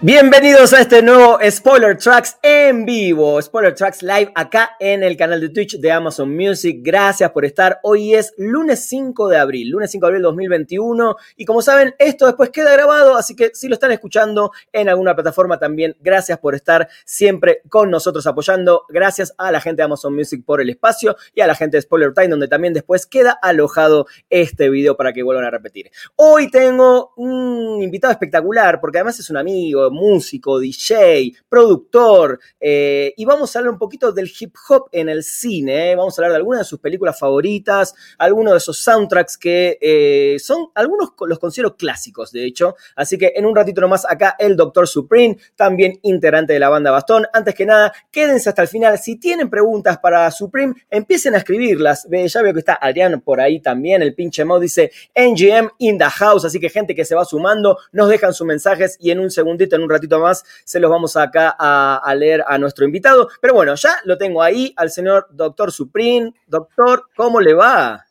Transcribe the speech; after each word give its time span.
Bienvenidos 0.00 0.72
a 0.74 0.82
este 0.82 1.02
nuevo 1.02 1.40
Spoiler 1.50 1.98
Tracks 1.98 2.38
en 2.40 2.86
vivo, 2.86 3.42
Spoiler 3.42 3.74
Tracks 3.74 4.00
Live 4.04 4.30
acá 4.36 4.76
en 4.78 5.02
el 5.02 5.16
canal 5.16 5.40
de 5.40 5.48
Twitch 5.48 5.80
de 5.80 5.90
Amazon 5.90 6.36
Music. 6.36 6.78
Gracias 6.82 7.28
por 7.32 7.44
estar. 7.44 7.80
Hoy 7.82 8.14
es 8.14 8.32
lunes 8.38 8.86
5 8.86 9.28
de 9.28 9.38
abril, 9.38 9.70
lunes 9.70 9.90
5 9.90 10.06
de 10.06 10.10
abril 10.10 10.22
2021. 10.22 11.16
Y 11.36 11.44
como 11.44 11.62
saben, 11.62 11.96
esto 11.98 12.26
después 12.26 12.50
queda 12.50 12.74
grabado, 12.74 13.16
así 13.16 13.34
que 13.34 13.50
si 13.54 13.66
lo 13.66 13.74
están 13.74 13.90
escuchando 13.90 14.52
en 14.72 14.88
alguna 14.88 15.16
plataforma 15.16 15.58
también, 15.58 15.96
gracias 15.98 16.38
por 16.38 16.54
estar 16.54 16.88
siempre 17.04 17.62
con 17.68 17.90
nosotros 17.90 18.24
apoyando. 18.28 18.84
Gracias 18.88 19.34
a 19.36 19.50
la 19.50 19.60
gente 19.60 19.80
de 19.82 19.86
Amazon 19.86 20.14
Music 20.14 20.44
por 20.46 20.60
el 20.60 20.70
espacio 20.70 21.16
y 21.34 21.40
a 21.40 21.48
la 21.48 21.56
gente 21.56 21.76
de 21.76 21.82
Spoiler 21.82 22.14
Time, 22.14 22.28
donde 22.28 22.46
también 22.46 22.72
después 22.72 23.04
queda 23.04 23.36
alojado 23.42 24.06
este 24.30 24.70
video 24.70 24.96
para 24.96 25.12
que 25.12 25.24
vuelvan 25.24 25.46
a 25.46 25.50
repetir. 25.50 25.90
Hoy 26.14 26.52
tengo 26.52 27.14
un 27.16 27.82
invitado 27.82 28.12
espectacular, 28.12 28.80
porque 28.80 28.98
además 28.98 29.18
es 29.18 29.28
un 29.28 29.38
amigo 29.38 29.87
músico, 29.90 30.58
DJ, 30.58 31.32
productor, 31.48 32.40
eh, 32.60 33.14
y 33.16 33.24
vamos 33.24 33.54
a 33.54 33.58
hablar 33.58 33.72
un 33.72 33.78
poquito 33.78 34.12
del 34.12 34.30
hip 34.38 34.54
hop 34.68 34.88
en 34.92 35.08
el 35.08 35.22
cine. 35.22 35.92
¿eh? 35.92 35.96
Vamos 35.96 36.18
a 36.18 36.22
hablar 36.22 36.32
de 36.32 36.36
algunas 36.36 36.60
de 36.60 36.64
sus 36.64 36.80
películas 36.80 37.18
favoritas, 37.18 37.94
algunos 38.18 38.52
de 38.52 38.58
esos 38.58 38.78
soundtracks 38.78 39.38
que 39.38 39.78
eh, 39.80 40.36
son, 40.38 40.68
algunos 40.74 41.10
los 41.26 41.38
considero 41.38 41.76
clásicos, 41.76 42.32
de 42.32 42.44
hecho. 42.44 42.76
Así 42.96 43.18
que 43.18 43.32
en 43.34 43.46
un 43.46 43.54
ratito 43.54 43.80
nomás 43.80 44.04
acá 44.08 44.36
el 44.38 44.56
Doctor 44.56 44.88
Supreme, 44.88 45.38
también 45.56 45.98
integrante 46.02 46.52
de 46.52 46.58
la 46.58 46.68
banda 46.68 46.90
Bastón. 46.90 47.26
Antes 47.32 47.54
que 47.54 47.66
nada, 47.66 47.92
quédense 48.10 48.48
hasta 48.48 48.62
el 48.62 48.68
final. 48.68 48.98
Si 48.98 49.16
tienen 49.16 49.50
preguntas 49.50 49.98
para 49.98 50.30
Supreme, 50.30 50.74
empiecen 50.90 51.34
a 51.34 51.38
escribirlas. 51.38 52.06
Ya 52.10 52.42
veo 52.42 52.52
que 52.52 52.60
está 52.60 52.78
Adrián 52.80 53.20
por 53.20 53.40
ahí 53.40 53.60
también. 53.60 54.02
El 54.02 54.14
pinche 54.14 54.44
mod 54.44 54.60
dice 54.60 54.90
NGM 55.14 55.70
in 55.78 55.98
the 55.98 56.04
house. 56.04 56.44
Así 56.44 56.60
que 56.60 56.68
gente 56.68 56.94
que 56.94 57.04
se 57.04 57.14
va 57.14 57.24
sumando, 57.24 57.78
nos 57.92 58.08
dejan 58.08 58.34
sus 58.34 58.46
mensajes 58.46 58.96
y 59.00 59.10
en 59.10 59.20
un 59.20 59.30
segundito, 59.30 59.77
en 59.78 59.84
un 59.84 59.90
ratito 59.90 60.20
más, 60.20 60.44
se 60.64 60.80
los 60.80 60.90
vamos 60.90 61.16
acá 61.16 61.56
a, 61.58 62.14
leer 62.14 62.44
a 62.46 62.58
nuestro 62.58 62.84
invitado. 62.84 63.28
Pero 63.40 63.54
bueno, 63.54 63.74
ya 63.74 63.96
lo 64.04 64.18
tengo 64.18 64.42
ahí 64.42 64.72
al 64.76 64.90
señor 64.90 65.26
Doctor 65.30 65.72
Supreme. 65.72 66.32
Doctor, 66.46 67.04
¿cómo 67.16 67.40
le 67.40 67.54
va? 67.54 68.04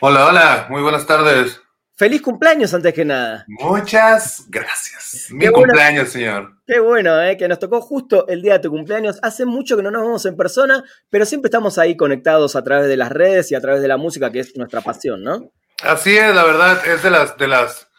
Hola, 0.00 0.26
hola, 0.26 0.66
muy 0.68 0.82
buenas 0.82 1.06
tardes. 1.06 1.62
Feliz 1.94 2.20
cumpleaños 2.20 2.74
antes 2.74 2.92
que 2.92 3.04
nada. 3.04 3.44
Muchas 3.46 4.46
gracias. 4.48 5.28
Mi 5.30 5.46
cumpleaños, 5.48 6.08
señor. 6.08 6.56
Qué 6.66 6.80
bueno, 6.80 7.22
¿eh? 7.22 7.36
que 7.36 7.46
nos 7.46 7.60
tocó 7.60 7.80
justo 7.80 8.26
el 8.26 8.42
día 8.42 8.54
de 8.54 8.58
tu 8.58 8.70
cumpleaños. 8.70 9.20
Hace 9.22 9.44
mucho 9.44 9.76
que 9.76 9.84
no 9.84 9.90
nos 9.92 10.02
vemos 10.02 10.26
en 10.26 10.36
persona, 10.36 10.82
pero 11.10 11.24
siempre 11.26 11.48
estamos 11.48 11.78
ahí 11.78 11.96
conectados 11.96 12.56
a 12.56 12.64
través 12.64 12.88
de 12.88 12.96
las 12.96 13.12
redes 13.12 13.52
y 13.52 13.54
a 13.54 13.60
través 13.60 13.82
de 13.82 13.88
la 13.88 13.98
música, 13.98 14.32
que 14.32 14.40
es 14.40 14.56
nuestra 14.56 14.80
pasión, 14.80 15.22
¿no? 15.22 15.52
Así 15.84 16.16
es, 16.16 16.34
la 16.34 16.44
verdad, 16.44 16.84
es 16.86 17.02
de 17.04 17.10
las, 17.10 17.36
de 17.36 17.46
las 17.46 17.91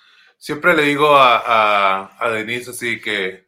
siempre 0.43 0.75
le 0.75 0.83
digo 0.83 1.15
a, 1.15 2.11
a, 2.19 2.29
Denise 2.29 2.71
así 2.71 2.99
que, 2.99 3.45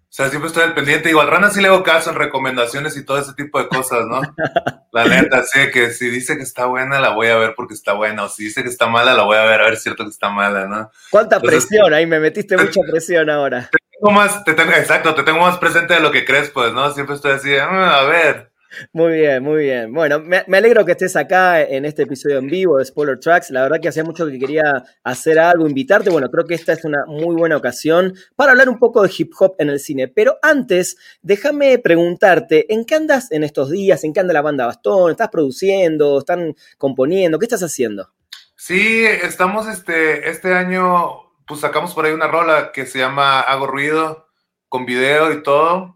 o 0.00 0.12
sea, 0.16 0.28
siempre 0.28 0.46
estoy 0.46 0.62
al 0.62 0.74
pendiente. 0.74 1.10
Igual 1.10 1.26
Rana 1.26 1.50
sí 1.50 1.60
le 1.60 1.66
hago 1.66 1.82
caso 1.82 2.10
en 2.10 2.16
recomendaciones 2.16 2.96
y 2.96 3.04
todo 3.04 3.18
ese 3.18 3.34
tipo 3.34 3.58
de 3.58 3.66
cosas, 3.66 4.06
¿no? 4.06 4.20
La 4.92 5.06
neta, 5.06 5.42
sí, 5.42 5.58
que 5.72 5.90
si 5.90 6.08
dice 6.08 6.36
que 6.36 6.44
está 6.44 6.66
buena, 6.66 7.00
la 7.00 7.10
voy 7.10 7.26
a 7.26 7.36
ver 7.36 7.54
porque 7.56 7.74
está 7.74 7.94
buena. 7.94 8.22
O 8.22 8.28
si 8.28 8.44
dice 8.44 8.62
que 8.62 8.68
está 8.68 8.86
mala, 8.86 9.12
la 9.12 9.24
voy 9.24 9.36
a 9.36 9.42
ver 9.42 9.60
a 9.60 9.64
ver 9.64 9.72
si 9.72 9.78
es 9.78 9.82
cierto 9.82 10.04
que 10.04 10.10
está 10.10 10.30
mala, 10.30 10.66
¿no? 10.66 10.90
¿Cuánta 11.10 11.40
presión? 11.40 11.92
Ahí 11.92 12.06
me 12.06 12.20
metiste 12.20 12.56
mucha 12.56 12.80
presión 12.88 13.28
ahora. 13.28 13.68
Te 13.70 13.78
tengo 13.98 14.12
más, 14.12 14.44
te 14.44 14.54
tengo, 14.54 14.70
exacto, 14.70 15.14
te 15.16 15.24
tengo 15.24 15.40
más 15.40 15.58
presente 15.58 15.94
de 15.94 16.00
lo 16.00 16.12
que 16.12 16.24
crees, 16.24 16.50
pues, 16.50 16.72
¿no? 16.72 16.92
Siempre 16.92 17.16
estoy 17.16 17.32
así, 17.32 17.54
ah, 17.56 17.98
a 17.98 18.04
ver. 18.04 18.52
Muy 18.92 19.12
bien, 19.14 19.42
muy 19.42 19.64
bien. 19.64 19.92
Bueno, 19.92 20.20
me, 20.20 20.44
alegro 20.56 20.84
que 20.84 20.92
estés 20.92 21.16
acá 21.16 21.62
en 21.62 21.84
este 21.84 22.02
episodio 22.02 22.38
en 22.38 22.46
vivo 22.46 22.78
de 22.78 22.84
Spoiler 22.84 23.18
Tracks. 23.18 23.50
La 23.50 23.62
verdad 23.62 23.80
que 23.80 23.88
hacía 23.88 24.04
mucho 24.04 24.26
que 24.26 24.38
quería 24.38 24.84
hacer 25.04 25.38
algo, 25.38 25.66
invitarte. 25.66 26.10
Bueno, 26.10 26.30
creo 26.30 26.44
que 26.44 26.54
esta 26.54 26.72
es 26.72 26.84
una 26.84 27.04
muy 27.06 27.34
buena 27.36 27.56
ocasión 27.56 28.14
para 28.34 28.52
hablar 28.52 28.68
un 28.68 28.78
poco 28.78 29.02
de 29.02 29.10
hip 29.16 29.32
hop 29.38 29.54
en 29.58 29.70
el 29.70 29.80
cine. 29.80 30.08
Pero 30.08 30.38
antes, 30.42 30.96
déjame 31.22 31.78
preguntarte, 31.78 32.72
¿en 32.72 32.84
qué 32.84 32.94
andas 32.94 33.30
en 33.32 33.44
estos 33.44 33.70
días? 33.70 34.04
¿En 34.04 34.12
qué 34.12 34.20
anda 34.20 34.32
la 34.32 34.42
banda 34.42 34.66
Bastón? 34.66 35.10
¿Estás 35.10 35.28
produciendo? 35.28 36.18
¿Están 36.18 36.54
componiendo? 36.78 37.38
¿Qué 37.38 37.46
estás 37.46 37.62
haciendo? 37.62 38.10
Sí, 38.56 39.04
estamos 39.04 39.68
este, 39.68 40.30
este 40.30 40.54
año, 40.54 41.32
pues 41.46 41.60
sacamos 41.60 41.94
por 41.94 42.06
ahí 42.06 42.12
una 42.12 42.26
rola 42.26 42.72
que 42.72 42.86
se 42.86 42.98
llama 42.98 43.40
Hago 43.40 43.66
Ruido, 43.66 44.28
con 44.68 44.86
video 44.86 45.32
y 45.32 45.42
todo 45.42 45.95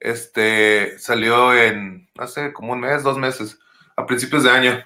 este, 0.00 0.98
salió 0.98 1.54
en, 1.54 2.08
hace 2.18 2.52
como 2.52 2.72
un 2.72 2.80
mes, 2.80 3.02
dos 3.02 3.18
meses, 3.18 3.58
a 3.96 4.06
principios 4.06 4.44
de 4.44 4.50
año. 4.50 4.84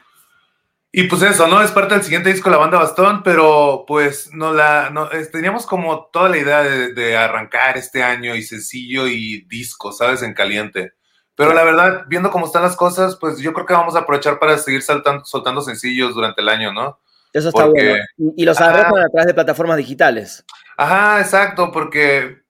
Y 0.94 1.04
pues 1.04 1.22
eso, 1.22 1.46
¿no? 1.46 1.62
Es 1.62 1.70
parte 1.70 1.94
del 1.94 2.02
siguiente 2.02 2.30
disco, 2.30 2.50
la 2.50 2.58
banda 2.58 2.78
Bastón, 2.78 3.22
pero 3.22 3.84
pues 3.86 4.30
no 4.34 4.52
la, 4.52 4.90
no, 4.90 5.08
teníamos 5.32 5.64
como 5.64 6.10
toda 6.12 6.28
la 6.28 6.36
idea 6.36 6.62
de, 6.62 7.16
arrancar 7.16 7.78
este 7.78 8.02
año 8.02 8.34
y 8.34 8.42
sencillo 8.42 9.06
y 9.06 9.46
disco, 9.48 9.90
¿sabes? 9.90 10.22
En 10.22 10.34
caliente. 10.34 10.92
Pero 11.34 11.54
la 11.54 11.64
verdad, 11.64 12.04
viendo 12.08 12.30
cómo 12.30 12.44
están 12.44 12.62
las 12.62 12.76
cosas, 12.76 13.16
pues 13.16 13.38
yo 13.38 13.54
creo 13.54 13.64
que 13.64 13.72
vamos 13.72 13.96
a 13.96 14.00
aprovechar 14.00 14.38
para 14.38 14.58
seguir 14.58 14.82
saltando, 14.82 15.24
soltando 15.24 15.62
sencillos 15.62 16.14
durante 16.14 16.42
el 16.42 16.50
año, 16.50 16.74
¿no? 16.74 17.00
Eso 17.32 17.48
está 17.48 17.64
bueno. 17.64 18.04
Y, 18.36 18.44
los 18.44 18.60
arrojan 18.60 19.04
a 19.04 19.08
través 19.08 19.26
de 19.26 19.34
plataformas 19.34 19.78
digitales. 19.78 20.44
Ajá, 20.76 21.20
exacto, 21.20 21.72
porque 21.72 22.41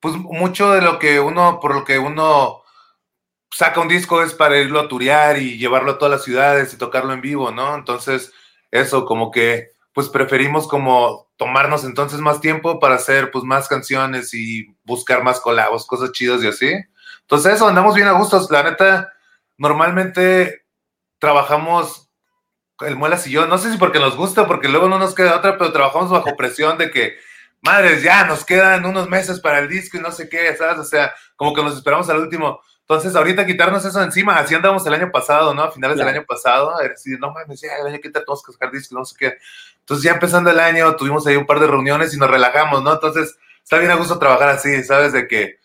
pues 0.00 0.14
mucho 0.16 0.72
de 0.72 0.82
lo 0.82 0.98
que 0.98 1.20
uno, 1.20 1.60
por 1.60 1.74
lo 1.74 1.84
que 1.84 1.98
uno 1.98 2.62
saca 3.50 3.80
un 3.80 3.88
disco 3.88 4.22
es 4.22 4.34
para 4.34 4.58
irlo 4.58 4.80
a 4.80 4.88
turear 4.88 5.38
y 5.38 5.58
llevarlo 5.58 5.92
a 5.92 5.98
todas 5.98 6.12
las 6.12 6.24
ciudades 6.24 6.72
y 6.72 6.78
tocarlo 6.78 7.12
en 7.12 7.20
vivo, 7.20 7.50
¿no? 7.50 7.74
Entonces, 7.74 8.32
eso, 8.70 9.04
como 9.04 9.30
que, 9.30 9.70
pues 9.92 10.08
preferimos 10.08 10.68
como 10.68 11.28
tomarnos 11.36 11.84
entonces 11.84 12.20
más 12.20 12.40
tiempo 12.40 12.78
para 12.78 12.96
hacer 12.96 13.30
pues 13.30 13.44
más 13.44 13.68
canciones 13.68 14.34
y 14.34 14.66
buscar 14.84 15.22
más 15.24 15.40
colabos, 15.40 15.86
cosas 15.86 16.12
chidas 16.12 16.42
y 16.42 16.48
así. 16.48 16.72
Entonces 17.22 17.54
eso, 17.54 17.68
andamos 17.68 17.94
bien 17.94 18.08
a 18.08 18.12
gustos. 18.12 18.50
La 18.50 18.62
neta, 18.62 19.12
normalmente 19.56 20.64
trabajamos 21.18 22.10
el 22.80 22.96
Muelas 22.96 23.26
y 23.26 23.30
yo, 23.32 23.46
no 23.46 23.58
sé 23.58 23.72
si 23.72 23.78
porque 23.78 23.98
nos 23.98 24.16
gusta, 24.16 24.46
porque 24.46 24.68
luego 24.68 24.88
no 24.88 24.98
nos 24.98 25.14
queda 25.14 25.36
otra, 25.36 25.58
pero 25.58 25.72
trabajamos 25.72 26.10
bajo 26.10 26.36
presión 26.36 26.78
de 26.78 26.90
que 26.90 27.16
madres, 27.60 28.02
ya 28.02 28.24
nos 28.24 28.44
quedan 28.44 28.84
unos 28.84 29.08
meses 29.08 29.40
para 29.40 29.58
el 29.58 29.68
disco 29.68 29.96
y 29.96 30.00
no 30.00 30.12
sé 30.12 30.28
qué, 30.28 30.54
¿sabes? 30.56 30.78
O 30.78 30.84
sea, 30.84 31.12
como 31.36 31.54
que 31.54 31.62
nos 31.62 31.76
esperamos 31.76 32.08
al 32.08 32.18
último. 32.18 32.60
Entonces, 32.80 33.14
ahorita 33.14 33.44
quitarnos 33.44 33.84
eso 33.84 34.02
encima, 34.02 34.38
así 34.38 34.54
andamos 34.54 34.86
el 34.86 34.94
año 34.94 35.10
pasado, 35.12 35.52
¿no? 35.52 35.62
A 35.62 35.70
finales 35.70 35.98
del 35.98 36.08
año 36.08 36.24
pasado, 36.26 36.74
a 36.74 36.82
decir, 36.82 37.18
no 37.20 37.30
mames, 37.32 37.60
ya 37.60 37.76
el 37.76 37.86
año 37.86 38.00
que 38.00 38.08
tenemos 38.08 38.42
que 38.42 38.52
sacar 38.52 38.70
disco, 38.70 38.94
no 38.94 39.04
sé 39.04 39.14
qué. 39.18 39.36
Entonces, 39.80 40.04
ya 40.04 40.12
empezando 40.12 40.50
el 40.50 40.58
año, 40.58 40.96
tuvimos 40.96 41.26
ahí 41.26 41.36
un 41.36 41.44
par 41.44 41.60
de 41.60 41.66
reuniones 41.66 42.14
y 42.14 42.16
nos 42.16 42.30
relajamos, 42.30 42.82
¿no? 42.82 42.94
Entonces, 42.94 43.36
está 43.62 43.78
bien 43.78 43.90
a 43.90 43.96
gusto 43.96 44.18
trabajar 44.18 44.48
así, 44.48 44.82
¿sabes? 44.84 45.12
De 45.12 45.28
que, 45.28 45.58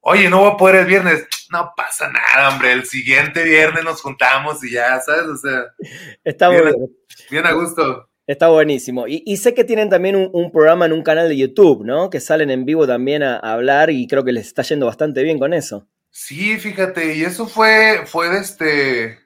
oye, 0.00 0.30
no 0.30 0.40
voy 0.40 0.52
a 0.52 0.56
poder 0.56 0.76
el 0.76 0.86
viernes, 0.86 1.26
no 1.50 1.72
pasa 1.76 2.08
nada, 2.08 2.50
hombre, 2.50 2.72
el 2.72 2.86
siguiente 2.86 3.42
viernes 3.42 3.82
nos 3.82 4.00
juntamos 4.00 4.62
y 4.62 4.70
ya, 4.70 5.00
¿sabes? 5.00 5.26
O 5.26 5.36
sea, 5.36 5.64
está 6.22 6.50
bien, 6.50 6.72
Bien 7.30 7.46
a 7.46 7.52
gusto. 7.52 8.09
Está 8.30 8.46
buenísimo. 8.46 9.06
Y, 9.08 9.36
sé 9.38 9.54
que 9.54 9.64
tienen 9.64 9.90
también 9.90 10.14
un, 10.14 10.52
programa 10.52 10.86
en 10.86 10.92
un 10.92 11.02
canal 11.02 11.28
de 11.28 11.36
YouTube, 11.36 11.84
¿no? 11.84 12.10
Que 12.10 12.20
salen 12.20 12.48
en 12.52 12.64
vivo 12.64 12.86
también 12.86 13.24
a, 13.24 13.38
hablar 13.38 13.90
y 13.90 14.06
creo 14.06 14.22
que 14.24 14.30
les 14.30 14.46
está 14.46 14.62
yendo 14.62 14.86
bastante 14.86 15.24
bien 15.24 15.40
con 15.40 15.52
eso. 15.52 15.88
Sí, 16.10 16.56
fíjate, 16.56 17.16
y 17.16 17.24
eso 17.24 17.48
fue, 17.48 18.04
fue 18.06 18.38
este, 18.38 19.18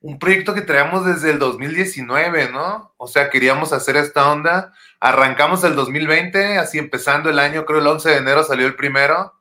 un 0.00 0.18
proyecto 0.18 0.54
que 0.54 0.62
traíamos 0.62 1.04
desde 1.04 1.32
el 1.32 1.38
2019, 1.38 2.50
¿no? 2.50 2.94
O 2.96 3.08
sea, 3.08 3.28
queríamos 3.28 3.74
hacer 3.74 3.96
esta 3.96 4.32
onda. 4.32 4.72
Arrancamos 5.00 5.62
el 5.64 5.76
2020, 5.76 6.56
así 6.56 6.78
empezando 6.78 7.28
el 7.28 7.38
año, 7.38 7.66
creo 7.66 7.80
el 7.80 7.86
11 7.88 8.08
de 8.08 8.16
enero 8.16 8.42
salió 8.42 8.66
el 8.66 8.74
primero. 8.74 9.34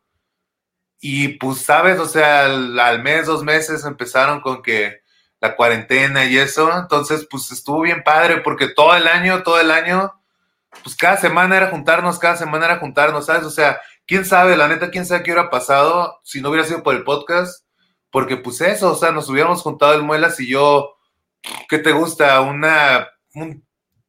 Y 0.99 1.37
pues, 1.37 1.59
sabes, 1.59 1.99
o 1.99 2.05
sea, 2.05 2.47
al 2.47 3.01
mes, 3.01 3.27
dos 3.27 3.45
meses 3.45 3.85
empezaron 3.85 4.41
con 4.41 4.61
que 4.61 4.99
la 5.41 5.55
cuarentena 5.55 6.25
y 6.25 6.37
eso. 6.37 6.71
Entonces, 6.77 7.27
pues 7.29 7.51
estuvo 7.51 7.81
bien 7.81 8.03
padre 8.03 8.41
porque 8.41 8.67
todo 8.67 8.95
el 8.95 9.07
año, 9.07 9.43
todo 9.43 9.59
el 9.59 9.71
año, 9.71 10.13
pues 10.83 10.95
cada 10.95 11.17
semana 11.17 11.57
era 11.57 11.69
juntarnos, 11.69 12.19
cada 12.19 12.37
semana 12.37 12.65
era 12.65 12.79
juntarnos, 12.79 13.25
¿sabes? 13.25 13.43
O 13.43 13.49
sea, 13.49 13.79
quién 14.05 14.25
sabe, 14.25 14.57
la 14.57 14.67
neta, 14.67 14.91
quién 14.91 15.05
sabe 15.05 15.23
qué 15.23 15.31
hubiera 15.31 15.49
pasado 15.49 16.19
si 16.23 16.41
no 16.41 16.49
hubiera 16.49 16.65
sido 16.65 16.83
por 16.83 16.95
el 16.95 17.03
podcast. 17.03 17.65
Porque 18.11 18.37
pues 18.37 18.59
eso, 18.61 18.91
o 18.91 18.95
sea, 18.95 19.11
nos 19.11 19.29
hubiéramos 19.29 19.61
juntado 19.61 19.93
el 19.93 20.01
Muelas 20.01 20.39
y 20.39 20.47
yo, 20.47 20.95
¿qué 21.69 21.77
te 21.77 21.91
gusta? 21.91 22.41
Una, 22.41 23.07
un 23.35 23.63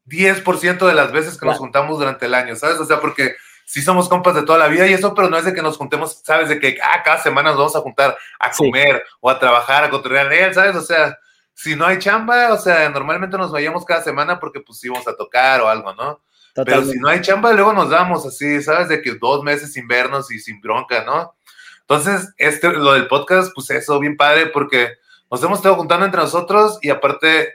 10% 0.06 0.87
de 0.87 0.94
las 0.94 1.12
veces 1.12 1.38
que 1.38 1.47
nos 1.47 1.59
juntamos 1.59 1.99
durante 1.99 2.26
el 2.26 2.35
año, 2.35 2.56
¿sabes? 2.56 2.79
O 2.79 2.87
sea, 2.87 3.00
porque 3.00 3.35
sí 3.71 3.83
somos 3.83 4.09
compas 4.09 4.35
de 4.35 4.43
toda 4.43 4.59
la 4.59 4.67
vida 4.67 4.85
y 4.89 4.95
eso, 4.95 5.15
pero 5.15 5.31
no 5.31 5.37
es 5.37 5.45
de 5.45 5.55
que 5.55 5.63
nos 5.63 5.77
juntemos, 5.77 6.21
¿sabes? 6.25 6.49
De 6.49 6.59
que 6.59 6.77
ah, 6.83 7.05
cada 7.05 7.23
semana 7.23 7.51
nos 7.51 7.59
vamos 7.59 7.77
a 7.77 7.81
juntar 7.81 8.19
a 8.41 8.51
comer 8.51 9.05
o 9.21 9.31
a 9.31 9.39
trabajar, 9.39 9.85
a 9.85 9.91
controlar 9.91 10.33
él, 10.33 10.53
¿sabes? 10.53 10.75
O 10.75 10.81
sea, 10.81 11.17
si 11.55 11.77
no 11.77 11.87
hay 11.87 12.01
chamba, 12.01 12.53
o 12.53 12.59
sea, 12.59 12.89
normalmente 12.89 13.39
nos 13.39 13.53
vayamos 13.53 13.85
cada 13.85 14.03
semana 14.03 14.41
porque 14.41 14.59
pues 14.59 14.83
íbamos 14.83 15.07
a 15.07 15.15
tocar 15.15 15.61
o 15.61 15.69
algo, 15.69 15.95
¿no? 15.95 16.21
Pero 16.53 16.85
si 16.85 16.99
no 16.99 17.07
hay 17.07 17.21
chamba, 17.21 17.53
luego 17.53 17.73
nos 17.73 17.91
damos 17.91 18.27
así, 18.27 18.61
¿sabes? 18.61 18.89
De 18.89 19.01
que 19.01 19.15
dos 19.15 19.45
meses 19.45 19.73
sin 19.73 19.87
vernos 19.87 20.33
y 20.33 20.41
sin 20.41 20.61
bronca, 20.61 21.05
¿no? 21.05 21.37
Entonces, 21.83 22.35
este, 22.39 22.73
lo 22.73 22.95
del 22.95 23.07
podcast, 23.07 23.53
pues 23.55 23.71
eso, 23.71 24.01
bien 24.01 24.17
padre, 24.17 24.47
porque 24.47 24.95
nos 25.31 25.41
hemos 25.45 25.61
estado 25.61 25.77
juntando 25.77 26.07
entre 26.07 26.21
nosotros 26.21 26.81
y 26.83 26.91
aparte, 26.91 27.55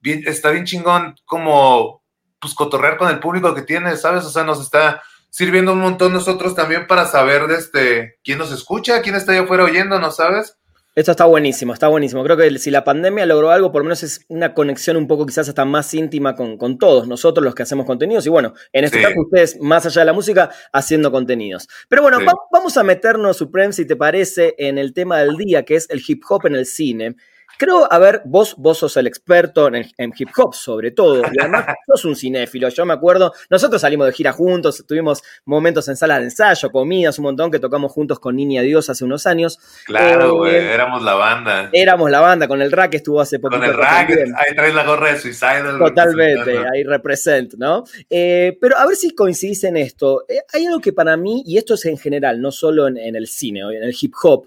bien, 0.00 0.22
está 0.26 0.50
bien 0.50 0.66
chingón 0.66 1.16
como, 1.24 2.02
pues, 2.38 2.52
cotorrear 2.52 2.98
con 2.98 3.08
el 3.08 3.20
público 3.20 3.54
que 3.54 3.62
tiene, 3.62 3.96
¿sabes? 3.96 4.26
O 4.26 4.30
sea, 4.30 4.44
nos 4.44 4.60
está 4.60 5.00
sirviendo 5.30 5.72
un 5.72 5.80
montón 5.80 6.12
nosotros 6.12 6.54
también 6.54 6.86
para 6.86 7.06
saber 7.06 7.46
de 7.46 7.56
este, 7.56 8.18
quién 8.22 8.38
nos 8.38 8.52
escucha, 8.52 9.00
quién 9.02 9.14
está 9.14 9.32
ahí 9.32 9.38
afuera 9.38 9.64
oyéndonos, 9.64 10.16
¿sabes? 10.16 10.56
Esto 10.96 11.12
está 11.12 11.24
buenísimo, 11.24 11.72
está 11.72 11.86
buenísimo. 11.86 12.24
Creo 12.24 12.36
que 12.36 12.58
si 12.58 12.70
la 12.70 12.82
pandemia 12.82 13.24
logró 13.24 13.52
algo, 13.52 13.70
por 13.70 13.82
lo 13.82 13.84
menos 13.84 14.02
es 14.02 14.24
una 14.26 14.54
conexión 14.54 14.96
un 14.96 15.06
poco 15.06 15.24
quizás 15.24 15.48
hasta 15.48 15.64
más 15.64 15.94
íntima 15.94 16.34
con, 16.34 16.78
todos 16.78 17.06
nosotros 17.06 17.44
los 17.44 17.54
que 17.54 17.62
hacemos 17.62 17.86
contenidos. 17.86 18.26
Y 18.26 18.28
bueno, 18.28 18.54
en 18.72 18.84
este 18.84 19.00
caso 19.00 19.14
ustedes, 19.20 19.60
más 19.60 19.86
allá 19.86 20.00
de 20.00 20.06
la 20.06 20.12
música, 20.12 20.50
haciendo 20.72 21.12
contenidos. 21.12 21.68
Pero 21.88 22.02
bueno, 22.02 22.18
vamos 22.52 22.76
a 22.76 22.82
meternos, 22.82 23.36
Supreme, 23.36 23.72
si 23.72 23.86
te 23.86 23.94
parece, 23.94 24.56
en 24.58 24.78
el 24.78 24.92
tema 24.92 25.18
del 25.18 25.36
día, 25.36 25.64
que 25.64 25.76
es 25.76 25.88
el 25.90 26.02
hip 26.06 26.24
hop 26.28 26.46
en 26.46 26.56
el 26.56 26.66
cine. 26.66 27.14
Creo, 27.60 27.86
a 27.92 27.98
ver, 27.98 28.22
vos, 28.24 28.54
vos 28.56 28.78
sos 28.78 28.96
el 28.96 29.06
experto 29.06 29.68
en, 29.68 30.14
hip 30.16 30.30
hop, 30.38 30.54
sobre 30.54 30.92
todo, 30.92 31.20
y 31.30 31.38
además 31.38 31.66
sos 31.86 32.06
un 32.06 32.16
cinéfilo. 32.16 32.70
Yo 32.70 32.86
me 32.86 32.94
acuerdo, 32.94 33.34
nosotros 33.50 33.82
salimos 33.82 34.06
de 34.06 34.14
gira 34.14 34.32
juntos, 34.32 34.82
tuvimos 34.88 35.22
momentos 35.44 35.86
en 35.88 35.96
sala 35.98 36.18
de 36.18 36.24
ensayo, 36.24 36.70
comidas, 36.70 37.18
un 37.18 37.24
montón 37.24 37.50
que 37.50 37.58
tocamos 37.58 37.92
juntos 37.92 38.18
con 38.18 38.34
Niña 38.34 38.62
Dios 38.62 38.88
hace 38.88 39.04
unos 39.04 39.26
años. 39.26 39.58
Claro, 39.84 40.36
güey, 40.36 40.54
eh, 40.54 40.72
éramos 40.72 41.02
la 41.02 41.12
banda. 41.12 41.68
Éramos 41.70 42.10
la 42.10 42.20
banda, 42.20 42.48
con 42.48 42.62
el 42.62 42.72
rack 42.72 42.94
estuvo 42.94 43.20
hace 43.20 43.38
poquito. 43.38 43.60
Con 43.60 43.68
el 43.68 43.76
rack, 43.76 44.08
ahí 44.08 44.54
traes 44.56 44.74
la 44.74 44.84
gorra 44.84 45.12
de 45.12 45.18
Suicide. 45.18 45.78
Totalmente, 45.78 46.64
ahí 46.72 46.82
represent, 46.82 47.56
¿no? 47.58 47.84
Eh, 48.08 48.56
pero 48.58 48.78
a 48.78 48.86
ver 48.86 48.96
si 48.96 49.14
coincidís 49.14 49.64
en 49.64 49.76
esto. 49.76 50.24
Eh, 50.30 50.40
hay 50.54 50.64
algo 50.64 50.80
que 50.80 50.94
para 50.94 51.14
mí, 51.18 51.42
y 51.44 51.58
esto 51.58 51.74
es 51.74 51.84
en 51.84 51.98
general, 51.98 52.40
no 52.40 52.52
solo 52.52 52.88
en, 52.88 52.96
en 52.96 53.16
el 53.16 53.26
cine, 53.26 53.60
en 53.60 53.82
el 53.82 53.94
hip 54.00 54.14
hop, 54.22 54.46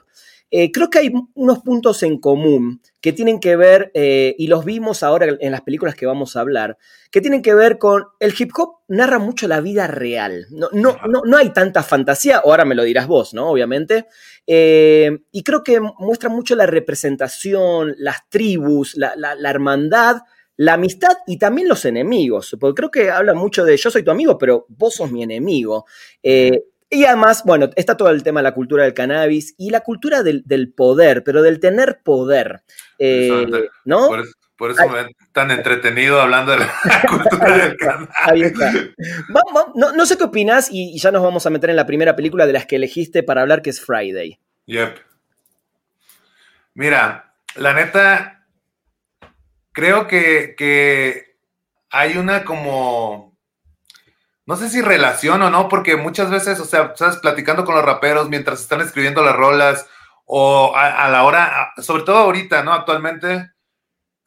eh, 0.56 0.72
creo 0.72 0.92
que 0.92 1.00
hay 1.00 1.12
unos 1.34 1.64
puntos 1.64 2.04
en 2.04 2.20
común 2.20 2.80
que 3.02 3.12
tienen 3.12 3.40
que 3.40 3.56
ver, 3.56 3.90
eh, 3.96 4.36
y 4.38 4.46
los 4.46 4.64
vimos 4.64 5.02
ahora 5.02 5.26
en 5.40 5.52
las 5.52 5.62
películas 5.62 5.96
que 5.96 6.06
vamos 6.06 6.36
a 6.36 6.42
hablar, 6.42 6.78
que 7.10 7.22
tienen 7.22 7.42
que 7.42 7.56
ver 7.56 7.80
con 7.80 8.04
el 8.20 8.36
hip 8.38 8.52
hop 8.56 8.76
narra 8.88 9.18
mucho 9.18 9.48
la 9.48 9.62
vida 9.62 9.88
real. 9.88 10.46
No, 10.52 10.70
no, 10.72 10.96
no, 11.26 11.38
hay 11.38 11.50
tanta 11.54 11.82
fantasía, 11.82 12.42
o 12.42 12.52
ahora 12.52 12.66
me 12.66 12.76
lo 12.76 12.84
dirás 12.84 13.08
vos, 13.08 13.34
¿no? 13.34 13.50
Obviamente. 13.50 14.06
Eh, 14.46 15.24
y 15.32 15.42
creo 15.42 15.64
que 15.64 15.80
muestra 15.80 16.30
mucho 16.30 16.56
la 16.56 16.68
representación, 16.68 17.96
las 17.98 18.30
tribus, 18.30 18.96
la, 18.96 19.16
hermandad 19.50 20.18
la 20.56 20.74
amistad 20.74 21.18
y 21.26 21.40
también 21.40 21.68
los 21.68 21.84
enemigos, 21.84 22.56
porque 22.60 22.76
creo 22.76 22.92
que 22.92 23.10
habla 23.10 23.34
mucho 23.34 23.66
de 23.66 23.76
yo 23.76 23.90
soy 23.90 24.04
tu 24.04 24.12
amigo, 24.12 24.38
pero 24.38 24.68
vos 24.70 24.94
sos 24.94 25.12
mi 25.12 25.24
enemigo. 25.24 25.88
Y 26.94 27.06
además, 27.06 27.44
bueno, 27.44 27.70
está 27.76 27.98
todo 27.98 28.10
el 28.10 28.22
tema 28.22 28.40
de 28.40 28.44
la 28.44 28.54
cultura 28.54 28.84
del 28.84 28.94
cannabis 28.94 29.56
y 29.58 29.72
la 29.72 29.82
cultura 29.82 30.22
del, 30.22 30.74
poder, 30.76 31.24
pero 31.24 31.42
del 31.42 31.60
tener 31.60 32.02
poder. 32.04 32.62
Eh, 33.00 33.48
¿No? 33.84 34.10
Por 34.56 34.72
eso, 34.72 34.88
me 34.88 35.14
tan 35.32 35.50
entretenido 35.50 36.22
hablando 36.22 36.52
de 36.52 36.60
la 36.60 36.72
cultura 37.10 37.58
del 37.58 37.78
cannabis. 37.78 38.10
Ahí 38.22 38.42
está. 38.44 38.72
no, 39.74 40.06
sé 40.06 40.18
qué 40.18 40.24
opinas 40.24 40.70
y, 40.72 40.98
ya 41.00 41.12
nos 41.12 41.24
vamos 41.24 41.46
a 41.48 41.50
meter 41.50 41.72
en 41.72 41.76
la 41.76 41.88
primera 41.88 42.16
película 42.16 42.46
de 42.46 42.54
las 42.54 42.68
que 42.68 42.76
elegiste 42.76 43.24
para 43.24 43.42
hablar, 43.42 43.64
que 43.64 43.72
es 43.72 43.82
Friday. 43.82 44.40
Yep. 44.68 45.00
Mira, 46.76 47.34
la 47.56 47.74
neta, 47.74 48.46
creo 49.72 50.08
que, 50.08 50.54
que 50.56 51.38
hay 51.90 52.18
una 52.18 52.44
como 52.44 53.33
no 54.46 54.58
sé 54.58 54.70
si 54.70 54.82
relación 54.82 55.42
o 55.42 55.50
no, 55.50 55.70
porque 55.70 55.96
muchas 55.96 56.30
veces, 56.30 56.60
o 56.60 56.66
sea, 56.66 56.92
estás 56.94 57.18
platicando 57.18 57.64
con 57.64 57.76
los 57.76 57.86
raperos 57.86 58.30
mientras 58.30 58.62
están 58.62 58.82
escribiendo 58.82 59.24
las 59.24 59.36
rolas 59.36 59.88
o 60.26 60.74
a, 60.76 61.10
la 61.10 61.24
hora, 61.24 61.74
sobre 61.78 62.04
todo 62.04 62.18
ahorita, 62.18 62.64
¿no? 62.64 62.74
Actualmente 62.74 63.52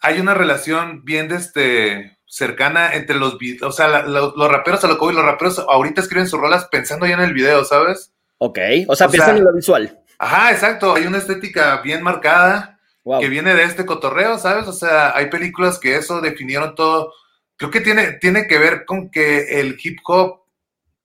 hay 0.01 0.21
una 0.21 0.35
relación 0.35 1.05
bien 1.05 1.29
de 1.29 1.37
este, 1.37 2.19
cercana 2.27 2.95
entre 2.95 3.17
los, 3.17 3.37
o 3.63 3.73
sea, 3.73 4.03
los 4.03 4.51
raperos 4.51 4.85
a 4.85 4.89
lo 4.89 4.95
que 4.95 5.05
voy, 5.05 5.15
los 5.15 5.25
raperos 5.25 5.59
ahorita 5.59 6.01
escriben 6.01 6.29
sus 6.29 6.41
rolas 6.41 6.67
pensando 6.71 7.07
ya 7.07 7.15
en 7.15 7.21
el 7.21 7.33
video, 7.33 7.65
¿sabes? 7.65 8.13
Ok, 8.39 8.59
o 8.89 8.97
sea, 8.97 9.09
pensando 9.09 9.39
en 9.39 9.45
lo 9.45 9.55
visual. 9.55 10.01
Ajá, 10.19 10.53
exacto, 10.53 10.95
hay 10.95 11.07
una 11.07 11.19
estética 11.19 11.81
bien 11.83 12.03
marcada 12.03 12.79
que 13.21 13.29
viene 13.29 13.55
de 13.55 13.65
este 13.65 13.87
cotorreo, 13.87 14.39
¿sabes? 14.39 14.67
O 14.67 14.73
sea, 14.73 15.17
hay 15.17 15.31
películas 15.31 15.79
que 15.79 15.97
eso 15.97 16.21
definieron 16.21 16.75
todo 16.75 17.13
creo 17.56 17.70
que 17.70 17.81
tiene, 17.81 18.12
tiene 18.12 18.47
que 18.47 18.58
ver 18.58 18.85
con 18.85 19.11
que 19.11 19.61
el 19.61 19.76
hip 19.82 19.99
hop, 20.05 20.43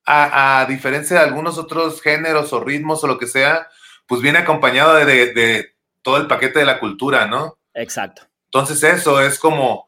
a, 0.06 0.65
diferencia 0.68 1.19
de 1.19 1.25
algunos 1.25 1.57
otros 1.57 2.01
géneros 2.01 2.51
o 2.53 2.63
ritmos 2.63 3.03
o 3.03 3.07
lo 3.07 3.18
que 3.18 3.27
sea, 3.27 3.69
pues 4.07 4.21
viene 4.21 4.39
acompañado 4.39 4.95
de, 4.95 5.74
todo 6.01 6.18
el 6.18 6.27
paquete 6.27 6.59
de 6.59 6.65
la 6.65 6.80
cultura, 6.80 7.27
¿no? 7.27 7.57
Exacto. 7.74 8.24
Entonces 8.45 8.83
eso 8.83 9.21
es 9.21 9.39
como 9.39 9.88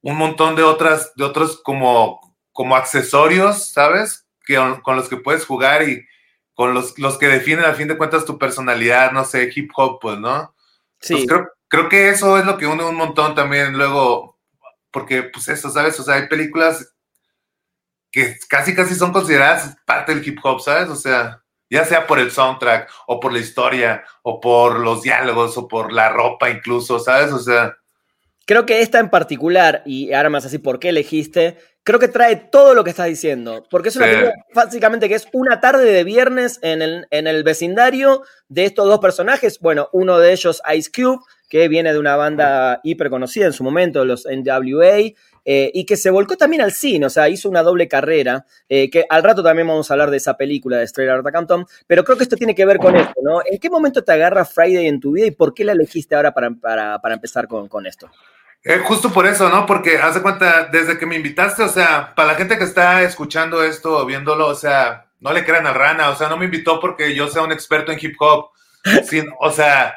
un 0.00 0.16
montón 0.16 0.56
de 0.56 0.62
otras, 0.62 1.12
de 1.14 1.24
otros 1.24 1.60
como, 1.62 2.36
como 2.52 2.74
accesorios, 2.74 3.70
¿sabes? 3.70 4.26
Que, 4.44 4.56
con 4.82 4.96
los 4.96 5.08
que 5.08 5.18
puedes 5.18 5.46
jugar 5.46 5.88
y 5.88 6.04
con 6.54 6.74
los, 6.74 6.98
los 6.98 7.18
que 7.18 7.28
definen 7.28 7.64
al 7.64 7.76
fin 7.76 7.88
de 7.88 7.98
cuentas 7.98 8.24
tu 8.24 8.38
personalidad, 8.38 9.12
no 9.12 9.24
sé, 9.24 9.50
hip 9.54 9.70
hop, 9.76 9.98
pues, 10.00 10.18
¿no? 10.18 10.54
Sí. 11.00 11.26
creo, 11.26 11.48
creo 11.68 11.88
que 11.88 12.08
eso 12.08 12.38
es 12.38 12.46
lo 12.46 12.56
que 12.56 12.66
une 12.66 12.82
un 12.82 12.96
montón 12.96 13.34
también 13.34 13.76
luego 13.76 14.33
porque 14.94 15.24
pues 15.24 15.48
eso, 15.48 15.68
¿sabes? 15.70 15.98
O 15.98 16.04
sea, 16.04 16.14
hay 16.14 16.28
películas 16.28 16.94
que 18.12 18.36
casi 18.48 18.76
casi 18.76 18.94
son 18.94 19.12
consideradas 19.12 19.76
parte 19.84 20.14
del 20.14 20.26
hip 20.26 20.38
hop, 20.44 20.60
¿sabes? 20.60 20.88
O 20.88 20.94
sea, 20.94 21.42
ya 21.68 21.84
sea 21.84 22.06
por 22.06 22.20
el 22.20 22.30
soundtrack 22.30 22.88
o 23.08 23.18
por 23.18 23.32
la 23.32 23.40
historia 23.40 24.04
o 24.22 24.40
por 24.40 24.78
los 24.78 25.02
diálogos 25.02 25.58
o 25.58 25.66
por 25.66 25.92
la 25.92 26.10
ropa 26.10 26.48
incluso, 26.48 27.00
¿sabes? 27.00 27.32
O 27.32 27.40
sea... 27.40 27.74
Creo 28.46 28.66
que 28.66 28.82
esta 28.82 29.00
en 29.00 29.10
particular, 29.10 29.82
y 29.84 30.12
ahora 30.12 30.30
más 30.30 30.44
así, 30.44 30.58
¿por 30.58 30.78
qué 30.78 30.90
elegiste? 30.90 31.58
Creo 31.82 31.98
que 31.98 32.08
trae 32.08 32.36
todo 32.36 32.74
lo 32.74 32.84
que 32.84 32.90
estás 32.90 33.06
diciendo, 33.06 33.66
porque 33.70 33.88
es 33.88 33.96
una 33.96 34.06
película 34.06 34.34
básicamente 34.54 35.08
que 35.08 35.16
es 35.16 35.26
una 35.32 35.60
tarde 35.60 35.84
de 35.84 36.04
viernes 36.04 36.60
en 36.62 36.82
el, 36.82 37.06
en 37.10 37.26
el 37.26 37.42
vecindario 37.42 38.22
de 38.48 38.66
estos 38.66 38.86
dos 38.86 39.00
personajes, 39.00 39.58
bueno, 39.58 39.88
uno 39.92 40.18
de 40.18 40.32
ellos 40.32 40.62
Ice 40.72 40.90
Cube, 40.94 41.24
que 41.48 41.68
viene 41.68 41.92
de 41.92 41.98
una 41.98 42.16
banda 42.16 42.80
hiper 42.82 43.10
conocida 43.10 43.46
en 43.46 43.52
su 43.52 43.64
momento, 43.64 44.04
los 44.04 44.26
NWA, 44.26 45.12
eh, 45.46 45.70
y 45.74 45.84
que 45.84 45.96
se 45.96 46.10
volcó 46.10 46.36
también 46.36 46.62
al 46.62 46.72
cine, 46.72 47.04
o 47.04 47.10
sea, 47.10 47.28
hizo 47.28 47.50
una 47.50 47.62
doble 47.62 47.86
carrera, 47.86 48.46
eh, 48.68 48.88
que 48.90 49.04
al 49.10 49.22
rato 49.22 49.42
también 49.42 49.68
vamos 49.68 49.90
a 49.90 49.94
hablar 49.94 50.10
de 50.10 50.16
esa 50.16 50.38
película 50.38 50.78
de 50.78 50.84
Straight 50.84 51.10
Outta 51.10 51.32
Compton, 51.32 51.66
pero 51.86 52.02
creo 52.02 52.16
que 52.16 52.22
esto 52.22 52.36
tiene 52.36 52.54
que 52.54 52.64
ver 52.64 52.78
con 52.78 52.96
esto, 52.96 53.20
¿no? 53.22 53.42
¿En 53.44 53.58
qué 53.58 53.68
momento 53.68 54.02
te 54.02 54.12
agarra 54.12 54.46
Friday 54.46 54.86
en 54.86 55.00
tu 55.00 55.12
vida 55.12 55.26
y 55.26 55.32
por 55.32 55.52
qué 55.52 55.64
la 55.64 55.72
elegiste 55.72 56.14
ahora 56.14 56.32
para, 56.32 56.50
para, 56.54 57.14
empezar 57.14 57.46
con, 57.46 57.68
con 57.68 57.86
esto? 57.86 58.10
Eh, 58.62 58.78
justo 58.82 59.12
por 59.12 59.26
eso, 59.26 59.50
¿no? 59.50 59.66
Porque 59.66 59.98
hace 59.98 60.22
cuenta, 60.22 60.70
desde 60.72 60.96
que 60.96 61.04
me 61.04 61.16
invitaste, 61.16 61.62
o 61.62 61.68
sea, 61.68 62.14
para 62.14 62.32
la 62.32 62.34
gente 62.36 62.56
que 62.56 62.64
está 62.64 63.02
escuchando 63.02 63.62
esto 63.62 64.06
viéndolo, 64.06 64.46
o 64.46 64.54
sea, 64.54 65.08
no 65.20 65.34
le 65.34 65.44
crean 65.44 65.66
al 65.66 65.74
rana, 65.74 66.08
o 66.08 66.16
sea, 66.16 66.30
no 66.30 66.38
me 66.38 66.46
invitó 66.46 66.80
porque 66.80 67.14
yo 67.14 67.28
sea 67.28 67.42
un 67.42 67.52
experto 67.52 67.92
en 67.92 67.98
hip 68.00 68.14
hop, 68.18 68.52
sin, 69.04 69.26
o 69.38 69.50
sea, 69.50 69.94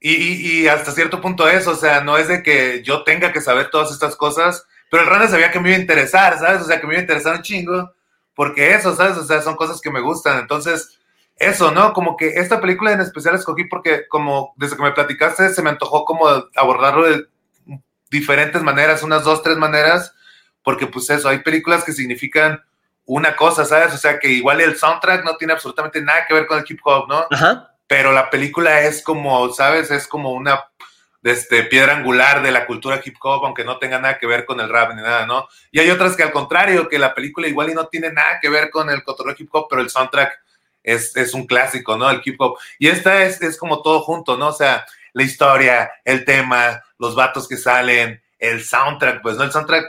y, 0.00 0.62
y, 0.62 0.68
hasta 0.68 0.92
cierto 0.92 1.20
punto 1.20 1.48
eso, 1.48 1.72
o 1.72 1.76
sea, 1.76 2.00
no 2.02 2.16
es 2.18 2.28
de 2.28 2.42
que 2.42 2.82
yo 2.84 3.02
tenga 3.02 3.32
que 3.32 3.40
saber 3.40 3.68
todas 3.70 3.90
estas 3.90 4.14
cosas, 4.14 4.64
pero 4.90 5.02
el 5.02 5.08
Rana 5.08 5.26
sabía 5.26 5.50
que 5.50 5.58
me 5.58 5.70
iba 5.70 5.78
a 5.78 5.80
interesar, 5.80 6.38
¿sabes? 6.38 6.62
O 6.62 6.64
sea, 6.64 6.80
que 6.80 6.86
me 6.86 6.94
iba 6.94 7.00
a 7.00 7.02
interesar 7.02 7.36
un 7.36 7.42
chingo, 7.42 7.92
porque 8.34 8.74
eso, 8.74 8.94
¿sabes? 8.94 9.16
O 9.16 9.24
sea, 9.24 9.42
son 9.42 9.56
cosas 9.56 9.80
que 9.80 9.90
me 9.90 10.00
gustan. 10.00 10.38
Entonces, 10.38 10.98
eso, 11.36 11.72
¿no? 11.72 11.92
Como 11.92 12.16
que 12.16 12.28
esta 12.28 12.60
película 12.60 12.92
en 12.92 13.00
especial 13.00 13.34
escogí 13.34 13.64
porque 13.64 14.06
como 14.08 14.54
desde 14.56 14.76
que 14.76 14.82
me 14.82 14.92
platicaste 14.92 15.48
se 15.50 15.62
me 15.62 15.70
antojó 15.70 16.04
como 16.04 16.28
abordarlo 16.56 17.04
de 17.08 17.26
diferentes 18.10 18.62
maneras, 18.62 19.02
unas 19.02 19.24
dos, 19.24 19.42
tres 19.42 19.56
maneras, 19.56 20.14
porque 20.62 20.86
pues 20.86 21.10
eso, 21.10 21.28
hay 21.28 21.40
películas 21.40 21.82
que 21.82 21.92
significan 21.92 22.62
una 23.04 23.34
cosa, 23.34 23.64
¿sabes? 23.64 23.94
O 23.94 23.98
sea, 23.98 24.20
que 24.20 24.28
igual 24.28 24.60
el 24.60 24.76
soundtrack 24.76 25.24
no 25.24 25.36
tiene 25.36 25.54
absolutamente 25.54 26.00
nada 26.00 26.24
que 26.26 26.34
ver 26.34 26.46
con 26.46 26.58
el 26.58 26.64
hip 26.68 26.80
hop, 26.84 27.08
¿no? 27.08 27.26
Ajá 27.30 27.67
pero 27.88 28.12
la 28.12 28.30
película 28.30 28.82
es 28.82 29.02
como, 29.02 29.52
¿sabes? 29.52 29.90
Es 29.90 30.06
como 30.06 30.32
una 30.32 30.68
este, 31.22 31.64
piedra 31.64 31.96
angular 31.96 32.42
de 32.42 32.52
la 32.52 32.66
cultura 32.66 33.00
hip 33.02 33.16
hop, 33.20 33.44
aunque 33.44 33.64
no 33.64 33.78
tenga 33.78 33.98
nada 33.98 34.18
que 34.18 34.26
ver 34.26 34.44
con 34.44 34.60
el 34.60 34.68
rap 34.68 34.94
ni 34.94 35.02
nada, 35.02 35.26
¿no? 35.26 35.48
Y 35.72 35.80
hay 35.80 35.90
otras 35.90 36.14
que 36.14 36.22
al 36.22 36.30
contrario, 36.30 36.88
que 36.88 36.98
la 36.98 37.14
película 37.14 37.48
igual 37.48 37.70
y 37.70 37.74
no 37.74 37.88
tiene 37.88 38.12
nada 38.12 38.38
que 38.40 38.50
ver 38.50 38.70
con 38.70 38.90
el 38.90 39.02
cotorreo 39.02 39.34
hip 39.36 39.48
hop, 39.52 39.66
pero 39.68 39.82
el 39.82 39.90
soundtrack 39.90 40.38
es, 40.82 41.16
es 41.16 41.34
un 41.34 41.46
clásico, 41.46 41.96
¿no? 41.96 42.10
El 42.10 42.20
hip 42.22 42.40
hop. 42.40 42.58
Y 42.78 42.88
esta 42.88 43.24
es, 43.24 43.40
es 43.40 43.56
como 43.56 43.80
todo 43.80 44.00
junto, 44.00 44.36
¿no? 44.36 44.48
O 44.48 44.52
sea, 44.52 44.86
la 45.14 45.22
historia, 45.22 45.90
el 46.04 46.26
tema, 46.26 46.82
los 46.98 47.14
vatos 47.14 47.48
que 47.48 47.56
salen, 47.56 48.22
el 48.38 48.62
soundtrack, 48.62 49.22
pues, 49.22 49.36
¿no? 49.36 49.44
El 49.44 49.52
soundtrack 49.52 49.86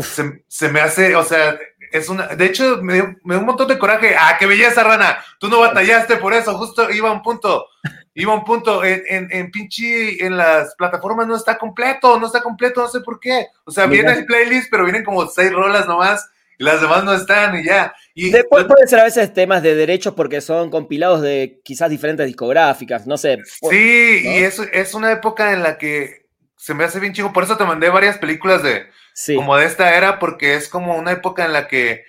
se, 0.00 0.44
se, 0.48 0.68
me 0.68 0.80
hace, 0.80 1.14
o 1.14 1.24
sea, 1.24 1.58
es 1.92 2.08
una, 2.08 2.28
de 2.28 2.46
hecho, 2.46 2.82
me 2.82 2.94
dio, 2.94 3.16
me 3.24 3.34
dio, 3.34 3.40
un 3.40 3.46
montón 3.46 3.68
de 3.68 3.78
coraje. 3.78 4.14
Ah, 4.18 4.36
qué 4.38 4.46
belleza, 4.46 4.82
rana. 4.82 5.18
Tú 5.38 5.48
no 5.48 5.60
batallaste 5.60 6.16
por 6.16 6.32
eso, 6.32 6.56
justo 6.58 6.90
iba 6.90 7.08
a 7.08 7.12
un 7.12 7.22
punto. 7.22 7.66
Iba 8.14 8.32
a 8.32 8.36
un 8.36 8.44
punto. 8.44 8.84
En, 8.84 9.02
en, 9.06 9.28
en 9.30 9.50
pinche, 9.50 10.24
en 10.24 10.36
las 10.36 10.74
plataformas 10.76 11.26
no 11.26 11.36
está 11.36 11.56
completo, 11.56 12.18
no 12.18 12.26
está 12.26 12.42
completo, 12.42 12.82
no 12.82 12.88
sé 12.88 13.00
por 13.00 13.20
qué. 13.20 13.46
O 13.64 13.70
sea, 13.70 13.86
viene 13.86 14.12
el 14.12 14.26
playlist, 14.26 14.68
pero 14.70 14.84
vienen 14.84 15.04
como 15.04 15.26
seis 15.26 15.52
rolas 15.52 15.86
nomás 15.86 16.28
y 16.58 16.64
las 16.64 16.80
demás 16.80 17.04
no 17.04 17.12
están 17.14 17.58
y 17.58 17.64
ya. 17.64 17.94
Y, 18.14 18.30
Después 18.30 18.64
pueden 18.64 18.88
ser 18.88 19.00
a 19.00 19.04
veces 19.04 19.32
temas 19.32 19.62
de 19.62 19.74
derechos 19.74 20.14
porque 20.14 20.40
son 20.40 20.70
compilados 20.70 21.22
de 21.22 21.60
quizás 21.62 21.88
diferentes 21.88 22.26
discográficas, 22.26 23.06
no 23.06 23.16
sé. 23.16 23.38
Sí, 23.44 24.22
¿no? 24.24 24.30
y 24.32 24.42
es, 24.42 24.58
es 24.72 24.94
una 24.94 25.12
época 25.12 25.52
en 25.52 25.62
la 25.62 25.78
que 25.78 26.27
se 26.58 26.74
me 26.74 26.84
hace 26.84 27.00
bien 27.00 27.14
chico. 27.14 27.32
Por 27.32 27.44
eso 27.44 27.56
te 27.56 27.64
mandé 27.64 27.88
varias 27.88 28.18
películas 28.18 28.62
de 28.62 28.90
sí. 29.14 29.34
como 29.34 29.56
de 29.56 29.64
esta 29.64 29.96
era, 29.96 30.18
porque 30.18 30.54
es 30.54 30.68
como 30.68 30.96
una 30.96 31.12
época 31.12 31.46
en 31.46 31.54
la 31.54 31.68
que 31.68 32.04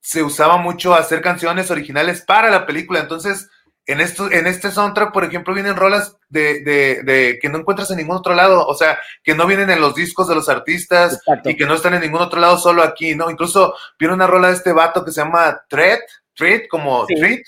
se 0.00 0.22
usaba 0.24 0.56
mucho 0.56 0.94
hacer 0.94 1.20
canciones 1.20 1.70
originales 1.70 2.22
para 2.22 2.50
la 2.50 2.66
película. 2.66 2.98
Entonces, 2.98 3.48
en, 3.86 4.00
esto, 4.00 4.30
en 4.30 4.46
este 4.46 4.70
soundtrack, 4.70 5.12
por 5.12 5.24
ejemplo, 5.24 5.54
vienen 5.54 5.76
rolas 5.76 6.16
de, 6.28 6.62
de, 6.62 7.02
de, 7.02 7.38
que 7.40 7.48
no 7.48 7.58
encuentras 7.58 7.90
en 7.90 7.98
ningún 7.98 8.16
otro 8.16 8.34
lado, 8.34 8.66
o 8.66 8.74
sea, 8.74 8.98
que 9.22 9.34
no 9.34 9.46
vienen 9.46 9.70
en 9.70 9.80
los 9.80 9.94
discos 9.94 10.26
de 10.26 10.34
los 10.34 10.48
artistas 10.48 11.14
Exacto. 11.14 11.50
y 11.50 11.56
que 11.56 11.66
no 11.66 11.74
están 11.74 11.94
en 11.94 12.00
ningún 12.00 12.22
otro 12.22 12.40
lado, 12.40 12.58
solo 12.58 12.82
aquí, 12.82 13.14
¿no? 13.14 13.30
Incluso 13.30 13.74
viene 13.98 14.14
una 14.14 14.26
rola 14.26 14.48
de 14.48 14.54
este 14.54 14.72
vato 14.72 15.04
que 15.04 15.12
se 15.12 15.20
llama 15.20 15.62
Treat, 15.68 16.00
Treat, 16.34 16.68
como 16.68 17.06
sí. 17.06 17.42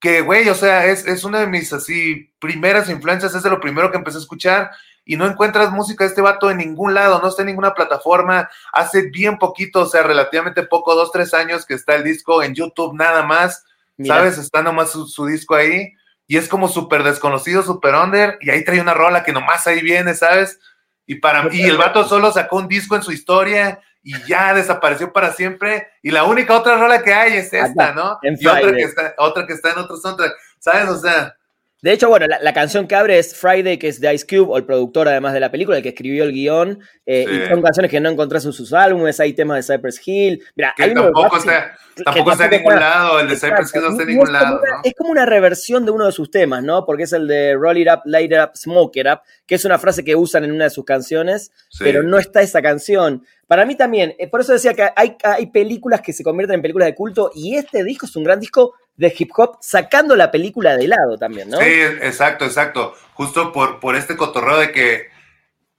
Que, 0.00 0.22
güey, 0.22 0.48
o 0.48 0.54
sea, 0.54 0.86
es, 0.86 1.06
es 1.06 1.24
una 1.24 1.40
de 1.40 1.46
mis 1.46 1.74
así 1.74 2.32
primeras 2.38 2.88
influencias, 2.88 3.34
es 3.34 3.42
de 3.42 3.50
lo 3.50 3.60
primero 3.60 3.90
que 3.90 3.98
empecé 3.98 4.16
a 4.16 4.22
escuchar 4.22 4.70
y 5.10 5.16
no 5.16 5.26
encuentras 5.26 5.72
música 5.72 6.04
de 6.04 6.10
este 6.10 6.20
vato 6.20 6.52
en 6.52 6.58
ningún 6.58 6.94
lado, 6.94 7.20
no 7.20 7.26
está 7.26 7.42
en 7.42 7.48
ninguna 7.48 7.74
plataforma, 7.74 8.48
hace 8.72 9.10
bien 9.10 9.38
poquito, 9.38 9.80
o 9.80 9.86
sea, 9.86 10.04
relativamente 10.04 10.62
poco, 10.62 10.94
dos, 10.94 11.10
tres 11.10 11.34
años 11.34 11.66
que 11.66 11.74
está 11.74 11.96
el 11.96 12.04
disco 12.04 12.44
en 12.44 12.54
YouTube 12.54 12.94
nada 12.94 13.24
más, 13.24 13.64
Mira. 13.96 14.14
¿sabes? 14.14 14.38
Está 14.38 14.62
nomás 14.62 14.92
su, 14.92 15.08
su, 15.08 15.26
disco 15.26 15.56
ahí 15.56 15.94
y 16.28 16.36
es 16.36 16.46
como 16.46 16.68
súper 16.68 17.02
desconocido, 17.02 17.64
súper 17.64 17.96
under 17.96 18.38
y 18.40 18.50
ahí 18.50 18.64
trae 18.64 18.80
una 18.80 18.94
rola 18.94 19.24
que 19.24 19.32
nomás 19.32 19.66
ahí 19.66 19.80
viene, 19.80 20.14
¿sabes? 20.14 20.60
Y, 21.06 21.16
para, 21.16 21.52
y 21.52 21.64
el 21.64 21.76
vato 21.76 22.04
solo 22.04 22.30
sacó 22.30 22.58
un 22.58 22.68
disco 22.68 22.94
en 22.94 23.02
su 23.02 23.10
historia 23.10 23.80
y 24.04 24.14
ya 24.28 24.54
desapareció 24.54 25.12
para 25.12 25.32
siempre 25.32 25.88
y 26.04 26.12
la 26.12 26.22
única 26.22 26.56
otra 26.56 26.76
rola 26.76 27.02
que 27.02 27.12
hay 27.12 27.32
es 27.32 27.52
esta, 27.52 27.90
¿no? 27.94 28.20
Y 28.22 28.46
otra 28.46 28.72
que, 28.72 28.82
está, 28.82 29.14
otra 29.18 29.44
que 29.44 29.54
está 29.54 29.72
en 29.72 29.78
otro 29.78 29.96
soundtrack, 29.96 30.34
¿sabes? 30.60 30.88
O 30.88 30.98
sea... 30.98 31.34
De 31.82 31.92
hecho, 31.92 32.10
bueno, 32.10 32.26
la, 32.26 32.38
la, 32.40 32.52
canción 32.52 32.86
que 32.86 32.94
abre 32.94 33.18
es 33.18 33.34
Friday, 33.34 33.78
que 33.78 33.88
es 33.88 34.00
de 34.00 34.12
Ice 34.12 34.26
Cube, 34.26 34.52
o 34.52 34.56
el 34.58 34.64
productor 34.64 35.08
además 35.08 35.32
de 35.32 35.40
la 35.40 35.50
película, 35.50 35.78
el 35.78 35.82
que 35.82 35.90
escribió 35.90 36.24
el 36.24 36.32
guion. 36.32 36.78
Eh, 37.06 37.24
sí. 37.26 37.34
Y 37.34 37.48
son 37.48 37.62
canciones 37.62 37.90
que 37.90 38.00
no 38.00 38.10
encontrás 38.10 38.44
en 38.44 38.52
sus 38.52 38.74
álbumes, 38.74 39.18
hay 39.18 39.32
temas 39.32 39.66
de 39.66 39.74
Cypress 39.74 40.00
Hill. 40.06 40.44
Mira, 40.56 40.74
que 40.76 40.88
tampoco, 40.88 41.38
está, 41.38 41.74
tampoco 42.04 42.32
está 42.32 42.44
en 42.44 42.50
ningún 42.50 42.74
lado, 42.74 43.20
el 43.20 43.28
de 43.28 43.36
Cypress 43.36 43.74
Hill 43.74 43.82
no 43.82 43.90
está 43.90 44.02
en 44.02 44.08
ningún 44.08 44.32
lado. 44.32 44.58
Una, 44.58 44.76
¿no? 44.76 44.80
Es 44.84 44.94
como 44.94 45.10
una 45.10 45.24
reversión 45.24 45.86
de 45.86 45.90
uno 45.90 46.04
de 46.04 46.12
sus 46.12 46.30
temas, 46.30 46.62
¿no? 46.62 46.84
Porque 46.84 47.04
es 47.04 47.12
el 47.14 47.26
de 47.26 47.54
Roll 47.54 47.78
It 47.78 47.88
Up, 47.90 48.02
Light 48.04 48.30
It 48.30 48.38
Up, 48.38 48.50
Smoke 48.56 48.96
It 48.96 49.06
Up, 49.06 49.20
que 49.46 49.54
es 49.54 49.64
una 49.64 49.78
frase 49.78 50.04
que 50.04 50.14
usan 50.14 50.44
en 50.44 50.52
una 50.52 50.64
de 50.64 50.70
sus 50.70 50.84
canciones, 50.84 51.50
sí. 51.70 51.82
pero 51.82 52.02
no 52.02 52.18
está 52.18 52.42
esa 52.42 52.60
canción. 52.60 53.24
Para 53.46 53.64
mí 53.64 53.74
también, 53.74 54.14
eh, 54.18 54.28
por 54.28 54.42
eso 54.42 54.52
decía 54.52 54.74
que 54.74 54.90
hay, 54.94 55.16
hay 55.24 55.46
películas 55.46 56.02
que 56.02 56.12
se 56.12 56.22
convierten 56.22 56.56
en 56.56 56.62
películas 56.62 56.86
de 56.86 56.94
culto 56.94 57.30
y 57.34 57.56
este 57.56 57.82
disco 57.84 58.04
es 58.04 58.14
un 58.14 58.24
gran 58.24 58.38
disco 58.38 58.74
de 59.00 59.14
hip 59.16 59.30
hop 59.34 59.56
sacando 59.62 60.14
la 60.14 60.30
película 60.30 60.76
de 60.76 60.86
lado 60.86 61.16
también, 61.16 61.48
¿no? 61.48 61.56
Sí, 61.58 61.64
exacto, 61.64 62.44
exacto. 62.44 62.94
Justo 63.14 63.50
por, 63.50 63.80
por 63.80 63.96
este 63.96 64.14
cotorreo 64.14 64.58
de 64.58 64.72
que, 64.72 65.08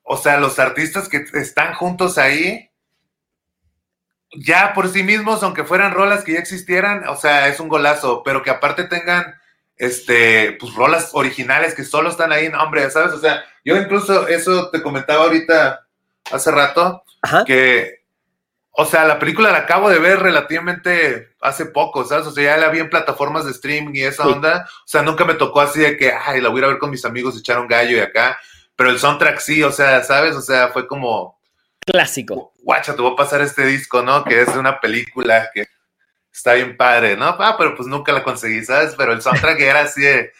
o 0.01 0.17
sea, 0.17 0.39
los 0.39 0.57
artistas 0.57 1.07
que 1.07 1.23
están 1.35 1.75
juntos 1.75 2.17
ahí, 2.17 2.71
ya 4.35 4.73
por 4.73 4.89
sí 4.89 5.03
mismos, 5.03 5.43
aunque 5.43 5.65
fueran 5.65 5.93
rolas 5.93 6.23
que 6.23 6.33
ya 6.33 6.39
existieran, 6.39 7.07
o 7.07 7.15
sea, 7.15 7.47
es 7.47 7.59
un 7.59 7.69
golazo, 7.69 8.23
pero 8.23 8.41
que 8.41 8.49
aparte 8.49 8.85
tengan, 8.85 9.35
este, 9.77 10.53
pues 10.59 10.73
rolas 10.73 11.11
originales 11.13 11.75
que 11.75 11.83
solo 11.83 12.09
están 12.09 12.31
ahí, 12.31 12.49
no, 12.49 12.59
hombre, 12.63 12.89
¿sabes? 12.89 13.13
O 13.13 13.19
sea, 13.19 13.43
yo 13.63 13.77
incluso 13.77 14.27
eso 14.29 14.71
te 14.71 14.81
comentaba 14.81 15.25
ahorita 15.25 15.85
hace 16.31 16.49
rato, 16.49 17.03
Ajá. 17.21 17.45
que 17.45 18.00
o 18.73 18.85
sea, 18.85 19.03
la 19.05 19.19
película 19.19 19.51
la 19.51 19.59
acabo 19.59 19.89
de 19.89 19.99
ver 19.99 20.19
relativamente 20.19 21.35
hace 21.41 21.65
poco, 21.65 22.05
¿sabes? 22.05 22.27
O 22.27 22.31
sea, 22.31 22.55
ya 22.55 22.57
la 22.57 22.69
vi 22.69 22.79
en 22.79 22.89
plataformas 22.89 23.45
de 23.45 23.51
streaming 23.51 23.93
y 23.95 24.03
esa 24.03 24.23
sí. 24.23 24.29
onda. 24.29 24.65
O 24.85 24.87
sea, 24.87 25.01
nunca 25.01 25.25
me 25.25 25.33
tocó 25.33 25.59
así 25.59 25.79
de 25.81 25.97
que, 25.97 26.13
ay, 26.13 26.39
la 26.39 26.49
voy 26.49 26.57
a 26.57 26.59
ir 26.59 26.65
a 26.65 26.67
ver 26.69 26.79
con 26.79 26.89
mis 26.89 27.03
amigos, 27.03 27.37
echar 27.37 27.59
un 27.59 27.67
gallo 27.67 27.97
y 27.97 27.99
acá. 27.99 28.39
Pero 28.75 28.89
el 28.89 28.99
soundtrack 28.99 29.39
sí, 29.39 29.61
o 29.63 29.71
sea, 29.71 30.01
¿sabes? 30.03 30.35
O 30.35 30.41
sea, 30.41 30.69
fue 30.69 30.87
como... 30.87 31.39
Clásico. 31.85 32.53
Guacha, 32.59 32.95
te 32.95 33.01
voy 33.01 33.11
a 33.11 33.15
pasar 33.15 33.41
este 33.41 33.65
disco, 33.65 34.01
¿no? 34.03 34.23
Que 34.23 34.41
es 34.41 34.49
una 34.49 34.79
película 34.79 35.49
que 35.53 35.65
está 36.31 36.53
bien 36.53 36.77
padre, 36.77 37.17
¿no? 37.17 37.25
Ah, 37.25 37.55
pero 37.57 37.75
pues 37.75 37.87
nunca 37.87 38.13
la 38.13 38.23
conseguí, 38.23 38.63
¿sabes? 38.63 38.93
Pero 38.97 39.11
el 39.11 39.21
soundtrack 39.21 39.59
era 39.59 39.81
así 39.81 40.01
de 40.01 40.31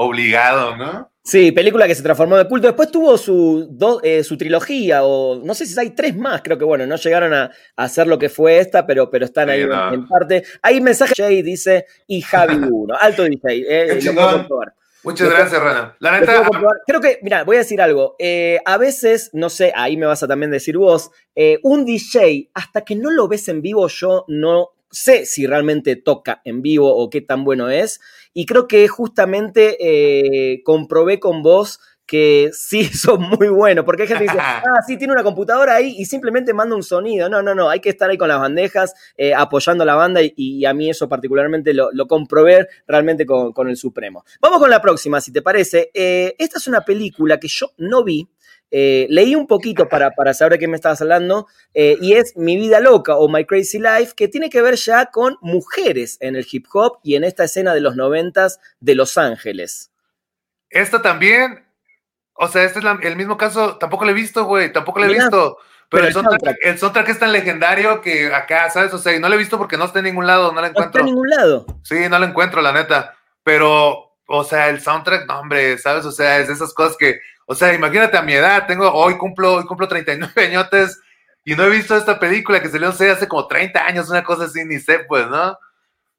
obligado, 0.00 0.76
¿no? 0.76 1.10
Sí, 1.24 1.50
película 1.50 1.86
que 1.88 1.94
se 1.94 2.04
transformó 2.04 2.36
de 2.36 2.46
culto. 2.46 2.68
Después 2.68 2.90
tuvo 2.90 3.18
su, 3.18 3.66
do, 3.70 4.00
eh, 4.02 4.22
su 4.22 4.38
trilogía, 4.38 5.02
o 5.02 5.42
no 5.44 5.54
sé 5.54 5.66
si 5.66 5.78
hay 5.78 5.90
tres 5.90 6.16
más, 6.16 6.40
creo 6.40 6.56
que 6.56 6.64
bueno, 6.64 6.86
no 6.86 6.94
llegaron 6.96 7.34
a, 7.34 7.50
a 7.76 7.84
hacer 7.84 8.06
lo 8.06 8.16
que 8.16 8.28
fue 8.28 8.60
esta, 8.60 8.86
pero, 8.86 9.10
pero 9.10 9.24
están 9.24 9.48
sí, 9.48 9.54
ahí 9.54 9.66
no. 9.66 9.92
en, 9.92 10.06
parte. 10.06 10.44
Hay 10.62 10.80
mensaje 10.80 11.14
Jay 11.16 11.42
dice 11.42 11.86
y 12.06 12.22
Javi 12.22 12.54
1, 12.70 12.94
alto 12.98 13.24
DJ. 13.24 13.64
Eh, 13.68 14.00
lo 14.00 14.14
puedo 14.14 14.32
comprobar. 14.32 14.74
Muchas 15.02 15.30
gracias, 15.30 15.60
Rana. 15.60 15.96
La 15.98 16.20
neta. 16.20 16.48
Creo 16.86 17.00
que, 17.00 17.18
mira, 17.22 17.42
voy 17.42 17.56
a 17.56 17.60
decir 17.60 17.82
algo. 17.82 18.14
Eh, 18.20 18.60
a 18.64 18.78
veces, 18.78 19.30
no 19.32 19.50
sé, 19.50 19.72
ahí 19.74 19.96
me 19.96 20.06
vas 20.06 20.22
a 20.22 20.28
también 20.28 20.52
decir 20.52 20.76
vos, 20.76 21.10
eh, 21.34 21.58
un 21.64 21.84
DJ, 21.84 22.50
hasta 22.54 22.84
que 22.84 22.94
no 22.94 23.10
lo 23.10 23.26
ves 23.26 23.48
en 23.48 23.62
vivo, 23.62 23.88
yo 23.88 24.24
no 24.28 24.70
sé 24.90 25.26
si 25.26 25.46
realmente 25.46 25.96
toca 25.96 26.40
en 26.44 26.62
vivo 26.62 26.94
o 26.94 27.10
qué 27.10 27.20
tan 27.20 27.44
bueno 27.44 27.68
es. 27.68 28.00
Y 28.32 28.46
creo 28.46 28.66
que 28.68 28.88
justamente 28.88 29.76
eh, 29.80 30.62
comprobé 30.64 31.20
con 31.20 31.42
vos 31.42 31.80
que 32.08 32.50
sí 32.54 32.84
son 32.84 33.20
muy 33.20 33.48
buenos, 33.48 33.84
porque 33.84 34.02
hay 34.02 34.08
gente 34.08 34.24
que 34.24 34.32
dice, 34.32 34.40
ah, 34.42 34.80
sí, 34.84 34.96
tiene 34.96 35.12
una 35.12 35.22
computadora 35.22 35.76
ahí 35.76 35.94
y 35.96 36.06
simplemente 36.06 36.52
manda 36.52 36.74
un 36.74 36.82
sonido. 36.82 37.28
No, 37.28 37.42
no, 37.42 37.54
no, 37.54 37.68
hay 37.70 37.78
que 37.78 37.90
estar 37.90 38.10
ahí 38.10 38.16
con 38.16 38.28
las 38.28 38.40
bandejas, 38.40 38.94
eh, 39.16 39.34
apoyando 39.34 39.82
a 39.84 39.86
la 39.86 39.94
banda 39.94 40.22
y, 40.22 40.32
y, 40.34 40.64
a 40.64 40.74
mí 40.74 40.90
eso 40.90 41.08
particularmente 41.08 41.74
lo, 41.74 41.90
lo 41.92 42.06
comprobé 42.06 42.66
realmente 42.86 43.26
con, 43.26 43.52
con, 43.52 43.68
el 43.68 43.76
Supremo. 43.76 44.24
Vamos 44.40 44.58
con 44.58 44.70
la 44.70 44.80
próxima, 44.80 45.20
si 45.20 45.32
te 45.32 45.42
parece. 45.42 45.90
Eh, 45.92 46.34
esta 46.38 46.58
es 46.58 46.66
una 46.66 46.80
película 46.80 47.38
que 47.38 47.48
yo 47.48 47.72
no 47.76 48.02
vi, 48.02 48.26
eh, 48.70 49.06
leí 49.08 49.34
un 49.34 49.46
poquito 49.46 49.88
para, 49.88 50.10
para, 50.10 50.34
saber 50.34 50.52
de 50.52 50.58
qué 50.58 50.68
me 50.68 50.76
estabas 50.76 51.00
hablando, 51.00 51.46
eh, 51.74 51.96
y 52.00 52.14
es 52.14 52.36
Mi 52.36 52.56
Vida 52.56 52.80
Loca 52.80 53.16
o 53.16 53.28
My 53.28 53.44
Crazy 53.44 53.78
Life, 53.78 54.12
que 54.14 54.28
tiene 54.28 54.50
que 54.50 54.62
ver 54.62 54.76
ya 54.76 55.06
con 55.06 55.36
mujeres 55.40 56.18
en 56.20 56.36
el 56.36 56.46
hip 56.50 56.66
hop 56.72 56.98
y 57.02 57.14
en 57.14 57.24
esta 57.24 57.44
escena 57.44 57.74
de 57.74 57.80
los 57.80 57.96
noventas 57.96 58.60
de 58.80 58.94
Los 58.94 59.16
Ángeles. 59.16 59.90
Esta 60.70 61.00
también, 61.00 61.64
o 62.34 62.48
sea, 62.48 62.64
este 62.64 62.80
es 62.80 62.84
la, 62.84 62.98
el 63.02 63.16
mismo 63.16 63.36
caso, 63.36 63.78
tampoco 63.78 64.04
lo 64.04 64.10
he 64.10 64.14
visto, 64.14 64.44
güey, 64.44 64.72
tampoco 64.72 65.00
lo 65.00 65.06
he 65.06 65.14
visto. 65.14 65.58
Pero, 65.90 66.02
pero 66.02 66.06
el, 66.06 66.12
soundtrack, 66.12 66.40
soundtrack. 66.40 66.56
el, 66.62 66.78
soundtrack, 66.78 67.08
es 67.08 67.18
tan 67.18 67.32
legendario 67.32 68.00
que 68.02 68.34
acá, 68.34 68.68
¿sabes? 68.68 68.92
O 68.92 68.98
sea, 68.98 69.16
y 69.16 69.20
no 69.20 69.28
lo 69.28 69.34
he 69.34 69.38
visto 69.38 69.56
porque 69.56 69.78
no 69.78 69.86
está 69.86 70.00
en 70.00 70.04
ningún 70.04 70.26
lado, 70.26 70.52
no 70.52 70.60
lo 70.60 70.66
encuentro. 70.66 70.82
No 70.82 70.84
está 70.86 70.98
en 71.00 71.06
ningún 71.06 71.28
lado. 71.30 71.66
Sí, 71.82 72.08
no 72.10 72.18
lo 72.18 72.26
encuentro, 72.26 72.60
la 72.60 72.72
neta. 72.72 73.16
Pero, 73.42 74.07
o 74.28 74.44
sea, 74.44 74.68
el 74.68 74.80
soundtrack, 74.80 75.26
no, 75.26 75.40
hombre, 75.40 75.76
¿sabes? 75.78 76.04
O 76.04 76.12
sea, 76.12 76.38
es 76.38 76.46
de 76.46 76.54
esas 76.54 76.72
cosas 76.72 76.96
que 76.96 77.18
o 77.50 77.54
sea, 77.54 77.72
imagínate 77.72 78.18
a 78.18 78.22
mi 78.22 78.34
edad, 78.34 78.66
tengo, 78.66 78.92
hoy 78.92 79.16
cumplo, 79.16 79.54
hoy 79.54 79.64
cumplo 79.64 79.88
39 79.88 80.48
añotes 80.48 81.00
y 81.46 81.54
no 81.54 81.64
he 81.64 81.70
visto 81.70 81.96
esta 81.96 82.20
película 82.20 82.60
que 82.60 82.68
salió, 82.68 82.88
no 82.88 82.92
sé, 82.92 83.08
hace 83.10 83.26
como 83.26 83.46
30 83.46 83.86
años, 83.86 84.10
una 84.10 84.22
cosa 84.22 84.44
así, 84.44 84.66
ni 84.66 84.78
sé, 84.78 84.98
pues, 85.08 85.26
¿no? 85.28 85.58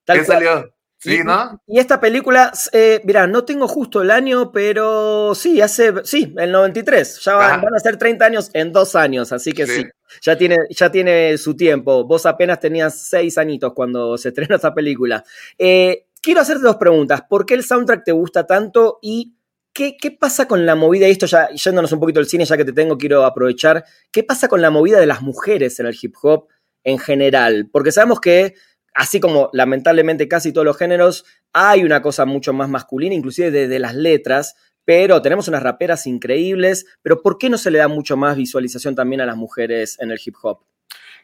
Tal 0.05 0.19
¿Qué 0.19 0.25
cual. 0.25 0.37
salió? 0.37 0.73
Sí, 0.97 1.17
y, 1.17 1.23
¿no? 1.23 1.61
Y 1.67 1.77
esta 1.77 1.99
película, 1.99 2.51
eh, 2.73 2.99
mira, 3.05 3.27
no 3.27 3.45
tengo 3.45 3.67
justo 3.67 4.01
el 4.01 4.09
año, 4.09 4.51
pero 4.51 5.35
sí, 5.35 5.61
hace, 5.61 6.03
sí, 6.03 6.33
el 6.35 6.51
93. 6.51 7.21
Ya 7.23 7.35
van, 7.35 7.61
van, 7.61 7.75
a 7.75 7.79
ser 7.79 7.97
30 7.97 8.25
años 8.25 8.49
en 8.53 8.73
dos 8.73 8.95
años, 8.95 9.31
así 9.31 9.51
que 9.51 9.67
sí. 9.67 9.83
sí, 9.83 9.89
ya, 10.23 10.35
tiene, 10.35 10.57
ya 10.71 10.91
tiene 10.91 11.37
su 11.37 11.55
tiempo. 11.55 12.05
Vos 12.05 12.25
apenas 12.25 12.59
tenías 12.59 13.07
seis 13.07 13.37
añitos 13.37 13.73
cuando 13.73 14.17
se 14.17 14.29
estrenó 14.29 14.55
esta 14.55 14.73
película. 14.73 15.23
Eh, 15.59 16.07
quiero 16.21 16.41
hacerte 16.41 16.63
dos 16.63 16.77
preguntas. 16.77 17.23
¿Por 17.29 17.45
qué 17.45 17.53
el 17.53 17.63
soundtrack 17.63 18.03
te 18.03 18.11
gusta 18.11 18.45
tanto 18.45 18.99
y 19.01 19.35
¿Qué, 19.71 19.97
¿Qué, 19.97 20.11
pasa 20.11 20.47
con 20.47 20.65
la 20.65 20.75
movida? 20.75 21.07
Y 21.07 21.11
esto 21.11 21.27
ya 21.27 21.49
yéndonos 21.51 21.91
un 21.91 21.99
poquito 21.99 22.19
al 22.19 22.25
cine, 22.25 22.43
ya 22.43 22.57
que 22.57 22.65
te 22.65 22.73
tengo, 22.73 22.97
quiero 22.97 23.23
aprovechar. 23.23 23.85
¿Qué 24.11 24.23
pasa 24.23 24.47
con 24.47 24.61
la 24.61 24.71
movida 24.71 24.99
de 24.99 25.05
las 25.05 25.21
mujeres 25.21 25.79
en 25.79 25.85
el 25.85 25.97
hip 26.01 26.15
hop 26.21 26.47
en 26.83 26.97
general? 26.97 27.69
Porque 27.71 27.91
sabemos 27.91 28.19
que, 28.19 28.55
así 28.93 29.19
como 29.19 29.49
lamentablemente 29.53 30.27
casi 30.27 30.51
todos 30.51 30.65
los 30.65 30.75
géneros, 30.75 31.23
hay 31.53 31.83
una 31.83 32.01
cosa 32.01 32.25
mucho 32.25 32.51
más 32.51 32.67
masculina, 32.67 33.13
inclusive 33.13 33.51
de, 33.51 33.67
de 33.67 33.79
las 33.79 33.95
letras, 33.95 34.55
pero 34.83 35.21
tenemos 35.21 35.47
unas 35.47 35.63
raperas 35.63 36.07
increíbles. 36.07 36.85
Pero 37.03 37.21
¿por 37.21 37.37
qué 37.37 37.49
no 37.49 37.57
se 37.57 37.71
le 37.71 37.77
da 37.77 37.87
mucho 37.87 38.17
más 38.17 38.35
visualización 38.35 38.95
también 38.95 39.21
a 39.21 39.25
las 39.27 39.37
mujeres 39.37 39.97
en 40.01 40.11
el 40.11 40.19
hip 40.23 40.35
hop? 40.41 40.65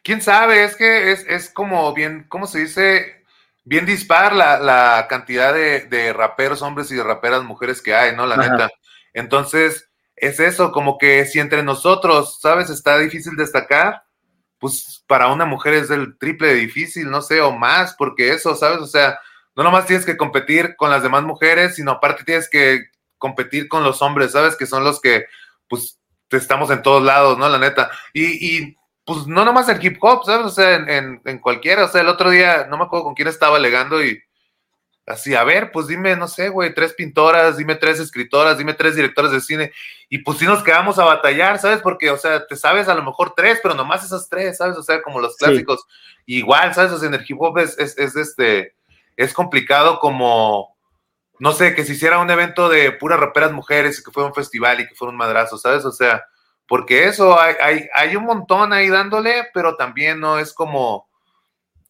Quién 0.03 0.21
sabe, 0.21 0.63
es 0.63 0.75
que 0.75 1.11
es 1.11 1.49
como 1.49 1.91
bien, 1.93 2.25
¿cómo 2.29 2.45
se 2.45 2.59
dice? 2.59 3.24
Bien 3.65 3.85
dispar 3.85 4.33
la, 4.33 4.59
la 4.59 5.07
cantidad 5.09 5.53
de, 5.53 5.81
de, 5.81 6.13
raperos 6.13 6.61
hombres 6.61 6.89
y 6.91 6.95
de 6.95 7.03
raperas 7.03 7.43
mujeres 7.43 7.81
que 7.81 7.93
hay, 7.93 8.15
¿no? 8.15 8.25
La 8.25 8.35
Ajá. 8.35 8.49
neta. 8.49 8.69
Entonces, 9.13 9.89
es 10.15 10.39
eso, 10.39 10.71
como 10.71 10.97
que 10.97 11.25
si 11.25 11.39
entre 11.39 11.63
nosotros, 11.63 12.39
¿sabes? 12.39 12.69
Está 12.69 12.97
difícil 12.99 13.35
destacar, 13.35 14.03
pues 14.59 15.03
para 15.07 15.27
una 15.27 15.45
mujer 15.45 15.73
es 15.73 15.89
el 15.89 16.17
triple 16.17 16.49
de 16.49 16.55
difícil, 16.55 17.09
no 17.09 17.21
sé, 17.21 17.41
o 17.41 17.51
más, 17.51 17.95
porque 17.97 18.33
eso, 18.33 18.55
¿sabes? 18.55 18.79
O 18.79 18.87
sea, 18.87 19.19
no 19.55 19.63
nomás 19.63 19.87
tienes 19.87 20.05
que 20.05 20.17
competir 20.17 20.75
con 20.75 20.89
las 20.89 21.03
demás 21.03 21.23
mujeres, 21.23 21.75
sino 21.75 21.91
aparte 21.91 22.23
tienes 22.23 22.49
que 22.49 22.85
competir 23.17 23.67
con 23.67 23.83
los 23.83 24.01
hombres, 24.01 24.31
¿sabes? 24.31 24.55
Que 24.55 24.65
son 24.65 24.83
los 24.83 25.01
que, 25.01 25.25
pues, 25.67 25.99
estamos 26.29 26.69
en 26.69 26.81
todos 26.81 27.03
lados, 27.03 27.37
¿no? 27.37 27.49
La 27.49 27.57
neta. 27.57 27.89
Y, 28.13 28.57
y 28.57 28.77
pues 29.05 29.27
no 29.27 29.45
nomás 29.45 29.69
en 29.69 29.79
hip 29.81 29.97
hop, 30.01 30.25
¿sabes? 30.25 30.47
O 30.47 30.49
sea, 30.49 30.75
en, 30.75 31.21
en, 31.23 31.39
cualquiera. 31.39 31.85
O 31.85 31.87
sea, 31.87 32.01
el 32.01 32.07
otro 32.07 32.31
día, 32.31 32.67
no 32.69 32.77
me 32.77 32.85
acuerdo 32.85 33.05
con 33.05 33.13
quién 33.13 33.27
estaba 33.27 33.57
alegando 33.57 34.03
y 34.03 34.19
así, 35.05 35.35
a 35.35 35.43
ver, 35.43 35.71
pues 35.71 35.85
dime, 35.85 36.15
no 36.15 36.27
sé, 36.27 36.49
güey, 36.49 36.73
tres 36.73 36.93
pintoras, 36.93 37.57
dime 37.57 37.75
tres 37.75 37.99
escritoras, 37.99 38.57
dime 38.57 38.73
tres 38.73 38.95
directores 38.95 39.31
de 39.31 39.41
cine. 39.41 39.71
Y 40.09 40.19
pues 40.19 40.39
sí 40.39 40.45
nos 40.45 40.63
quedamos 40.63 40.97
a 40.97 41.05
batallar, 41.05 41.59
¿sabes? 41.59 41.81
Porque, 41.81 42.09
o 42.09 42.17
sea, 42.17 42.47
te 42.47 42.55
sabes 42.55 42.87
a 42.87 42.95
lo 42.95 43.03
mejor 43.03 43.33
tres, 43.35 43.59
pero 43.61 43.75
nomás 43.75 44.03
esas 44.03 44.27
tres, 44.27 44.57
¿sabes? 44.57 44.75
O 44.75 44.83
sea, 44.83 45.01
como 45.03 45.19
los 45.19 45.37
clásicos. 45.37 45.85
Igual, 46.25 46.73
¿sabes? 46.73 46.91
O 46.91 46.97
sea, 46.97 47.07
en 47.07 47.13
el 47.13 47.25
hip 47.27 47.39
hop 47.39 47.59
es, 47.59 47.77
es, 47.77 47.97
es 47.99 48.15
este, 48.15 48.75
es 49.15 49.33
complicado 49.33 49.99
como, 49.99 50.75
no 51.37 51.51
sé, 51.51 51.75
que 51.75 51.85
se 51.85 51.93
hiciera 51.93 52.17
un 52.19 52.31
evento 52.31 52.69
de 52.69 52.91
puras 52.91 53.19
raperas 53.19 53.51
mujeres 53.51 53.99
y 53.99 54.03
que 54.03 54.11
fuera 54.11 54.29
un 54.29 54.35
festival 54.35 54.79
y 54.79 54.87
que 54.87 54.95
fuera 54.95 55.11
un 55.11 55.17
madrazo, 55.17 55.59
¿sabes? 55.59 55.85
O 55.85 55.91
sea, 55.91 56.23
porque 56.67 57.05
eso, 57.07 57.39
hay, 57.39 57.55
hay, 57.61 57.87
hay 57.93 58.15
un 58.15 58.25
montón 58.25 58.73
ahí 58.73 58.89
dándole, 58.89 59.47
pero 59.53 59.75
también 59.75 60.19
no 60.19 60.39
es 60.39 60.53
como 60.53 61.07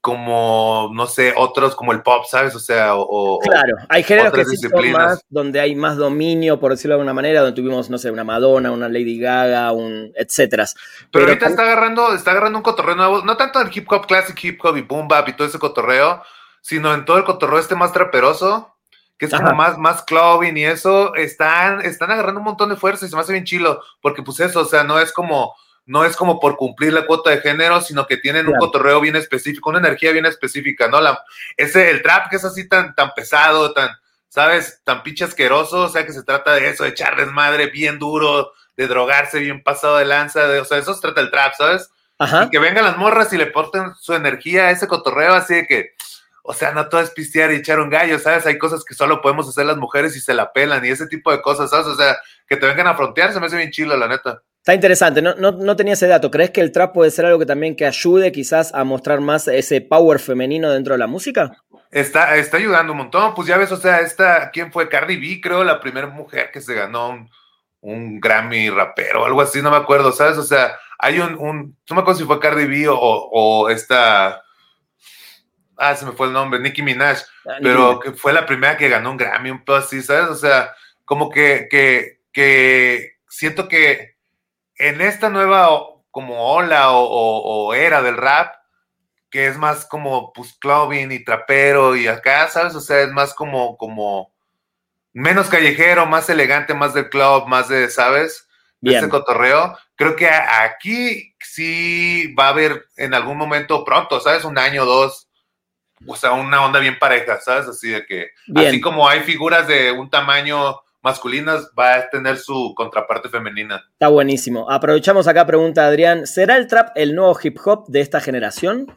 como, 0.05 0.91
no 0.93 1.07
sé, 1.07 1.33
otros 1.35 1.75
como 1.75 1.91
el 1.91 2.03
pop, 2.03 2.25
¿sabes? 2.29 2.53
O 2.53 2.59
sea, 2.59 2.91
o... 2.95 3.39
Claro, 3.39 3.75
hay 3.89 4.03
géneros 4.03 4.33
que 4.33 4.45
sí 4.45 4.55
son 4.57 4.91
más, 4.91 5.25
donde 5.29 5.59
hay 5.59 5.73
más 5.73 5.97
dominio, 5.97 6.59
por 6.59 6.73
decirlo 6.73 6.93
de 6.93 6.99
alguna 6.99 7.15
manera, 7.15 7.41
donde 7.41 7.59
tuvimos, 7.59 7.89
no 7.89 7.97
sé, 7.97 8.11
una 8.11 8.23
Madonna, 8.23 8.71
una 8.71 8.87
Lady 8.87 9.17
Gaga, 9.17 9.71
un 9.71 10.11
etcétera. 10.15 10.67
Pero, 11.11 11.25
ahorita 11.25 11.47
está 11.47 11.63
agarrando, 11.63 12.13
está 12.13 12.29
agarrando 12.29 12.59
un 12.59 12.63
cotorreo 12.63 12.93
nuevo, 12.93 13.23
no 13.23 13.35
tanto 13.35 13.59
en 13.59 13.71
hip 13.73 13.91
hop, 13.91 14.05
classic 14.05 14.37
hip 14.43 14.63
hop 14.63 14.77
y 14.77 14.81
boom 14.83 15.07
bap 15.07 15.27
y 15.27 15.33
todo 15.33 15.47
ese 15.47 15.57
cotorreo, 15.57 16.21
sino 16.61 16.93
en 16.93 17.03
todo 17.03 17.17
el 17.17 17.23
cotorreo 17.23 17.57
este 17.57 17.73
más 17.73 17.91
traperoso, 17.91 18.74
que 19.17 19.25
es 19.27 19.33
como 19.33 19.53
más, 19.53 19.77
más 19.77 20.03
clubbing 20.03 20.57
y 20.57 20.65
eso, 20.65 21.15
están, 21.15 21.81
están 21.81 22.11
agarrando 22.11 22.39
un 22.39 22.45
montón 22.45 22.69
de 22.69 22.75
fuerza 22.75 23.05
y 23.05 23.09
se 23.09 23.15
me 23.15 23.21
hace 23.21 23.33
bien 23.33 23.45
chilo, 23.45 23.81
porque 24.01 24.23
pues 24.23 24.39
eso, 24.39 24.61
o 24.61 24.65
sea, 24.65 24.83
no 24.83 24.99
es 24.99 25.11
como 25.11 25.53
no 25.85 26.03
es 26.03 26.15
como 26.15 26.39
por 26.39 26.57
cumplir 26.57 26.93
la 26.93 27.05
cuota 27.05 27.29
de 27.29 27.41
género, 27.41 27.79
sino 27.79 28.07
que 28.07 28.17
tienen 28.17 28.47
un 28.47 28.55
cotorreo 28.55 28.99
bien 28.99 29.15
específico, 29.15 29.69
una 29.69 29.79
energía 29.79 30.11
bien 30.11 30.25
específica, 30.25 30.87
¿no? 30.87 30.99
La, 30.99 31.23
ese, 31.57 31.91
el 31.91 32.01
trap 32.01 32.29
que 32.29 32.37
es 32.37 32.43
así 32.43 32.67
tan, 32.67 32.95
tan 32.95 33.13
pesado, 33.13 33.71
tan, 33.71 33.89
¿sabes? 34.27 34.81
Tan 34.83 35.03
pinche 35.03 35.25
asqueroso, 35.25 35.83
o 35.83 35.89
sea, 35.89 36.05
que 36.05 36.11
se 36.11 36.23
trata 36.23 36.53
de 36.53 36.69
eso, 36.69 36.83
de 36.83 36.89
echarles 36.89 37.27
madre 37.27 37.67
bien 37.67 37.99
duro, 37.99 38.51
de 38.75 38.87
drogarse 38.87 39.39
bien 39.39 39.61
pasado 39.61 39.97
de 39.97 40.05
lanza, 40.05 40.47
de, 40.47 40.59
o 40.59 40.65
sea, 40.65 40.79
eso 40.79 40.93
se 40.93 41.01
trata 41.01 41.21
el 41.21 41.29
trap, 41.29 41.53
¿sabes? 41.53 41.91
Y 42.19 42.49
que 42.49 42.59
vengan 42.59 42.85
las 42.85 42.97
morras 42.97 43.31
y 43.33 43.37
le 43.37 43.47
porten 43.47 43.93
su 43.99 44.13
energía 44.13 44.67
a 44.67 44.71
ese 44.71 44.87
cotorreo, 44.87 45.33
así 45.33 45.53
de 45.53 45.67
que, 45.67 45.95
o 46.47 46.53
sea, 46.53 46.71
no 46.71 46.87
todo 46.87 47.01
es 47.01 47.09
pistear 47.09 47.51
y 47.51 47.55
echar 47.55 47.79
un 47.79 47.89
gallo, 47.89 48.19
¿sabes? 48.19 48.45
Hay 48.45 48.57
cosas 48.57 48.83
que 48.85 48.93
solo 48.93 49.21
podemos 49.21 49.49
hacer 49.49 49.65
las 49.65 49.77
mujeres 49.77 50.15
y 50.15 50.19
se 50.19 50.33
la 50.33 50.53
pelan 50.53 50.85
y 50.85 50.89
ese 50.89 51.07
tipo 51.07 51.31
de 51.31 51.41
cosas, 51.41 51.69
¿sabes? 51.71 51.87
O 51.87 51.95
sea, 51.95 52.17
que 52.47 52.57
te 52.57 52.67
vengan 52.67 52.87
a 52.87 52.95
frontear, 52.95 53.33
se 53.33 53.39
me 53.39 53.47
hace 53.47 53.57
bien 53.57 53.71
chilo, 53.71 53.97
la 53.97 54.07
neta. 54.07 54.41
Está 54.59 54.73
interesante, 54.73 55.21
no, 55.21 55.35
no, 55.35 55.75
tenía 55.75 55.93
ese 55.93 56.07
dato. 56.07 56.31
¿Crees 56.31 56.49
que 56.49 56.61
el 56.61 56.71
trap 56.71 56.93
puede 56.93 57.11
ser 57.11 57.25
algo 57.25 57.37
que 57.37 57.45
también 57.45 57.75
que 57.75 57.85
ayude 57.85 58.31
quizás 58.31 58.73
a 58.73 58.83
mostrar 58.83 59.21
más 59.21 59.47
ese 59.47 59.79
power 59.79 60.19
femenino 60.19 60.71
dentro 60.71 60.95
de 60.95 60.97
la 60.97 61.05
música? 61.05 61.51
Está, 61.91 62.35
está 62.35 62.57
ayudando 62.57 62.93
un 62.93 62.97
montón. 62.97 63.35
Pues 63.35 63.47
ya 63.47 63.57
ves, 63.57 63.71
o 63.71 63.77
sea, 63.77 63.99
esta, 63.99 64.49
¿quién 64.49 64.71
fue? 64.71 64.89
Cardi 64.89 65.17
B, 65.17 65.39
creo, 65.39 65.63
la 65.63 65.79
primera 65.79 66.07
mujer 66.07 66.49
que 66.51 66.61
se 66.61 66.73
ganó 66.73 67.27
un, 67.81 68.19
Grammy 68.19 68.71
rapero 68.71 69.21
o 69.21 69.25
algo 69.25 69.41
así, 69.41 69.61
no 69.61 69.69
me 69.69 69.77
acuerdo, 69.77 70.11
¿sabes? 70.11 70.39
O 70.39 70.43
sea, 70.43 70.79
hay 70.97 71.19
un, 71.19 71.35
un 71.35 71.77
no 71.87 71.95
me 71.95 72.01
acuerdo 72.01 72.19
si 72.19 72.25
fue 72.25 72.39
Cardi 72.39 72.65
B 72.65 72.87
o, 72.87 72.97
o, 72.97 73.69
esta, 73.69 74.41
ah, 75.77 75.95
se 75.95 76.05
me 76.05 76.11
fue 76.11 76.27
el 76.27 76.33
nombre, 76.33 76.59
Nicki 76.59 76.81
Minaj, 76.81 77.19
ah, 77.47 77.57
pero 77.61 77.99
que 77.99 78.11
fue 78.13 78.33
la 78.33 78.45
primera 78.45 78.77
que 78.77 78.89
ganó 78.89 79.11
un 79.11 79.17
Grammy, 79.17 79.51
un 79.51 79.59
poco 79.63 79.79
así, 79.79 80.01
¿sabes? 80.01 80.29
O 80.29 80.35
sea, 80.35 80.73
como 81.05 81.29
que, 81.29 81.67
que, 81.69 82.21
que 82.31 83.17
siento 83.27 83.67
que 83.67 84.15
en 84.77 85.01
esta 85.01 85.29
nueva 85.29 85.69
como 86.15 86.53
ola 86.53 86.91
o, 86.91 87.73
era 87.73 88.01
del 88.01 88.15
rap, 88.15 88.55
que 89.29 89.47
es 89.47 89.57
más 89.57 89.85
como 89.85 90.31
pues 90.31 90.53
clubbing 90.53 91.11
y 91.11 91.25
trapero 91.25 91.93
y 91.97 92.07
acá, 92.07 92.47
¿sabes? 92.47 92.73
O 92.73 92.79
sea, 92.79 93.01
es 93.01 93.11
más 93.11 93.33
como, 93.33 93.75
como 93.75 94.33
menos 95.11 95.47
callejero, 95.49 96.05
más 96.05 96.29
elegante, 96.29 96.73
más 96.73 96.93
del 96.93 97.09
club, 97.09 97.47
más 97.47 97.67
de, 97.67 97.89
¿sabes? 97.89 98.47
De 98.79 98.95
ese 98.95 99.09
cotorreo. 99.09 99.77
Creo 99.95 100.15
que 100.15 100.29
aquí 100.29 101.35
sí 101.41 102.33
va 102.33 102.45
a 102.45 102.49
haber 102.49 102.85
en 102.95 103.13
algún 103.13 103.37
momento 103.37 103.83
pronto, 103.83 104.21
¿sabes? 104.21 104.45
Un 104.45 104.57
año 104.57 104.83
o 104.83 104.85
dos, 104.85 105.24
o 106.07 106.15
sea, 106.15 106.33
una 106.33 106.63
onda 106.65 106.79
bien 106.79 106.99
pareja, 106.99 107.39
¿sabes? 107.39 107.67
Así 107.67 107.89
de 107.89 108.05
que, 108.05 108.31
así 108.55 108.81
como 108.81 109.07
hay 109.07 109.21
figuras 109.21 109.67
de 109.67 109.91
un 109.91 110.09
tamaño 110.09 110.79
masculinas 111.01 111.69
va 111.77 111.95
a 111.95 112.09
tener 112.09 112.37
su 112.37 112.73
contraparte 112.75 113.29
femenina. 113.29 113.85
Está 113.93 114.07
buenísimo. 114.07 114.69
Aprovechamos 114.69 115.27
acá, 115.27 115.45
pregunta 115.45 115.85
Adrián, 115.85 116.25
¿será 116.25 116.57
el 116.57 116.67
trap 116.67 116.89
el 116.95 117.15
nuevo 117.15 117.37
hip 117.41 117.57
hop 117.63 117.85
de 117.87 118.01
esta 118.01 118.19
generación? 118.19 118.87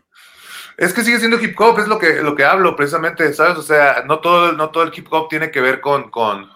Es 0.79 0.94
que 0.94 1.03
sigue 1.03 1.18
siendo 1.18 1.40
hip 1.40 1.61
hop, 1.61 1.81
es 1.81 1.88
lo 1.88 1.99
que, 1.99 2.23
lo 2.23 2.35
que 2.35 2.44
hablo 2.44 2.77
precisamente, 2.77 3.33
¿sabes? 3.35 3.59
O 3.59 3.62
sea, 3.62 4.05
no 4.07 4.21
todo, 4.21 4.53
no 4.53 4.71
todo 4.71 4.85
el 4.85 4.92
hip 4.97 5.07
hop 5.11 5.29
tiene 5.29 5.51
que 5.51 5.61
ver 5.61 5.81
con, 5.81 6.11
con, 6.11 6.49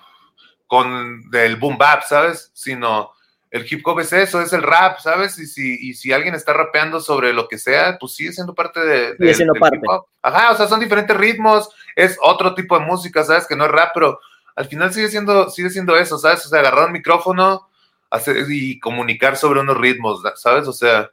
con 0.66 1.22
el 1.32 1.56
boom 1.56 1.76
bap, 1.76 2.02
¿sabes? 2.04 2.50
Sino 2.54 3.10
el 3.52 3.66
hip 3.70 3.86
hop 3.86 4.00
es 4.00 4.12
eso, 4.14 4.40
es 4.40 4.52
el 4.54 4.62
rap, 4.62 4.98
¿sabes? 5.00 5.38
Y 5.38 5.46
si, 5.46 5.76
y 5.78 5.92
si 5.92 6.10
alguien 6.10 6.34
está 6.34 6.54
rapeando 6.54 7.00
sobre 7.00 7.34
lo 7.34 7.48
que 7.48 7.58
sea, 7.58 7.98
pues 8.00 8.14
sigue 8.14 8.32
siendo 8.32 8.54
parte 8.54 8.80
de, 8.80 9.14
sigue 9.18 9.34
siendo 9.34 9.52
parte. 9.52 9.76
hip 9.76 9.82
hop. 9.86 10.06
Ajá, 10.22 10.52
o 10.52 10.56
sea, 10.56 10.66
son 10.66 10.80
diferentes 10.80 11.14
ritmos, 11.14 11.68
es 11.94 12.16
otro 12.22 12.54
tipo 12.54 12.78
de 12.78 12.86
música, 12.86 13.22
¿sabes? 13.22 13.46
Que 13.46 13.54
no 13.54 13.66
es 13.66 13.70
rap, 13.70 13.90
pero 13.92 14.18
al 14.56 14.64
final 14.64 14.90
sigue 14.94 15.08
siendo, 15.08 15.50
sigue 15.50 15.68
siendo 15.68 15.94
eso, 15.96 16.16
¿sabes? 16.16 16.46
O 16.46 16.48
sea, 16.48 16.60
agarrar 16.60 16.86
un 16.86 16.92
micrófono 16.92 17.68
hacer, 18.08 18.46
y 18.48 18.80
comunicar 18.80 19.36
sobre 19.36 19.60
unos 19.60 19.76
ritmos, 19.76 20.22
¿sabes? 20.36 20.66
O 20.66 20.72
sea, 20.72 21.10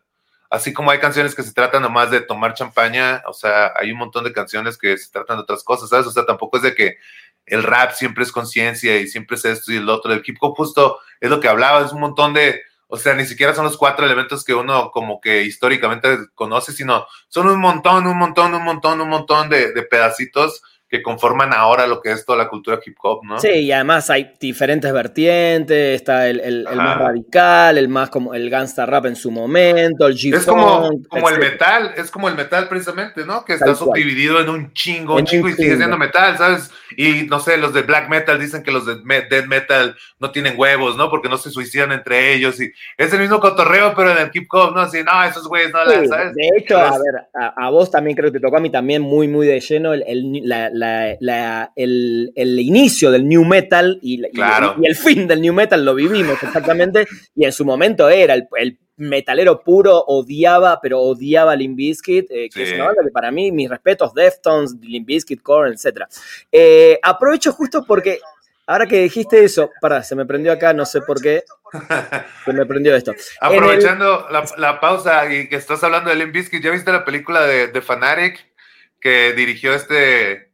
así 0.49 0.71
como 0.71 0.91
hay 0.91 0.99
canciones 0.99 1.35
que 1.35 1.43
se 1.43 1.53
tratan 1.53 1.81
nomás 1.81 2.09
de 2.09 2.21
tomar 2.21 2.53
champaña, 2.53 3.21
o 3.27 3.33
sea, 3.33 3.73
hay 3.75 3.91
un 3.91 3.97
montón 3.97 4.23
de 4.23 4.31
canciones 4.31 4.77
que 4.77 4.97
se 4.97 5.11
tratan 5.11 5.35
de 5.37 5.43
otras 5.43 5.61
cosas, 5.61 5.89
¿sabes? 5.89 6.07
O 6.07 6.11
sea, 6.11 6.25
tampoco 6.25 6.55
es 6.55 6.63
de 6.63 6.73
que 6.73 6.97
el 7.49 7.63
rap 7.63 7.91
siempre 7.91 8.23
es 8.23 8.31
conciencia 8.31 8.97
y 8.99 9.07
siempre 9.07 9.37
es 9.37 9.45
esto 9.45 9.71
y 9.71 9.77
el 9.77 9.89
otro. 9.89 10.13
El 10.13 10.23
hip 10.25 10.37
hop 10.39 10.55
justo 10.55 10.99
es 11.19 11.29
lo 11.29 11.39
que 11.39 11.47
hablaba, 11.47 11.85
es 11.85 11.91
un 11.91 12.01
montón 12.01 12.33
de, 12.33 12.61
o 12.87 12.97
sea, 12.97 13.13
ni 13.15 13.25
siquiera 13.25 13.53
son 13.53 13.65
los 13.65 13.77
cuatro 13.77 14.05
elementos 14.05 14.43
que 14.43 14.53
uno 14.53 14.91
como 14.91 15.19
que 15.19 15.43
históricamente 15.43 16.17
conoce, 16.35 16.71
sino 16.73 17.05
son 17.27 17.47
un 17.47 17.59
montón, 17.59 18.07
un 18.07 18.17
montón, 18.17 18.53
un 18.53 18.63
montón, 18.63 19.01
un 19.01 19.09
montón 19.09 19.49
de, 19.49 19.73
de 19.73 19.83
pedacitos 19.83 20.61
que 20.89 21.03
conforman 21.03 21.53
ahora 21.53 21.85
lo 21.85 22.01
que 22.01 22.11
es 22.11 22.25
toda 22.25 22.39
la 22.39 22.49
cultura 22.49 22.79
hip 22.83 22.97
hop, 23.01 23.23
¿no? 23.23 23.39
Sí, 23.39 23.49
y 23.49 23.71
además 23.71 24.09
hay 24.09 24.33
diferentes 24.39 24.91
vertientes, 24.91 25.95
está 25.95 26.27
el, 26.27 26.39
el, 26.39 26.65
más 26.75 26.97
radical, 26.97 27.77
el 27.77 27.87
más 27.89 28.09
como 28.09 28.33
el 28.33 28.49
gangsta 28.49 28.87
rap 28.87 29.05
en 29.05 29.15
su 29.15 29.29
momento, 29.29 30.07
el 30.07 30.15
g 30.15 30.35
Es 30.35 30.47
como, 30.47 30.89
como 31.07 31.29
el 31.29 31.37
metal, 31.37 31.93
es 31.95 32.09
como 32.09 32.27
el 32.27 32.35
metal 32.35 32.67
precisamente, 32.67 33.23
¿no? 33.23 33.45
Que 33.45 33.53
está 33.53 33.75
subdividido 33.75 34.39
en 34.39 34.49
un 34.49 34.73
chingo, 34.73 35.15
un 35.15 35.25
chingo 35.25 35.49
y 35.49 35.53
sigue 35.53 35.77
siendo 35.77 35.95
metal, 35.95 36.35
¿sabes? 36.39 36.71
Y 36.97 37.27
no 37.27 37.39
sé, 37.39 37.57
los 37.57 37.71
de 37.71 37.83
black 37.83 38.09
metal 38.09 38.39
dicen 38.39 38.63
que 38.63 38.71
los 38.71 38.87
de 38.87 38.95
death 39.29 39.45
metal 39.45 39.95
no 40.19 40.31
tienen 40.31 40.55
huevos, 40.57 40.97
¿no? 40.97 41.11
Porque 41.11 41.29
no 41.29 41.37
se 41.37 41.51
suicidan 41.51 41.91
entre 41.91 42.33
ellos 42.33 42.59
y 42.59 42.71
es 42.97 43.13
el 43.13 43.19
mismo 43.19 43.39
cotorreo, 43.39 43.93
pero 43.95 44.11
en 44.11 44.17
el 44.17 44.31
hip 44.33 44.47
hop, 44.51 44.73
¿no? 44.73 44.81
Así, 44.81 45.03
no, 45.03 45.23
esos 45.23 45.47
güeyes 45.47 45.71
no 45.71 45.85
la, 45.85 46.03
¿sabes? 46.07 46.33
De 46.33 46.49
hecho, 46.57 46.79
a 46.79 46.97
ver, 46.97 47.27
a, 47.55 47.69
vos 47.69 47.91
también 47.91 48.17
creo 48.17 48.31
que 48.31 48.39
te 48.39 48.43
tocó 48.43 48.57
a 48.57 48.59
mí 48.59 48.71
también 48.71 49.03
muy, 49.03 49.27
muy 49.27 49.45
de 49.45 49.59
lleno 49.59 49.93
el, 49.93 50.41
la 50.43 50.78
el, 50.83 52.31
inicio 52.35 53.11
del 53.11 53.27
new 53.27 53.45
metal 53.45 53.99
y, 54.01 54.21
el 54.23 54.95
fin 54.95 55.27
del 55.27 55.41
new 55.41 55.53
metal 55.53 55.83
lo 55.83 55.95
vivimos 55.95 56.41
exactamente, 56.41 57.07
y 57.35 57.45
en 57.45 57.51
su 57.51 57.65
momento 57.65 58.09
era 58.09 58.33
el, 58.33 58.77
metalero 58.97 59.63
puro, 59.63 59.97
odiaba, 60.07 60.81
pero 60.81 60.99
odiaba 60.99 61.55
Limp 61.55 61.77
Bizkit, 61.77 62.29
eh, 62.29 62.49
que 62.53 62.63
es 62.63 62.73
una 62.73 62.87
banda 62.87 63.01
que 63.01 63.11
para 63.11 63.31
mí, 63.31 63.49
mis 63.49 63.69
respetos, 63.69 64.13
Deftones, 64.13 64.75
Limp 64.81 65.07
Bizkit, 65.07 65.41
Korn, 65.41 65.71
etc. 65.71 66.01
Eh, 66.51 66.99
aprovecho 67.01 67.53
justo 67.53 67.85
porque 67.87 68.19
Ahora 68.69 68.85
que 68.85 69.01
dijiste 69.01 69.43
eso, 69.43 69.71
para, 69.81 70.03
se 70.03 70.15
me 70.15 70.27
prendió 70.27 70.51
acá, 70.51 70.73
no 70.73 70.85
sé 70.85 71.01
por 71.01 71.19
qué. 71.19 71.43
Se 72.45 72.53
me 72.53 72.67
prendió 72.67 72.95
esto. 72.95 73.15
Aprovechando 73.41 74.27
la, 74.29 74.79
pausa 74.79 75.33
y 75.33 75.49
que 75.49 75.55
estás 75.55 75.83
hablando 75.83 76.11
de 76.11 76.15
Limp 76.17 76.31
Bizkit, 76.31 76.61
¿ya 76.61 76.69
viste 76.69 76.91
la 76.91 77.03
película 77.03 77.47
de, 77.47 77.69
de 77.69 77.81
Fanatic 77.81 78.45
que 79.01 79.33
dirigió 79.33 79.73
este 79.73 80.48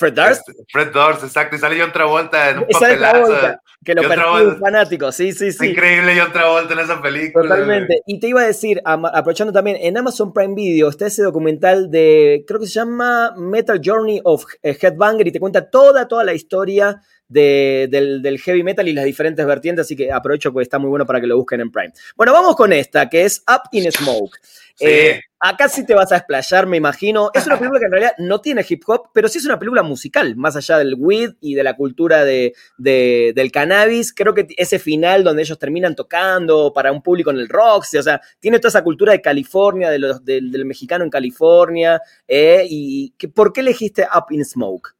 Fred 0.00 0.14
Durst. 0.14 0.48
Este, 0.48 0.64
Fred 0.72 0.92
Durst, 0.92 1.24
exacto. 1.24 1.56
Y 1.56 1.58
sale 1.58 1.78
John 1.78 1.92
Travolta 1.92 2.48
en 2.48 2.58
un 2.60 2.66
papelazo. 2.66 3.58
que 3.84 3.94
lo 3.94 4.08
percibe 4.08 4.46
un 4.46 4.58
fanático, 4.58 5.12
sí, 5.12 5.32
sí, 5.32 5.52
sí. 5.52 5.68
Increíble 5.68 6.18
John 6.18 6.32
Travolta 6.32 6.72
en 6.72 6.78
esa 6.78 7.02
película. 7.02 7.42
Totalmente. 7.42 8.00
Y 8.06 8.18
te 8.18 8.28
iba 8.28 8.40
a 8.40 8.46
decir, 8.46 8.80
aprovechando 8.84 9.52
también, 9.52 9.76
en 9.78 9.98
Amazon 9.98 10.32
Prime 10.32 10.54
Video 10.54 10.88
está 10.88 11.06
ese 11.06 11.22
documental 11.22 11.90
de, 11.90 12.44
creo 12.46 12.58
que 12.58 12.66
se 12.66 12.72
llama 12.72 13.34
Metal 13.36 13.78
Journey 13.84 14.22
of 14.24 14.46
Headbanger 14.62 15.26
y 15.26 15.32
te 15.32 15.40
cuenta 15.40 15.68
toda, 15.68 16.08
toda 16.08 16.24
la 16.24 16.32
historia 16.32 17.02
del, 17.28 18.22
del, 18.22 18.38
heavy 18.40 18.62
metal 18.62 18.88
y 18.88 18.92
las 18.92 19.04
diferentes 19.04 19.44
vertientes, 19.46 19.86
así 19.86 19.94
que 19.94 20.10
aprovecho 20.10 20.50
porque 20.52 20.64
está 20.64 20.78
muy 20.78 20.88
bueno 20.88 21.06
para 21.06 21.20
que 21.20 21.26
lo 21.26 21.36
busquen 21.36 21.60
en 21.60 21.70
Prime. 21.70 21.92
Bueno, 22.16 22.32
vamos 22.32 22.56
con 22.56 22.72
esta, 22.72 23.08
que 23.08 23.24
es 23.24 23.44
Up 23.48 23.68
in 23.72 23.92
Smoke. 23.92 24.38
Eh, 24.80 25.20
acá 25.38 25.68
sí 25.68 25.84
te 25.84 25.94
vas 25.94 26.12
a 26.12 26.16
explayar, 26.16 26.66
me 26.66 26.76
imagino. 26.76 27.30
Es 27.34 27.46
una 27.46 27.58
película 27.58 27.80
que 27.80 27.86
en 27.86 27.92
realidad 27.92 28.14
no 28.18 28.40
tiene 28.40 28.64
hip 28.68 28.82
hop, 28.86 29.10
pero 29.12 29.28
sí 29.28 29.38
es 29.38 29.44
una 29.44 29.58
película 29.58 29.82
musical, 29.82 30.36
más 30.36 30.56
allá 30.56 30.78
del 30.78 30.94
weed 30.96 31.32
y 31.40 31.54
de 31.54 31.62
la 31.62 31.74
cultura 31.74 32.24
de, 32.24 32.54
del 32.78 33.52
cannabis. 33.52 34.12
Creo 34.12 34.34
que 34.34 34.46
ese 34.56 34.78
final 34.78 35.24
donde 35.24 35.42
ellos 35.42 35.58
terminan 35.58 35.94
tocando 35.94 36.72
para 36.72 36.92
un 36.92 37.02
público 37.02 37.30
en 37.30 37.38
el 37.38 37.48
Roxy, 37.48 37.98
o 37.98 38.02
sea, 38.02 38.20
tiene 38.38 38.58
toda 38.58 38.70
esa 38.70 38.84
cultura 38.84 39.12
de 39.12 39.20
California, 39.20 39.90
de 39.90 39.98
los, 39.98 40.24
del, 40.24 40.64
mexicano 40.64 41.04
en 41.04 41.10
California. 41.10 42.00
Eh, 42.26 42.66
y 42.68 43.14
¿Por 43.34 43.52
qué 43.52 43.60
elegiste 43.60 44.06
Up 44.14 44.26
in 44.30 44.44
Smoke? 44.44 44.94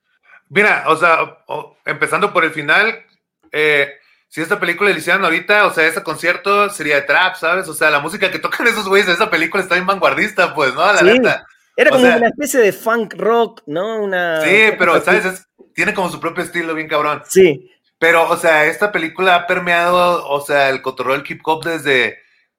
Mira, 0.49 0.85
o 0.89 0.97
sea, 0.97 1.39
empezando 1.85 2.33
por 2.33 2.45
el 2.45 2.51
final, 2.51 3.05
eh, 3.53 3.93
si 4.31 4.41
esta 4.41 4.61
película 4.61 4.91
la 4.91 4.97
hicieran 4.97 5.25
ahorita, 5.25 5.67
o 5.67 5.75
sea, 5.75 5.87
ese 5.87 6.05
concierto 6.05 6.71
sería 6.71 6.95
de 6.95 7.03
trap, 7.03 7.35
¿sabes? 7.35 7.69
O 7.69 7.75
sea, 7.75 7.91
la 7.91 7.99
música 7.99 8.31
que 8.31 8.39
tocan 8.39 8.67
esos 8.69 8.89
güeyes 8.89 9.09
de 9.09 9.15
esa 9.15 9.29
película 9.29 9.63
está 9.63 9.75
bien 9.75 9.87
vanguardista, 9.87 10.55
pues, 10.55 10.73
¿no? 10.73 10.93
La 10.93 11.03
neta. 11.03 11.47
Era 11.77 11.91
como 11.91 12.05
una 12.05 12.29
especie 12.29 12.61
de 12.61 12.73
funk 12.73 13.15
rock, 13.17 13.63
¿no? 13.67 14.03
Una. 14.03 14.43
Sí, 14.43 14.73
pero, 14.79 15.01
¿sabes? 15.01 15.47
tiene 15.75 15.95
como 15.95 16.11
su 16.11 16.21
propio 16.21 16.45
estilo 16.45 16.75
bien 16.75 16.89
cabrón. 16.89 17.23
Sí. 17.27 17.71
Pero, 17.99 18.29
o 18.29 18.37
sea, 18.37 18.67
esta 18.67 18.93
película 18.93 19.35
ha 19.35 19.47
permeado, 19.47 20.29
o 20.29 20.41
sea, 20.41 20.69
el 20.69 20.81
cotorreo 20.81 21.17
del 21.17 21.25
hip 21.29 21.41
hop 21.45 21.65
desde, 21.65 22.19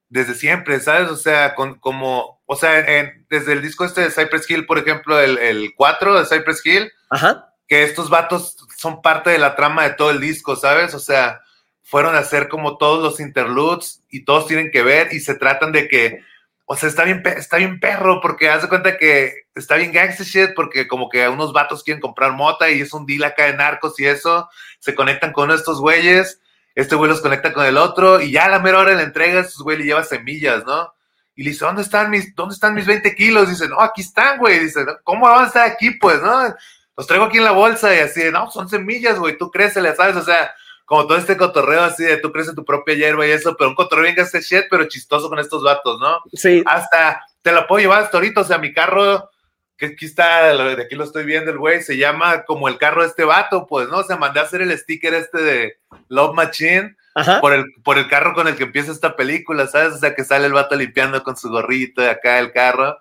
desde 0.10 0.36
siempre, 0.36 0.80
¿sabes? 0.80 1.10
O 1.10 1.16
sea, 1.16 1.56
con, 1.56 1.80
como, 1.80 2.42
o 2.46 2.56
sea, 2.56 2.84
desde 3.30 3.54
el 3.54 3.62
disco 3.62 3.86
este 3.86 4.02
de 4.02 4.12
Cypress 4.12 4.50
Hill, 4.50 4.66
por 4.66 4.78
ejemplo, 4.78 5.20
el, 5.20 5.38
el 5.38 5.74
4 5.76 6.20
de 6.20 6.26
Cypress 6.26 6.66
Hill, 6.66 6.92
Ajá. 7.10 7.54
que 7.68 7.84
estos 7.84 8.10
vatos 8.10 8.58
son 8.76 9.02
parte 9.02 9.30
de 9.30 9.40
la 9.40 9.56
trama 9.56 9.84
de 9.84 9.94
todo 9.94 10.12
el 10.12 10.20
disco, 10.20 10.56
¿sabes? 10.56 10.94
O 10.94 11.00
sea, 11.00 11.42
fueron 11.84 12.16
a 12.16 12.20
hacer 12.20 12.48
como 12.48 12.78
todos 12.78 13.04
los 13.04 13.20
interludes 13.20 14.02
y 14.10 14.24
todos 14.24 14.48
tienen 14.48 14.72
que 14.72 14.84
ver 14.84 15.14
y 15.14 15.20
se 15.20 15.36
tratan 15.36 15.72
de 15.72 15.88
que, 15.88 16.22
o 16.66 16.76
sea, 16.76 16.88
está 16.88 17.04
bien, 17.04 17.22
está 17.38 17.58
bien 17.58 17.80
perro 17.80 18.22
porque 18.22 18.50
haz 18.50 18.62
de 18.62 18.70
cuenta 18.70 18.98
que 18.98 19.46
está 19.56 19.76
bien 19.76 19.92
gangster 19.92 20.26
shit 20.26 20.50
porque 20.56 20.88
como 20.88 21.10
que 21.10 21.28
unos 21.28 21.54
vatos 21.54 21.84
quieren 21.84 22.02
comprar 22.02 22.32
mota 22.32 22.70
y 22.70 22.82
es 22.82 22.94
un 22.94 23.06
deal 23.06 23.24
acá 23.24 23.46
de 23.46 23.54
narcos 23.54 24.00
y 24.00 24.06
eso, 24.06 24.50
se 24.80 24.96
conectan 24.96 25.34
con 25.34 25.52
estos 25.52 25.80
güeyes, 25.82 26.42
este 26.76 26.96
güey 26.96 27.10
los 27.10 27.22
conecta 27.22 27.54
con 27.54 27.66
el 27.66 27.78
otro 27.78 28.22
y 28.22 28.32
ya 28.32 28.46
a 28.46 28.50
la 28.50 28.60
mera 28.60 28.80
hora 28.80 28.92
de 28.92 28.98
la 28.98 29.04
entrega, 29.04 29.42
estos 29.42 29.62
güey 29.62 29.78
le 29.78 29.86
lleva 29.86 30.04
semillas, 30.04 30.66
¿no? 30.66 30.94
Y 31.36 31.44
le 31.44 31.52
dice, 31.52 31.66
¿dónde 31.66 31.82
están 31.82 32.10
mis, 32.10 32.36
dónde 32.36 32.54
están 32.54 32.74
mis 32.74 32.86
20 32.86 33.16
kilos? 33.16 33.50
dice, 33.50 33.68
no, 33.68 33.80
aquí 33.80 34.02
están, 34.02 34.38
güey. 34.38 34.60
Dice, 34.60 34.86
¿cómo 35.04 35.28
van 35.28 35.46
a 35.46 35.48
estar 35.48 35.68
aquí, 35.68 35.92
pues, 35.92 36.22
no? 36.22 36.54
Los 36.96 37.08
traigo 37.08 37.26
aquí 37.26 37.38
en 37.38 37.46
la 37.46 37.52
bolsa 37.52 37.96
y 37.96 38.00
así, 38.00 38.22
no, 38.32 38.52
son 38.52 38.70
semillas, 38.70 39.18
güey, 39.18 39.38
tú 39.38 39.50
créceles, 39.50 39.96
¿sabes? 39.96 40.16
O 40.18 40.24
sea, 40.24 40.54
como 40.92 41.08
todo 41.08 41.18
este 41.18 41.38
cotorreo 41.38 41.84
así 41.84 42.04
de 42.04 42.18
tú 42.18 42.34
crees 42.34 42.50
en 42.50 42.56
tu 42.56 42.66
propia 42.66 42.94
hierba 42.96 43.26
y 43.26 43.32
eso, 43.32 43.56
pero 43.56 43.70
un 43.70 43.78
cotorreo 43.78 44.04
bien 44.04 44.20
este 44.20 44.42
shit, 44.42 44.66
pero 44.70 44.90
chistoso 44.90 45.30
con 45.30 45.40
estos 45.40 45.64
vatos, 45.64 46.02
¿no? 46.02 46.20
Sí. 46.34 46.62
Hasta 46.66 47.26
te 47.42 47.54
lo 47.54 47.66
puedo 47.66 47.80
llevar 47.80 48.04
hasta 48.04 48.18
ahorita, 48.18 48.42
o 48.42 48.44
sea, 48.44 48.58
mi 48.58 48.74
carro, 48.74 49.30
que 49.78 49.86
aquí 49.86 50.06
está, 50.06 50.54
de 50.54 50.84
aquí 50.84 50.96
lo 50.96 51.06
estoy 51.06 51.24
viendo 51.24 51.50
el 51.50 51.60
güey, 51.60 51.82
se 51.82 51.96
llama 51.96 52.44
como 52.44 52.68
el 52.68 52.78
carro 52.78 53.04
de 53.04 53.08
este 53.08 53.24
vato, 53.24 53.68
pues, 53.68 53.88
¿no? 53.88 54.00
O 54.00 54.04
sea, 54.04 54.18
mandé 54.18 54.42
a 54.42 54.44
hacer 54.44 54.62
el 54.62 54.78
sticker 54.78 55.14
este 55.14 55.42
de 55.42 55.78
Love 56.10 56.36
Machine. 56.36 56.98
Por 57.40 57.54
el, 57.54 57.64
por 57.86 57.98
el 57.98 58.10
carro 58.10 58.34
con 58.34 58.50
el 58.50 58.58
que 58.58 58.64
empieza 58.64 58.92
esta 58.92 59.16
película, 59.16 59.68
¿sabes? 59.68 59.94
O 59.94 59.98
sea, 59.98 60.14
que 60.14 60.26
sale 60.26 60.46
el 60.46 60.54
vato 60.54 60.76
limpiando 60.76 61.24
con 61.24 61.38
su 61.38 61.50
gorrito 61.50 62.02
de 62.02 62.10
acá 62.10 62.38
el 62.38 62.52
carro. 62.52 62.98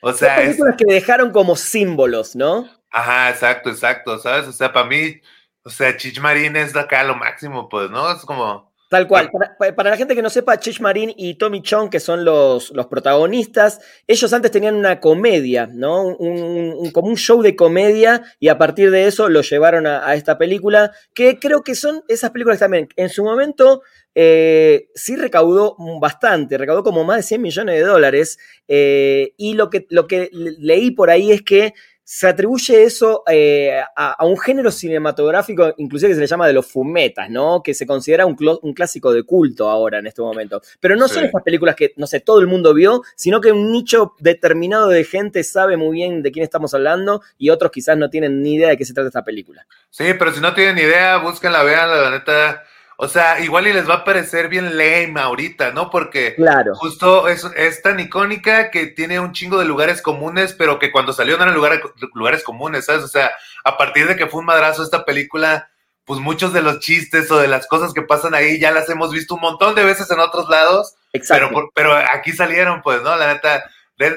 O 0.00 0.12
sea, 0.12 0.34
Son 0.34 0.44
películas 0.44 0.74
que 0.76 0.92
dejaron 0.92 1.30
como 1.30 1.54
símbolos, 1.54 2.34
¿no? 2.34 2.68
Ajá, 2.90 3.30
exacto, 3.30 3.70
exacto, 3.70 4.18
¿sabes? 4.18 4.48
O 4.48 4.52
sea, 4.52 4.72
para 4.72 4.86
mí, 4.88 5.20
o 5.64 5.70
sea, 5.70 5.96
Chich 5.96 6.20
Marín 6.20 6.56
es 6.56 6.72
de 6.72 6.80
acá 6.80 7.04
lo 7.04 7.14
máximo, 7.14 7.68
pues, 7.68 7.90
¿no? 7.90 8.10
Es 8.10 8.22
como. 8.22 8.72
Tal 8.88 9.08
cual. 9.08 9.30
Para, 9.58 9.90
la 9.90 9.96
gente 9.96 10.14
que 10.14 10.20
no 10.20 10.28
sepa, 10.28 10.58
Chich 10.60 10.80
Marín 10.80 11.14
y 11.16 11.36
Tommy 11.36 11.62
Chong, 11.62 11.88
que 11.88 11.98
son 11.98 12.26
los, 12.26 12.70
los 12.72 12.88
protagonistas, 12.88 13.80
ellos 14.06 14.30
antes 14.34 14.50
tenían 14.50 14.74
una 14.74 15.00
comedia, 15.00 15.66
¿no? 15.66 16.02
Un, 16.02 16.90
como 16.90 17.08
un 17.08 17.16
show 17.16 17.40
de 17.40 17.56
comedia, 17.56 18.22
y 18.38 18.48
a 18.48 18.58
partir 18.58 18.90
de 18.90 19.06
eso 19.06 19.30
lo 19.30 19.40
llevaron 19.40 19.86
a, 19.86 20.14
esta 20.14 20.36
película, 20.36 20.92
que 21.14 21.38
creo 21.38 21.62
que 21.62 21.74
son 21.74 22.02
esas 22.08 22.32
películas 22.32 22.58
también. 22.58 22.88
En 22.96 23.08
su 23.08 23.24
momento. 23.24 23.82
Eh, 24.14 24.90
sí 24.94 25.16
recaudó 25.16 25.74
bastante, 25.98 26.58
recaudó 26.58 26.82
como 26.82 27.02
más 27.02 27.16
de 27.16 27.22
100 27.22 27.40
millones 27.40 27.76
de 27.76 27.80
dólares. 27.80 28.38
Eh, 28.68 29.32
y 29.38 29.54
lo 29.54 29.70
que, 29.70 29.86
lo 29.88 30.06
que 30.06 30.28
leí 30.30 30.90
por 30.90 31.08
ahí 31.08 31.32
es 31.32 31.40
que 31.40 31.72
se 32.14 32.28
atribuye 32.28 32.82
eso 32.82 33.22
eh, 33.26 33.82
a, 33.96 34.26
un 34.26 34.38
género 34.38 34.70
cinematográfico, 34.70 35.72
inclusive 35.78 36.10
que 36.10 36.14
se 36.16 36.20
le 36.20 36.26
llama 36.26 36.46
de 36.46 36.52
los 36.52 36.70
fumetas, 36.70 37.30
¿no? 37.30 37.62
Que 37.62 37.72
se 37.72 37.86
considera 37.86 38.26
un, 38.26 38.36
clásico 38.74 39.14
de 39.14 39.22
culto 39.22 39.70
ahora 39.70 39.98
en 39.98 40.06
este 40.06 40.20
momento. 40.20 40.60
Pero 40.78 40.94
no 40.94 41.08
son 41.08 41.24
estas 41.24 41.42
películas 41.42 41.74
que, 41.74 41.94
no 41.96 42.06
sé, 42.06 42.20
todo 42.20 42.40
el 42.40 42.46
mundo 42.46 42.74
vio, 42.74 43.00
sino 43.16 43.40
que 43.40 43.50
un 43.50 43.72
nicho 43.72 44.12
determinado 44.18 44.88
de 44.88 45.04
gente 45.04 45.42
sabe 45.42 45.78
muy 45.78 45.92
bien 45.92 46.22
de 46.22 46.30
quién 46.32 46.42
estamos 46.42 46.74
hablando 46.74 47.22
y 47.38 47.48
otros 47.48 47.72
quizás 47.72 47.96
no 47.96 48.10
tienen 48.10 48.42
ni 48.42 48.56
idea 48.56 48.68
de 48.68 48.76
qué 48.76 48.84
se 48.84 48.92
trata 48.92 49.08
esta 49.08 49.24
película. 49.24 49.66
Sí, 49.88 50.04
pero 50.18 50.32
si 50.32 50.40
no 50.42 50.52
tienen 50.52 50.74
ni 50.74 50.82
idea, 50.82 51.16
búsquenla, 51.16 51.62
vean, 51.62 51.88
la 51.88 52.10
neta 52.10 52.62
o 52.96 53.08
sea, 53.08 53.40
igual 53.40 53.66
y 53.66 53.72
les 53.72 53.88
va 53.88 53.94
a 53.94 54.04
parecer 54.04 54.48
bien 54.48 54.76
lame 54.76 55.20
ahorita, 55.20 55.72
¿no? 55.72 55.90
Porque 55.90 56.36
justo 56.74 57.28
es, 57.28 57.44
es, 57.56 57.82
tan 57.82 58.00
icónica 58.00 58.70
que 58.70 58.86
tiene 58.86 59.20
un 59.20 59.32
chingo 59.32 59.58
de 59.58 59.64
lugares 59.64 60.02
comunes, 60.02 60.52
pero 60.52 60.78
que 60.78 60.92
cuando 60.92 61.12
salió 61.12 61.36
no 61.36 61.44
eran 61.44 61.54
lugares, 61.54 61.80
lugares 62.14 62.42
comunes, 62.42 62.84
¿sabes? 62.84 63.02
O 63.02 63.08
sea, 63.08 63.32
a 63.64 63.76
partir 63.76 64.06
de 64.06 64.16
que 64.16 64.26
fue 64.26 64.40
un 64.40 64.46
madrazo 64.46 64.82
esta 64.82 65.04
película, 65.04 65.70
pues 66.04 66.20
muchos 66.20 66.52
de 66.52 66.62
los 66.62 66.80
chistes 66.80 67.30
o 67.30 67.38
de 67.38 67.48
las 67.48 67.66
cosas 67.66 67.92
que 67.92 68.02
pasan 68.02 68.34
ahí 68.34 68.58
ya 68.58 68.70
las 68.70 68.88
hemos 68.88 69.12
visto 69.12 69.34
un 69.34 69.40
montón 69.40 69.74
de 69.74 69.84
veces 69.84 70.10
en 70.10 70.20
otros 70.20 70.48
lados. 70.48 70.94
Exacto. 71.12 71.48
Pero, 71.48 71.70
pero 71.74 71.94
aquí 71.94 72.32
salieron, 72.32 72.82
pues, 72.82 73.02
¿no? 73.02 73.16
La 73.16 73.32
neta, 73.32 73.64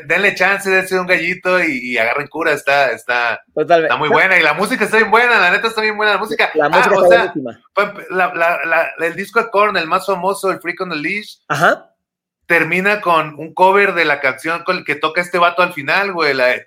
denle 0.06 0.36
chance 0.36 0.70
de 0.70 0.88
ser 0.88 1.00
un 1.00 1.08
gallito 1.08 1.62
y, 1.64 1.98
agarren 1.98 2.28
cura, 2.28 2.54
está, 2.54 2.92
está, 2.92 3.42
está 3.56 3.98
muy 3.98 4.10
buena. 4.10 4.38
Y 4.40 4.44
la 4.44 4.54
música 4.54 4.86
está 4.86 4.98
bien 4.98 5.12
buena, 5.12 5.40
la 5.40 5.52
neta 5.52 5.68
está 5.68 5.82
bien 5.82 5.98
buena 5.98 6.14
la 6.14 6.18
música. 6.18 6.50
La 6.56 6.70
música 6.70 6.96
ah, 6.96 7.04
está 7.04 7.34
buenísima. 7.34 8.94
el 9.00 9.16
disco 9.16 9.42
de 9.42 9.50
Korn, 9.50 9.78
el 9.78 9.88
más 9.88 10.06
famoso, 10.06 10.52
el 10.52 10.60
Freak 10.60 10.82
on 10.82 10.90
the 10.90 10.96
Leash, 10.96 11.38
Ajá. 11.48 11.94
termina 12.46 13.02
con 13.02 13.36
un 13.36 13.54
cover 13.54 13.94
de 13.94 14.06
la 14.06 14.20
canción 14.20 14.64
con 14.64 14.78
el 14.78 14.86
que 14.86 14.96
toca 14.96 15.22
este 15.22 15.38
vato 15.38 15.62
al 15.62 15.74
final, 15.74 16.14
güey. 16.14 16.34
La 16.34 16.48
de... 16.48 16.66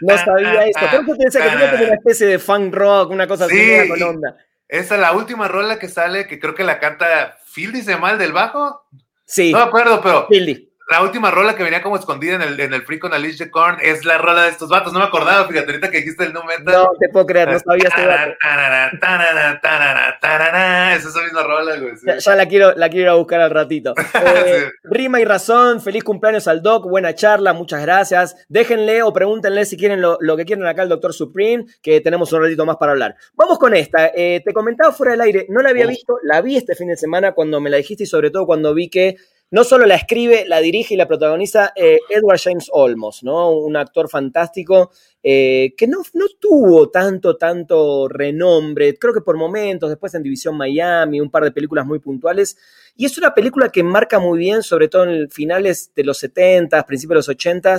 No 0.00 0.18
sabía 0.18 0.66
esto. 0.66 0.86
Creo 0.88 1.04
que 1.04 1.14
pensé 1.14 1.40
que 1.40 1.48
tenía 1.48 1.70
como 1.70 1.84
una 1.84 1.94
especie 1.94 2.26
de 2.26 2.38
funk 2.38 2.74
rock, 2.74 3.10
una 3.10 3.26
cosa 3.26 3.46
así 3.46 3.88
con 3.88 4.02
onda. 4.02 4.36
Esa 4.68 4.94
es 4.94 5.00
la 5.00 5.12
última 5.12 5.48
rola 5.48 5.80
que 5.80 5.88
sale, 5.88 6.28
que 6.28 6.38
creo 6.38 6.54
que 6.54 6.62
la 6.62 6.78
canta 6.78 7.36
Phil, 7.52 7.72
dice 7.72 7.96
mal 7.96 8.18
del 8.18 8.32
bajo. 8.32 8.82
Sí. 9.26 9.50
No 9.50 9.58
me 9.58 9.64
acuerdo, 9.64 10.00
pero. 10.00 10.28
Philly 10.28 10.69
la 10.90 11.02
última 11.02 11.30
rola 11.30 11.54
que 11.54 11.62
venía 11.62 11.82
como 11.82 11.96
escondida 11.96 12.34
en 12.34 12.42
el, 12.42 12.58
en 12.58 12.74
el 12.74 12.82
Free 12.82 12.98
con 12.98 13.14
Alicia 13.14 13.48
Korn 13.48 13.78
es 13.80 14.04
la 14.04 14.18
rola 14.18 14.42
de 14.42 14.50
estos 14.50 14.68
vatos. 14.68 14.92
No 14.92 14.98
me 14.98 15.04
acordaba, 15.04 15.46
fíjate, 15.46 15.70
ahorita 15.70 15.88
que 15.88 15.98
dijiste 15.98 16.24
el 16.24 16.32
número. 16.32 16.64
No 16.64 16.90
te 16.98 17.08
puedo 17.08 17.26
creer, 17.26 17.48
no 17.48 17.58
sabía 17.60 17.88
este 17.88 18.04
dato. 18.04 18.32
Es 20.90 21.04
esa 21.04 21.22
misma 21.22 21.44
rola, 21.44 21.76
güey. 21.76 21.92
Ya, 22.04 22.34
la, 22.34 22.46
quiero, 22.46 22.74
la 22.74 22.88
quiero 22.88 23.04
ir 23.04 23.08
a 23.08 23.14
buscar 23.14 23.40
al 23.40 23.50
ratito. 23.50 23.94
Eh, 24.42 24.70
Rima 24.84 25.20
y 25.20 25.24
razón, 25.24 25.80
feliz 25.80 26.04
cumpleaños 26.04 26.46
al 26.46 26.62
Doc, 26.62 26.88
buena 26.88 27.14
charla, 27.14 27.52
muchas 27.52 27.82
gracias. 27.82 28.36
Déjenle 28.48 29.02
o 29.02 29.12
pregúntenle 29.12 29.64
si 29.64 29.76
quieren 29.76 30.00
lo, 30.00 30.18
lo 30.20 30.36
que 30.36 30.44
quieren 30.44 30.66
acá 30.66 30.82
al 30.82 30.88
Doctor 30.88 31.12
Supreme, 31.12 31.66
que 31.82 32.00
tenemos 32.00 32.32
un 32.32 32.42
ratito 32.42 32.64
más 32.64 32.76
para 32.76 32.92
hablar. 32.92 33.16
Vamos 33.34 33.58
con 33.58 33.74
esta. 33.74 34.10
Eh, 34.14 34.42
te 34.44 34.52
comentaba 34.52 34.92
fuera 34.92 35.12
del 35.12 35.20
aire, 35.22 35.46
no 35.48 35.62
la 35.62 35.70
había 35.70 35.86
visto, 35.86 36.18
la 36.22 36.40
vi 36.40 36.56
este 36.56 36.74
fin 36.74 36.88
de 36.88 36.96
semana 36.96 37.32
cuando 37.32 37.60
me 37.60 37.70
la 37.70 37.76
dijiste 37.76 38.04
y 38.04 38.06
sobre 38.06 38.30
todo 38.30 38.46
cuando 38.46 38.74
vi 38.74 38.88
que 38.88 39.16
no 39.50 39.64
solo 39.64 39.84
la 39.86 39.96
escribe, 39.96 40.44
la 40.46 40.60
dirige 40.60 40.94
y 40.94 40.96
la 40.96 41.08
protagoniza 41.08 41.72
eh, 41.74 41.98
Edward 42.08 42.40
James 42.42 42.68
Olmos, 42.72 43.22
¿no? 43.22 43.50
Un 43.50 43.76
actor 43.76 44.08
fantástico 44.08 44.90
eh, 45.22 45.74
que 45.76 45.88
no, 45.88 45.98
no, 46.14 46.26
tuvo 46.40 46.88
tanto, 46.90 47.36
tanto 47.36 48.08
renombre, 48.08 48.96
creo 48.96 49.12
que 49.12 49.20
por 49.20 49.36
momentos, 49.36 49.90
después 49.90 50.14
en 50.14 50.22
División 50.22 50.56
Miami, 50.56 51.20
un 51.20 51.30
par 51.30 51.44
de 51.44 51.52
películas 51.52 51.84
muy 51.84 51.98
puntuales. 51.98 52.56
Y 52.96 53.06
es 53.06 53.18
una 53.18 53.34
película 53.34 53.70
que 53.70 53.82
marca 53.82 54.18
muy 54.18 54.38
bien, 54.38 54.62
sobre 54.62 54.88
todo 54.88 55.04
en 55.04 55.30
finales 55.30 55.92
de 55.94 56.04
los 56.04 56.18
70, 56.18 56.86
principios 56.86 57.14
de 57.14 57.18
los 57.18 57.28
80 57.28 57.78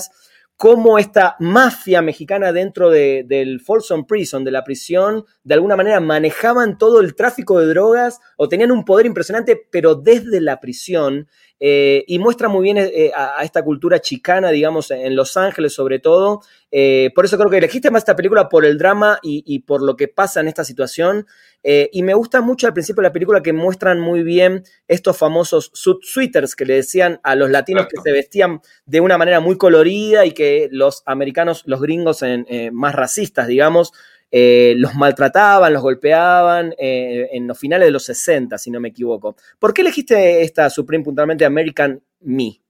cómo 0.58 1.00
esta 1.00 1.36
mafia 1.40 2.04
mexicana 2.04 2.54
dentro 2.54 2.92
del 2.92 3.62
Folsom 3.62 4.06
Prison, 4.06 4.44
de 4.44 4.52
la 4.52 4.64
prisión, 4.64 5.26
de 5.44 5.56
alguna 5.56 5.76
manera 5.76 6.00
manejaban 6.00 6.78
todo 6.78 7.02
el 7.02 7.16
tráfico 7.16 7.60
de 7.60 7.66
drogas 7.66 8.20
o 8.38 8.48
tenían 8.48 8.72
un 8.72 8.86
poder 8.86 9.08
impresionante, 9.08 9.60
pero 9.72 9.96
desde 9.96 10.40
la 10.40 10.60
prisión. 10.60 11.28
Eh, 11.64 12.04
y 12.08 12.18
muestra 12.18 12.50
muy 12.50 12.64
bien 12.64 12.78
eh, 12.80 13.12
a, 13.16 13.44
esta 13.44 13.64
cultura 13.64 14.00
chicana, 14.00 14.50
digamos, 14.50 14.90
en 14.90 15.16
Los 15.16 15.38
Ángeles 15.38 15.74
sobre 15.74 16.00
todo. 16.00 16.42
Eh, 16.72 17.12
por 17.14 17.26
eso 17.26 17.38
creo 17.38 17.52
que 17.52 17.58
elegiste 17.58 17.92
más 17.92 18.02
esta 18.02 18.16
película 18.16 18.50
por 18.50 18.66
el 18.66 18.78
drama 18.80 19.20
y, 19.22 19.60
por 19.60 19.84
lo 19.84 19.96
que 19.96 20.08
pasa 20.08 20.40
en 20.40 20.48
esta 20.48 20.64
situación. 20.64 21.28
Y 21.64 22.02
me 22.04 22.14
gusta 22.14 22.42
mucho 22.42 22.68
al 22.68 22.74
principio 22.74 23.02
de 23.02 23.10
la 23.10 23.14
película 23.14 23.44
que 23.44 23.54
muestran 23.54 24.00
muy 24.00 24.24
bien 24.24 24.64
estos 24.88 25.18
famosos 25.18 25.72
suiters 25.74 26.56
que 26.56 26.66
le 26.66 26.76
decían 26.76 27.20
a 27.24 27.36
los 27.36 27.52
latinos 27.52 27.88
que 27.88 28.02
se 28.02 28.12
vestían 28.12 28.62
de 28.86 29.00
una 29.00 29.18
manera 29.18 29.40
muy 29.40 29.58
colorida 29.58 30.26
y 30.26 30.32
que 30.32 30.70
los 30.72 31.04
americanos, 31.06 31.64
los 31.66 31.82
gringos 31.82 32.24
más 32.72 32.96
racistas, 32.96 33.48
digamos, 33.48 33.94
eh, 34.34 34.76
los 34.78 34.96
maltrataban, 34.96 35.74
los 35.74 35.82
golpeaban 35.82 36.74
eh, 36.78 37.28
en 37.34 37.48
los 37.48 37.60
finales 37.60 37.88
de 37.88 37.92
los 37.92 38.06
60, 38.06 38.58
si 38.58 38.72
no 38.72 38.80
me 38.80 38.88
equivoco. 38.88 39.36
¿Por 39.60 39.74
qué 39.74 39.82
elegiste 39.82 40.42
esta 40.42 40.70
Supreme 40.70 41.04
puntualmente 41.04 41.44
American 41.44 42.02
Me? 42.22 42.62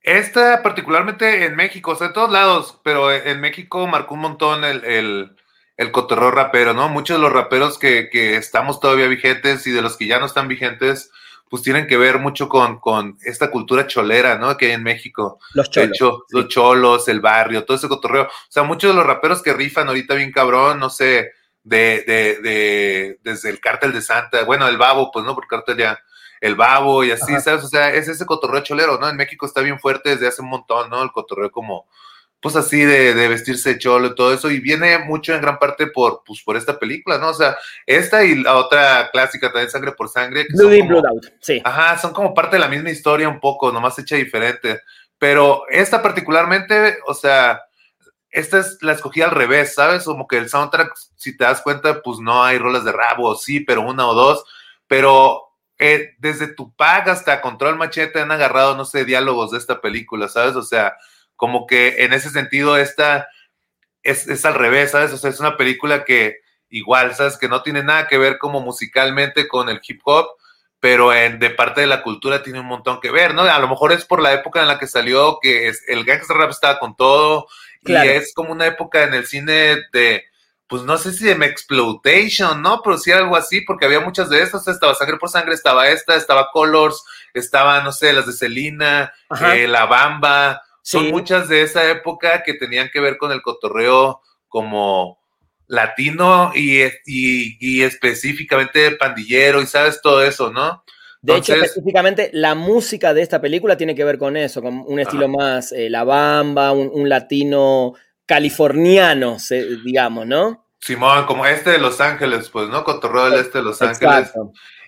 Esta 0.00 0.62
particularmente 0.62 1.44
en 1.44 1.54
México, 1.54 1.92
o 1.92 1.96
sea, 1.96 2.08
en 2.08 2.12
todos 2.14 2.32
lados, 2.32 2.80
pero 2.82 3.12
en 3.12 3.40
México 3.40 3.86
marcó 3.86 4.14
un 4.14 4.20
montón 4.20 4.64
el, 4.64 4.84
el, 4.84 5.36
el 5.76 5.90
cotorreo 5.90 6.30
rapero, 6.30 6.74
¿no? 6.74 6.88
Muchos 6.88 7.16
de 7.16 7.22
los 7.22 7.32
raperos 7.32 7.78
que, 7.78 8.08
que, 8.10 8.36
estamos 8.36 8.80
todavía 8.80 9.08
vigentes 9.08 9.66
y 9.66 9.70
de 9.70 9.82
los 9.82 9.96
que 9.96 10.06
ya 10.06 10.18
no 10.18 10.26
están 10.26 10.48
vigentes, 10.48 11.10
pues 11.48 11.62
tienen 11.62 11.86
que 11.86 11.96
ver 11.96 12.18
mucho 12.18 12.48
con, 12.48 12.78
con 12.78 13.18
esta 13.24 13.50
cultura 13.50 13.86
cholera, 13.86 14.38
¿no? 14.38 14.56
Que 14.56 14.66
hay 14.66 14.72
en 14.72 14.82
México. 14.82 15.38
Los 15.54 15.70
cholos. 15.70 15.88
De 15.88 15.94
hecho, 15.94 16.24
sí. 16.28 16.36
los 16.36 16.48
cholos, 16.48 17.08
el 17.08 17.20
barrio, 17.20 17.64
todo 17.64 17.76
ese 17.76 17.88
cotorreo. 17.88 18.24
O 18.24 18.30
sea, 18.48 18.62
muchos 18.62 18.90
de 18.90 18.96
los 18.96 19.06
raperos 19.06 19.42
que 19.42 19.52
rifan 19.52 19.88
ahorita 19.88 20.14
bien 20.14 20.32
cabrón, 20.32 20.78
no 20.78 20.88
sé, 20.90 21.32
de, 21.64 22.04
de, 22.06 22.40
de 22.42 23.18
desde 23.22 23.50
el 23.50 23.60
cártel 23.60 23.92
de 23.92 24.02
Santa, 24.02 24.44
bueno, 24.44 24.66
el 24.68 24.78
babo, 24.78 25.10
pues 25.12 25.24
no, 25.24 25.34
porque 25.34 25.48
cártel 25.48 25.76
ya 25.76 25.98
el 26.40 26.56
babo 26.56 27.04
y 27.04 27.12
así, 27.12 27.32
Ajá. 27.32 27.40
¿sabes? 27.40 27.64
O 27.64 27.68
sea, 27.68 27.94
es 27.94 28.08
ese 28.08 28.26
cotorreo 28.26 28.62
cholero, 28.62 28.98
¿no? 28.98 29.08
En 29.08 29.16
México 29.16 29.46
está 29.46 29.60
bien 29.60 29.78
fuerte 29.78 30.10
desde 30.10 30.26
hace 30.26 30.42
un 30.42 30.48
montón, 30.48 30.90
¿no? 30.90 31.02
El 31.02 31.12
cotorreo 31.12 31.52
como, 31.52 31.86
pues 32.42 32.56
así 32.56 32.84
de, 32.84 33.14
de 33.14 33.28
vestirse 33.28 33.78
cholo 33.78 34.08
y 34.08 34.14
todo 34.16 34.34
eso, 34.34 34.50
y 34.50 34.58
viene 34.58 34.98
mucho 34.98 35.32
en 35.32 35.40
gran 35.40 35.60
parte 35.60 35.86
por, 35.86 36.24
pues, 36.26 36.42
por 36.42 36.56
esta 36.56 36.76
película, 36.76 37.16
¿no? 37.16 37.28
O 37.28 37.34
sea, 37.34 37.56
esta 37.86 38.24
y 38.24 38.34
la 38.34 38.56
otra 38.56 39.10
clásica 39.12 39.46
también, 39.52 39.70
Sangre 39.70 39.92
por 39.92 40.08
Sangre. 40.08 40.46
Que 40.48 40.56
Blood 40.56 40.72
in, 40.72 40.88
Blood 40.88 41.06
Out, 41.06 41.26
sí. 41.40 41.62
Ajá, 41.64 41.96
son 41.98 42.12
como 42.12 42.34
parte 42.34 42.56
de 42.56 42.60
la 42.60 42.68
misma 42.68 42.90
historia 42.90 43.28
un 43.28 43.38
poco, 43.38 43.70
nomás 43.70 43.96
hecha 44.00 44.16
diferente. 44.16 44.80
Pero 45.18 45.62
esta 45.70 46.02
particularmente, 46.02 46.98
o 47.06 47.14
sea, 47.14 47.62
esta 48.28 48.58
es 48.58 48.78
la 48.80 48.92
escogí 48.92 49.22
al 49.22 49.30
revés, 49.30 49.76
¿sabes? 49.76 50.02
Como 50.02 50.26
que 50.26 50.38
el 50.38 50.48
soundtrack, 50.48 50.94
si 51.14 51.36
te 51.36 51.44
das 51.44 51.62
cuenta, 51.62 52.02
pues 52.02 52.18
no 52.18 52.42
hay 52.42 52.58
rolas 52.58 52.84
de 52.84 52.90
rabo, 52.90 53.36
sí, 53.36 53.60
pero 53.60 53.82
una 53.82 54.08
o 54.08 54.14
dos, 54.14 54.44
pero 54.88 55.44
eh, 55.78 56.16
desde 56.18 56.48
Tupac 56.48 57.06
hasta 57.06 57.40
Control 57.40 57.76
Machete 57.76 58.20
han 58.20 58.32
agarrado, 58.32 58.76
no 58.76 58.84
sé, 58.84 59.04
diálogos 59.04 59.52
de 59.52 59.58
esta 59.58 59.80
película, 59.80 60.26
¿sabes? 60.26 60.56
O 60.56 60.62
sea, 60.62 60.96
como 61.36 61.66
que 61.66 62.04
en 62.04 62.12
ese 62.12 62.30
sentido 62.30 62.76
esta 62.76 63.28
es, 64.02 64.28
es, 64.28 64.44
al 64.44 64.54
revés, 64.54 64.92
¿sabes? 64.92 65.12
O 65.12 65.16
sea, 65.16 65.30
es 65.30 65.40
una 65.40 65.56
película 65.56 66.04
que 66.04 66.40
igual, 66.68 67.14
¿sabes? 67.14 67.36
Que 67.36 67.48
no 67.48 67.62
tiene 67.62 67.82
nada 67.82 68.08
que 68.08 68.18
ver 68.18 68.38
como 68.38 68.60
musicalmente 68.60 69.48
con 69.48 69.68
el 69.68 69.80
hip 69.86 70.00
hop, 70.04 70.26
pero 70.80 71.12
en, 71.12 71.38
de 71.38 71.50
parte 71.50 71.82
de 71.82 71.86
la 71.86 72.02
cultura 72.02 72.42
tiene 72.42 72.60
un 72.60 72.66
montón 72.66 73.00
que 73.00 73.10
ver, 73.10 73.34
¿no? 73.34 73.42
A 73.42 73.58
lo 73.58 73.68
mejor 73.68 73.92
es 73.92 74.04
por 74.04 74.20
la 74.20 74.32
época 74.32 74.60
en 74.60 74.68
la 74.68 74.78
que 74.78 74.86
salió, 74.86 75.38
que 75.40 75.68
es, 75.68 75.82
el 75.88 76.04
gangster 76.04 76.36
rap 76.36 76.50
estaba 76.50 76.78
con 76.78 76.96
todo, 76.96 77.46
claro. 77.84 78.10
y 78.10 78.14
es 78.14 78.34
como 78.34 78.52
una 78.52 78.66
época 78.66 79.04
en 79.04 79.14
el 79.14 79.26
cine 79.26 79.76
de 79.92 80.24
pues 80.72 80.84
no 80.84 80.96
sé 80.96 81.12
si 81.12 81.26
de 81.26 81.32
Exploitation, 81.44 82.62
¿no? 82.62 82.80
Pero 82.82 82.96
sí 82.96 83.12
algo 83.12 83.36
así, 83.36 83.60
porque 83.60 83.84
había 83.84 84.00
muchas 84.00 84.30
de 84.30 84.40
estas, 84.40 84.66
estaba 84.66 84.94
Sangre 84.94 85.18
por 85.18 85.28
Sangre, 85.28 85.52
estaba 85.52 85.88
esta, 85.88 86.14
estaba 86.14 86.48
Colors, 86.50 87.04
estaba, 87.34 87.82
no 87.82 87.92
sé, 87.92 88.14
las 88.14 88.26
de 88.26 88.32
Selena, 88.32 89.12
eh, 89.52 89.68
La 89.68 89.84
Bamba, 89.84 90.62
sí. 90.82 90.98
son 90.98 91.10
muchas 91.10 91.48
de 91.48 91.62
esa 91.62 91.90
época 91.90 92.42
que 92.42 92.54
tenían 92.54 92.90
que 92.92 93.00
ver 93.00 93.16
con 93.16 93.32
el 93.32 93.42
cotorreo 93.42 94.20
como 94.48 95.18
latino 95.66 96.52
y, 96.54 96.82
y, 96.82 97.56
y 97.60 97.82
específicamente 97.82 98.90
pandillero 98.96 99.62
y 99.62 99.66
sabes 99.66 100.02
todo 100.02 100.22
eso, 100.22 100.52
¿no? 100.52 100.84
De 101.22 101.34
Entonces, 101.34 101.54
hecho, 101.54 101.64
específicamente 101.64 102.30
la 102.32 102.54
música 102.54 103.14
de 103.14 103.22
esta 103.22 103.40
película 103.40 103.76
tiene 103.76 103.94
que 103.94 104.04
ver 104.04 104.18
con 104.18 104.36
eso, 104.36 104.60
con 104.60 104.84
un 104.86 104.98
estilo 104.98 105.26
ajá. 105.26 105.36
más 105.36 105.72
eh, 105.72 105.88
La 105.88 106.04
Bamba, 106.04 106.72
un, 106.72 106.90
un 106.92 107.08
latino 107.08 107.94
californiano, 108.26 109.36
digamos, 109.84 110.26
¿no? 110.26 110.66
Simón, 110.80 111.26
como 111.26 111.46
este 111.46 111.70
de 111.70 111.78
Los 111.78 112.00
Ángeles, 112.00 112.50
pues, 112.50 112.68
¿no? 112.68 112.82
Cotorreo 112.82 113.30
del 113.30 113.40
este 113.40 113.58
de 113.58 113.64
Los 113.64 113.80
Ángeles. 113.80 114.32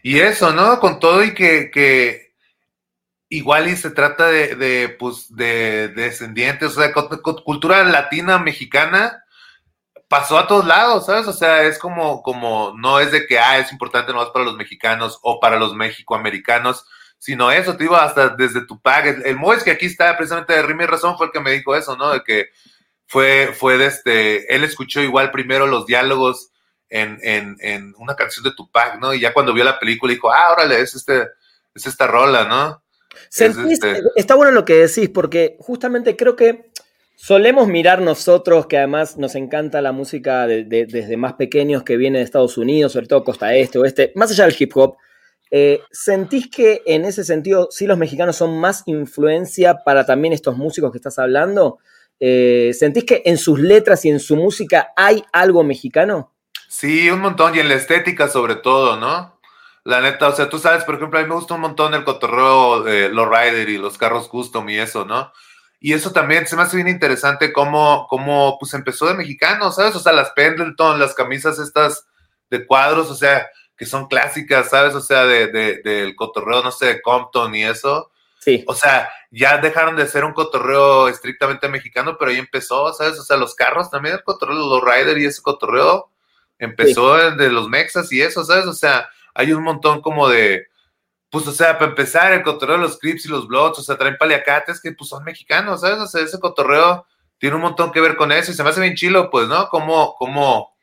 Y 0.02 0.18
eso, 0.18 0.52
¿no? 0.52 0.80
Con 0.80 0.98
todo 0.98 1.22
y 1.22 1.34
que, 1.34 1.70
que 1.70 2.33
igual 3.36 3.68
y 3.68 3.76
se 3.76 3.90
trata 3.90 4.28
de, 4.28 4.54
de 4.54 4.88
pues, 4.88 5.34
de, 5.34 5.88
de, 5.88 6.02
descendientes, 6.02 6.76
o 6.76 6.80
sea, 6.80 6.92
cultura 7.44 7.82
latina, 7.84 8.38
mexicana, 8.38 9.24
pasó 10.08 10.38
a 10.38 10.46
todos 10.46 10.66
lados, 10.66 11.06
¿sabes? 11.06 11.26
O 11.26 11.32
sea, 11.32 11.62
es 11.64 11.78
como, 11.78 12.22
como, 12.22 12.72
no 12.76 13.00
es 13.00 13.10
de 13.10 13.26
que, 13.26 13.38
ah, 13.38 13.58
es 13.58 13.72
importante 13.72 14.12
nomás 14.12 14.30
para 14.30 14.44
los 14.44 14.56
mexicanos 14.56 15.18
o 15.22 15.40
para 15.40 15.58
los 15.58 15.74
mexicoamericanos, 15.74 16.86
sino 17.18 17.50
eso, 17.50 17.76
te 17.76 17.84
digo, 17.84 17.96
hasta 17.96 18.28
desde 18.28 18.66
Tupac. 18.66 19.06
El, 19.06 19.26
el 19.26 19.36
Moes 19.36 19.64
que 19.64 19.72
aquí 19.72 19.86
está, 19.86 20.16
precisamente 20.16 20.52
de 20.52 20.62
Rima 20.62 20.84
y 20.84 20.86
Razón, 20.86 21.16
fue 21.16 21.26
el 21.26 21.32
que 21.32 21.40
me 21.40 21.52
dijo 21.52 21.74
eso, 21.74 21.96
¿no? 21.96 22.10
De 22.10 22.22
que 22.22 22.50
fue, 23.06 23.52
fue 23.58 23.78
de 23.78 23.86
este, 23.86 24.54
él 24.54 24.62
escuchó 24.64 25.00
igual 25.00 25.30
primero 25.30 25.66
los 25.66 25.86
diálogos 25.86 26.50
en, 26.88 27.18
en, 27.22 27.56
en, 27.60 27.94
una 27.98 28.14
canción 28.14 28.44
de 28.44 28.54
Tupac, 28.54 29.00
¿no? 29.00 29.14
Y 29.14 29.20
ya 29.20 29.32
cuando 29.32 29.52
vio 29.52 29.64
la 29.64 29.80
película 29.80 30.12
dijo, 30.12 30.32
ah, 30.32 30.52
órale, 30.52 30.80
es, 30.80 30.94
este, 30.94 31.28
es 31.74 31.86
esta 31.86 32.06
rola, 32.06 32.44
¿no? 32.44 32.83
Sentís, 33.28 33.82
este... 33.82 34.02
Está 34.16 34.34
bueno 34.34 34.52
lo 34.52 34.64
que 34.64 34.86
decís, 34.86 35.08
porque 35.08 35.56
justamente 35.60 36.16
creo 36.16 36.36
que 36.36 36.70
solemos 37.14 37.68
mirar 37.68 38.02
nosotros, 38.02 38.66
que 38.66 38.78
además 38.78 39.16
nos 39.16 39.34
encanta 39.34 39.80
la 39.80 39.92
música 39.92 40.46
de, 40.46 40.64
de, 40.64 40.86
desde 40.86 41.16
más 41.16 41.34
pequeños 41.34 41.82
que 41.82 41.96
viene 41.96 42.18
de 42.18 42.24
Estados 42.24 42.58
Unidos, 42.58 42.92
sobre 42.92 43.06
todo 43.06 43.24
costa 43.24 43.54
este, 43.54 43.78
oeste, 43.78 44.12
más 44.14 44.30
allá 44.30 44.46
del 44.46 44.56
hip 44.58 44.76
hop, 44.76 44.96
eh, 45.56 45.82
¿Sentís 45.92 46.50
que 46.50 46.82
en 46.84 47.04
ese 47.04 47.22
sentido 47.22 47.68
sí 47.70 47.86
los 47.86 47.96
mexicanos 47.96 48.34
son 48.34 48.58
más 48.58 48.82
influencia 48.86 49.84
para 49.84 50.04
también 50.04 50.32
estos 50.32 50.56
músicos 50.56 50.90
que 50.90 50.98
estás 50.98 51.16
hablando? 51.20 51.78
Eh, 52.18 52.72
¿Sentís 52.76 53.04
que 53.04 53.22
en 53.24 53.38
sus 53.38 53.60
letras 53.60 54.04
y 54.04 54.08
en 54.08 54.18
su 54.18 54.34
música 54.34 54.88
hay 54.96 55.22
algo 55.32 55.62
mexicano? 55.62 56.32
Sí, 56.68 57.08
un 57.08 57.20
montón, 57.20 57.54
y 57.54 57.60
en 57.60 57.68
la 57.68 57.76
estética 57.76 58.26
sobre 58.26 58.56
todo, 58.56 58.96
¿no? 58.96 59.33
La 59.84 60.00
neta, 60.00 60.28
o 60.28 60.32
sea, 60.32 60.48
tú 60.48 60.58
sabes, 60.58 60.82
por 60.84 60.94
ejemplo, 60.94 61.18
a 61.18 61.22
mí 61.22 61.28
me 61.28 61.34
gusta 61.34 61.54
un 61.54 61.60
montón 61.60 61.92
el 61.92 62.04
cotorreo 62.04 62.82
de 62.82 63.10
los 63.10 63.28
Rider 63.28 63.68
y 63.68 63.76
los 63.76 63.98
carros 63.98 64.28
custom 64.28 64.66
y 64.70 64.78
eso, 64.78 65.04
¿no? 65.04 65.30
Y 65.78 65.92
eso 65.92 66.12
también 66.12 66.46
se 66.46 66.56
me 66.56 66.62
hace 66.62 66.76
bien 66.76 66.88
interesante 66.88 67.52
cómo, 67.52 68.06
cómo 68.08 68.56
pues 68.58 68.72
empezó 68.72 69.06
de 69.06 69.12
mexicano, 69.12 69.70
¿sabes? 69.70 69.94
O 69.94 70.00
sea, 70.00 70.14
las 70.14 70.30
Pendleton, 70.30 70.98
las 70.98 71.14
camisas 71.14 71.58
estas 71.58 72.06
de 72.48 72.66
cuadros, 72.66 73.10
o 73.10 73.14
sea, 73.14 73.46
que 73.76 73.84
son 73.84 74.08
clásicas, 74.08 74.70
¿sabes? 74.70 74.94
O 74.94 75.02
sea, 75.02 75.24
de, 75.26 75.48
de, 75.48 75.82
del 75.82 76.16
cotorreo, 76.16 76.62
no 76.62 76.70
sé, 76.70 76.86
de 76.86 77.02
Compton 77.02 77.54
y 77.54 77.64
eso. 77.64 78.10
Sí. 78.38 78.64
O 78.66 78.74
sea, 78.74 79.10
ya 79.30 79.58
dejaron 79.58 79.96
de 79.96 80.06
ser 80.06 80.24
un 80.24 80.32
cotorreo 80.32 81.08
estrictamente 81.08 81.68
mexicano, 81.68 82.16
pero 82.18 82.30
ahí 82.30 82.38
empezó, 82.38 82.90
¿sabes? 82.94 83.18
O 83.18 83.22
sea, 83.22 83.36
los 83.36 83.54
carros 83.54 83.90
también, 83.90 84.14
el 84.14 84.22
cotorreo 84.22 84.56
los 84.56 84.82
Rider 84.82 85.18
y 85.18 85.26
ese 85.26 85.42
cotorreo 85.42 86.10
empezó 86.58 87.18
sí. 87.18 87.36
de 87.36 87.50
los 87.50 87.68
mexas 87.68 88.10
y 88.10 88.22
eso, 88.22 88.42
¿sabes? 88.44 88.64
O 88.64 88.72
sea, 88.72 89.08
hay 89.34 89.52
un 89.52 89.62
montón 89.62 90.00
como 90.00 90.28
de, 90.28 90.66
pues, 91.30 91.46
o 91.48 91.52
sea, 91.52 91.78
para 91.78 91.90
empezar, 91.90 92.32
el 92.32 92.42
cotorreo 92.42 92.76
de 92.76 92.82
los 92.82 92.98
Crips 92.98 93.26
y 93.26 93.28
los 93.28 93.48
Bloods, 93.48 93.80
o 93.80 93.82
sea, 93.82 93.98
traen 93.98 94.16
paliacates 94.16 94.80
que 94.80 94.92
pues 94.92 95.10
son 95.10 95.24
mexicanos, 95.24 95.80
¿sabes? 95.80 95.98
O 95.98 96.06
sea, 96.06 96.22
ese 96.22 96.38
cotorreo 96.40 97.06
tiene 97.38 97.56
un 97.56 97.62
montón 97.62 97.92
que 97.92 98.00
ver 98.00 98.16
con 98.16 98.32
eso 98.32 98.52
y 98.52 98.54
se 98.54 98.62
me 98.62 98.70
hace 98.70 98.80
bien 98.80 98.94
chilo, 98.94 99.30
pues, 99.30 99.48
¿no? 99.48 99.68
Como, 99.68 100.14
como, 100.16 100.74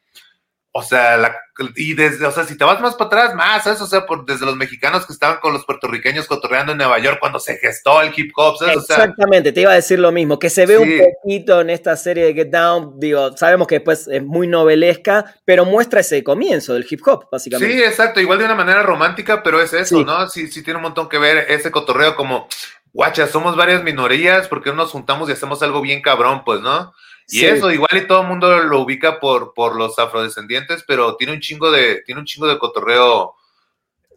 o 0.73 0.83
sea, 0.83 1.17
la, 1.17 1.35
y 1.75 1.93
desde, 1.93 2.25
o 2.25 2.31
sea, 2.31 2.45
si 2.45 2.57
te 2.57 2.63
vas 2.63 2.81
más 2.81 2.95
para 2.95 3.07
atrás, 3.07 3.35
más, 3.35 3.63
¿sabes? 3.63 3.81
O 3.81 3.87
sea, 3.87 4.05
por, 4.05 4.25
desde 4.25 4.45
los 4.45 4.55
mexicanos 4.55 5.05
que 5.05 5.13
estaban 5.13 5.39
con 5.39 5.53
los 5.53 5.65
puertorriqueños 5.65 6.27
cotorreando 6.27 6.71
en 6.71 6.77
Nueva 6.77 6.99
York 6.99 7.17
cuando 7.19 7.39
se 7.39 7.57
gestó 7.57 8.01
el 8.01 8.13
hip 8.15 8.31
hop, 8.35 8.57
¿sabes? 8.57 8.77
Exactamente, 8.77 9.49
o 9.49 9.51
sea, 9.51 9.53
te 9.53 9.61
iba 9.61 9.71
a 9.71 9.75
decir 9.75 9.99
lo 9.99 10.11
mismo, 10.11 10.39
que 10.39 10.49
se 10.49 10.65
ve 10.65 10.77
sí. 10.77 10.83
un 10.83 11.13
poquito 11.13 11.61
en 11.61 11.69
esta 11.69 11.95
serie 11.95 12.25
de 12.25 12.33
Get 12.33 12.49
Down, 12.49 12.99
digo, 12.99 13.35
sabemos 13.37 13.67
que 13.67 13.75
después 13.75 14.07
es 14.07 14.23
muy 14.23 14.47
novelesca, 14.47 15.35
pero 15.45 15.65
muestra 15.65 16.01
ese 16.01 16.23
comienzo 16.23 16.73
del 16.73 16.85
hip 16.89 17.01
hop, 17.05 17.27
básicamente. 17.31 17.73
Sí, 17.73 17.83
exacto, 17.83 18.19
igual 18.19 18.39
de 18.39 18.45
una 18.45 18.55
manera 18.55 18.83
romántica, 18.83 19.43
pero 19.43 19.61
es 19.61 19.73
eso, 19.73 19.97
sí. 19.97 20.03
¿no? 20.03 20.27
Sí, 20.29 20.47
sí 20.47 20.63
tiene 20.63 20.77
un 20.77 20.83
montón 20.83 21.09
que 21.09 21.17
ver 21.17 21.45
ese 21.49 21.71
cotorreo 21.71 22.15
como, 22.15 22.47
guacha, 22.93 23.27
somos 23.27 23.55
varias 23.55 23.83
minorías, 23.83 24.47
porque 24.47 24.69
no 24.69 24.77
nos 24.77 24.91
juntamos 24.91 25.29
y 25.29 25.33
hacemos 25.33 25.61
algo 25.63 25.81
bien 25.81 26.01
cabrón, 26.01 26.43
pues, 26.43 26.61
¿no? 26.61 26.93
Y 27.31 27.39
sí. 27.39 27.45
eso, 27.45 27.71
igual 27.71 27.89
y 27.95 28.07
todo 28.07 28.21
el 28.21 28.27
mundo 28.27 28.61
lo 28.63 28.81
ubica 28.81 29.19
por, 29.19 29.53
por 29.53 29.75
los 29.75 29.97
afrodescendientes, 29.97 30.83
pero 30.85 31.15
tiene 31.15 31.33
un 31.33 31.39
chingo 31.39 31.71
de, 31.71 32.01
tiene 32.05 32.19
un 32.19 32.25
chingo 32.25 32.47
de 32.47 32.59
cotorreo 32.59 33.35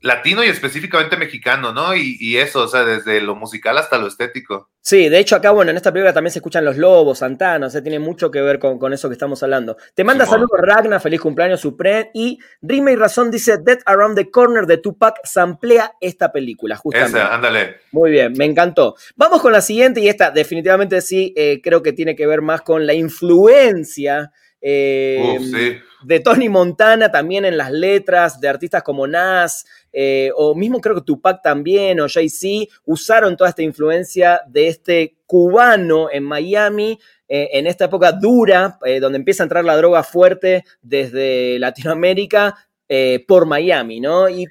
latino 0.05 0.45
y 0.45 0.49
específicamente 0.49 1.17
mexicano, 1.17 1.73
¿no? 1.73 1.97
Y, 1.97 2.19
y, 2.21 2.37
eso, 2.37 2.65
o 2.65 2.69
sea, 2.69 2.85
desde 2.85 3.23
lo 3.23 3.35
musical 3.35 3.79
hasta 3.79 3.97
lo 3.97 4.07
estético. 4.07 4.69
Sí, 4.83 5.09
de 5.09 5.19
hecho 5.19 5.35
acá, 5.35 5.51
bueno, 5.51 5.71
en 5.71 5.79
esta 5.79 5.91
película 5.93 6.13
también 6.13 6.31
se 6.31 6.41
escuchan 6.41 6.63
los 6.63 6.77
lobos, 6.77 7.21
Santana, 7.21 7.69
o 7.69 7.71
sea, 7.71 7.83
tiene 7.83 7.99
mucho 7.99 8.31
que 8.31 8.43
ver 8.43 8.59
con, 8.59 8.79
con 8.79 8.93
eso 8.93 9.09
que 9.09 9.15
estamos 9.15 9.43
hablando. 9.43 9.79
Te 9.95 10.05
manda 10.05 10.27
saludos 10.27 10.61
Ragna, 10.61 11.01
feliz 11.01 11.23
cumpleaños 11.23 11.63
Supreme, 11.63 12.11
y 12.13 12.39
Rima 12.61 12.93
y 12.93 12.97
Razón 12.97 13.31
dice, 13.31 13.57
Dead 13.57 13.79
Around 13.87 14.17
the 14.17 14.31
Corner 14.31 14.67
de 14.67 14.77
Tupac 14.77 15.21
samplea 15.25 15.93
esta 16.03 16.31
película, 16.31 16.77
justamente. 16.77 17.17
Esa, 17.17 17.35
ándale. 17.35 17.77
Muy 17.93 18.11
bien, 18.11 18.35
me 18.37 18.45
encantó. 18.45 18.97
Vamos 19.17 19.41
con 19.41 19.53
la 19.53 19.63
siguiente, 19.63 20.03
y 20.03 20.09
esta 20.09 20.31
definitivamente 20.31 21.01
sí, 21.01 21.33
eh, 21.35 21.63
creo 21.63 21.83
que 21.83 21.95
tiene 21.95 22.15
que 22.15 22.27
ver 22.27 22.43
más 22.43 22.61
con 22.61 22.87
la 22.87 22.93
influencia 22.93 24.33
eh, 24.67 25.37
Uf, 25.39 25.45
sí. 25.45 25.77
de 26.05 26.21
Tony 26.21 26.49
Montana 26.49 27.13
también 27.13 27.45
en 27.45 27.59
las 27.59 27.71
letras, 27.71 28.41
de 28.41 28.49
artistas 28.49 28.83
como 28.83 29.07
Nas, 29.07 29.67
eh, 29.93 30.31
o 30.37 30.55
mismo 30.55 30.81
creo 30.81 30.95
que 30.95 31.03
Tupac 31.03 31.43
también, 31.43 32.01
o 32.01 32.09
Jay-Z, 32.09 32.73
usaron 32.87 33.37
toda 33.37 33.51
esta 33.51 33.63
influencia 33.63 34.41
de 34.49 34.69
este 34.69 35.17
cubano 35.27 36.09
en 36.11 36.25
Miami, 36.25 36.99
eh, 37.29 37.51
en 37.53 37.67
esta 37.67 37.85
época 37.85 38.13
dura, 38.13 38.79
eh, 38.87 39.01
donde 39.01 39.19
empieza 39.19 39.43
a 39.43 39.45
entrar 39.45 39.67
la 39.67 39.77
droga 39.77 40.03
fuerte 40.03 40.65
desde 40.81 41.59
Latinoamérica 41.59 42.57
por 43.27 43.45
Miami, 43.45 43.99
¿no? 43.99 44.29
Y 44.29 44.47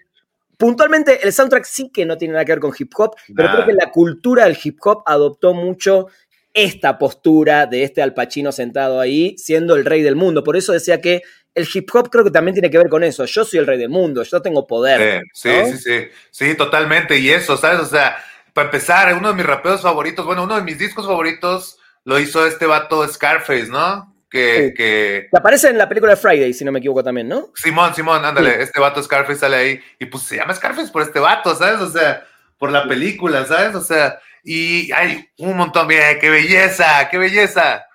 puntualmente 0.57 1.25
el 1.25 1.31
soundtrack 1.31 1.63
sí 1.63 1.89
que 1.93 2.05
no 2.05 2.17
tiene 2.17 2.33
nada 2.33 2.45
que 2.45 2.51
ver 2.51 2.59
con 2.59 2.73
hip 2.77 2.91
hop, 2.97 3.15
pero 3.33 3.49
creo 3.51 3.65
que 3.65 3.73
la 3.73 3.89
cultura 3.89 4.43
del 4.43 4.57
hip 4.61 4.79
hop 4.83 5.03
adoptó 5.05 5.53
mucho 5.53 6.07
esta 6.53 6.97
postura 6.97 7.65
de 7.65 7.83
este 7.83 8.01
Al 8.01 8.13
Pacino 8.13 8.51
sentado 8.51 8.99
ahí, 8.99 9.35
siendo 9.37 9.75
el 9.75 9.85
rey 9.85 10.01
del 10.01 10.15
mundo. 10.15 10.43
Por 10.43 10.55
eso 10.55 10.71
decía 10.71 11.01
que 11.01 11.23
el 11.55 11.67
hip 11.71 11.89
hop 11.93 12.09
creo 12.09 12.23
que 12.23 12.31
también 12.31 12.53
tiene 12.53 12.69
que 12.69 12.77
ver 12.77 12.89
con 12.89 13.03
eso. 13.03 13.25
Yo 13.25 13.43
soy 13.43 13.59
el 13.59 13.67
rey 13.67 13.77
del 13.77 13.89
mundo, 13.89 14.23
yo 14.23 14.41
tengo 14.41 14.65
poder. 14.65 15.23
Sí, 15.33 15.51
sí, 15.65 15.77
sí, 15.77 16.07
sí, 16.31 16.55
totalmente. 16.55 17.17
Y 17.19 17.29
eso, 17.29 17.57
¿sabes? 17.57 17.79
O 17.79 17.85
sea, 17.85 18.17
para 18.53 18.67
empezar, 18.67 19.15
uno 19.15 19.29
de 19.29 19.35
mis 19.35 19.45
rapeos 19.45 19.81
favoritos, 19.81 20.25
bueno, 20.25 20.43
uno 20.43 20.55
de 20.55 20.63
mis 20.63 20.77
discos 20.77 21.05
favoritos 21.05 21.77
lo 22.05 22.19
hizo 22.19 22.45
este 22.45 22.65
vato 22.65 23.07
Scarface, 23.07 23.67
¿no? 23.67 24.13
Que, 24.29 24.73
que... 24.75 25.29
aparece 25.31 25.69
en 25.69 25.77
la 25.77 25.87
película 25.87 26.15
Friday, 26.15 26.53
si 26.55 26.65
no 26.65 26.71
me 26.71 26.79
equivoco 26.79 27.03
también, 27.03 27.27
¿no? 27.27 27.51
Simón, 27.53 27.93
Simón, 27.93 28.25
ándale, 28.25 28.63
este 28.63 28.79
vato 28.79 29.01
Scarface 29.03 29.39
sale 29.39 29.55
ahí 29.55 29.79
y 29.99 30.07
pues 30.07 30.23
se 30.23 30.37
llama 30.37 30.55
Scarface 30.55 30.91
por 30.91 31.03
este 31.03 31.19
vato, 31.19 31.53
¿sabes? 31.53 31.79
O 31.79 31.89
sea, 31.91 32.25
por 32.57 32.71
la 32.71 32.87
película, 32.87 33.45
¿sabes? 33.45 33.75
O 33.75 33.81
sea, 33.81 34.19
y 34.43 34.91
hay 34.91 35.29
un 35.37 35.57
montón, 35.57 35.87
mira, 35.87 36.19
qué 36.19 36.29
belleza, 36.29 37.07
qué 37.09 37.17
belleza. 37.17 37.85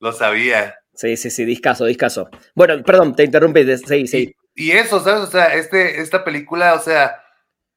Lo 0.00 0.12
sabía. 0.12 0.76
Sí, 0.94 1.16
sí, 1.16 1.30
sí, 1.30 1.44
discaso, 1.44 1.84
discaso. 1.84 2.28
Bueno, 2.54 2.82
perdón, 2.82 3.14
te 3.14 3.24
interrumpí, 3.24 3.64
sí, 3.76 4.06
sí. 4.06 4.34
Y, 4.54 4.68
y 4.68 4.72
eso, 4.72 5.00
¿sabes? 5.00 5.22
O 5.22 5.30
sea, 5.30 5.54
este, 5.54 6.00
esta 6.00 6.24
película, 6.24 6.74
o 6.74 6.80
sea, 6.80 7.20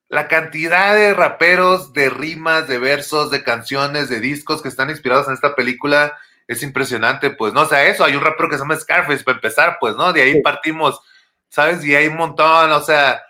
la 0.09 0.27
cantidad 0.27 0.95
de 0.95 1.13
raperos, 1.13 1.93
de 1.93 2.09
rimas, 2.09 2.67
de 2.67 2.77
versos, 2.77 3.29
de 3.29 3.43
canciones, 3.43 4.09
de 4.09 4.19
discos 4.19 4.61
que 4.61 4.69
están 4.69 4.89
inspirados 4.89 5.27
en 5.27 5.33
esta 5.33 5.55
película 5.55 6.17
es 6.47 6.63
impresionante, 6.63 7.31
pues, 7.31 7.53
¿no? 7.53 7.63
O 7.63 7.65
sea, 7.67 7.85
eso, 7.87 8.05
hay 8.05 8.15
un 8.15 8.23
rapero 8.23 8.49
que 8.49 8.55
se 8.55 8.61
llama 8.61 8.77
Scarface 8.77 9.23
para 9.23 9.35
empezar, 9.35 9.77
pues, 9.81 9.95
¿no? 9.97 10.13
De 10.13 10.21
ahí 10.21 10.41
partimos, 10.41 11.01
¿sabes? 11.49 11.83
Y 11.83 11.93
hay 11.93 12.07
un 12.07 12.15
montón, 12.15 12.71
o 12.71 12.81
sea, 12.81 13.21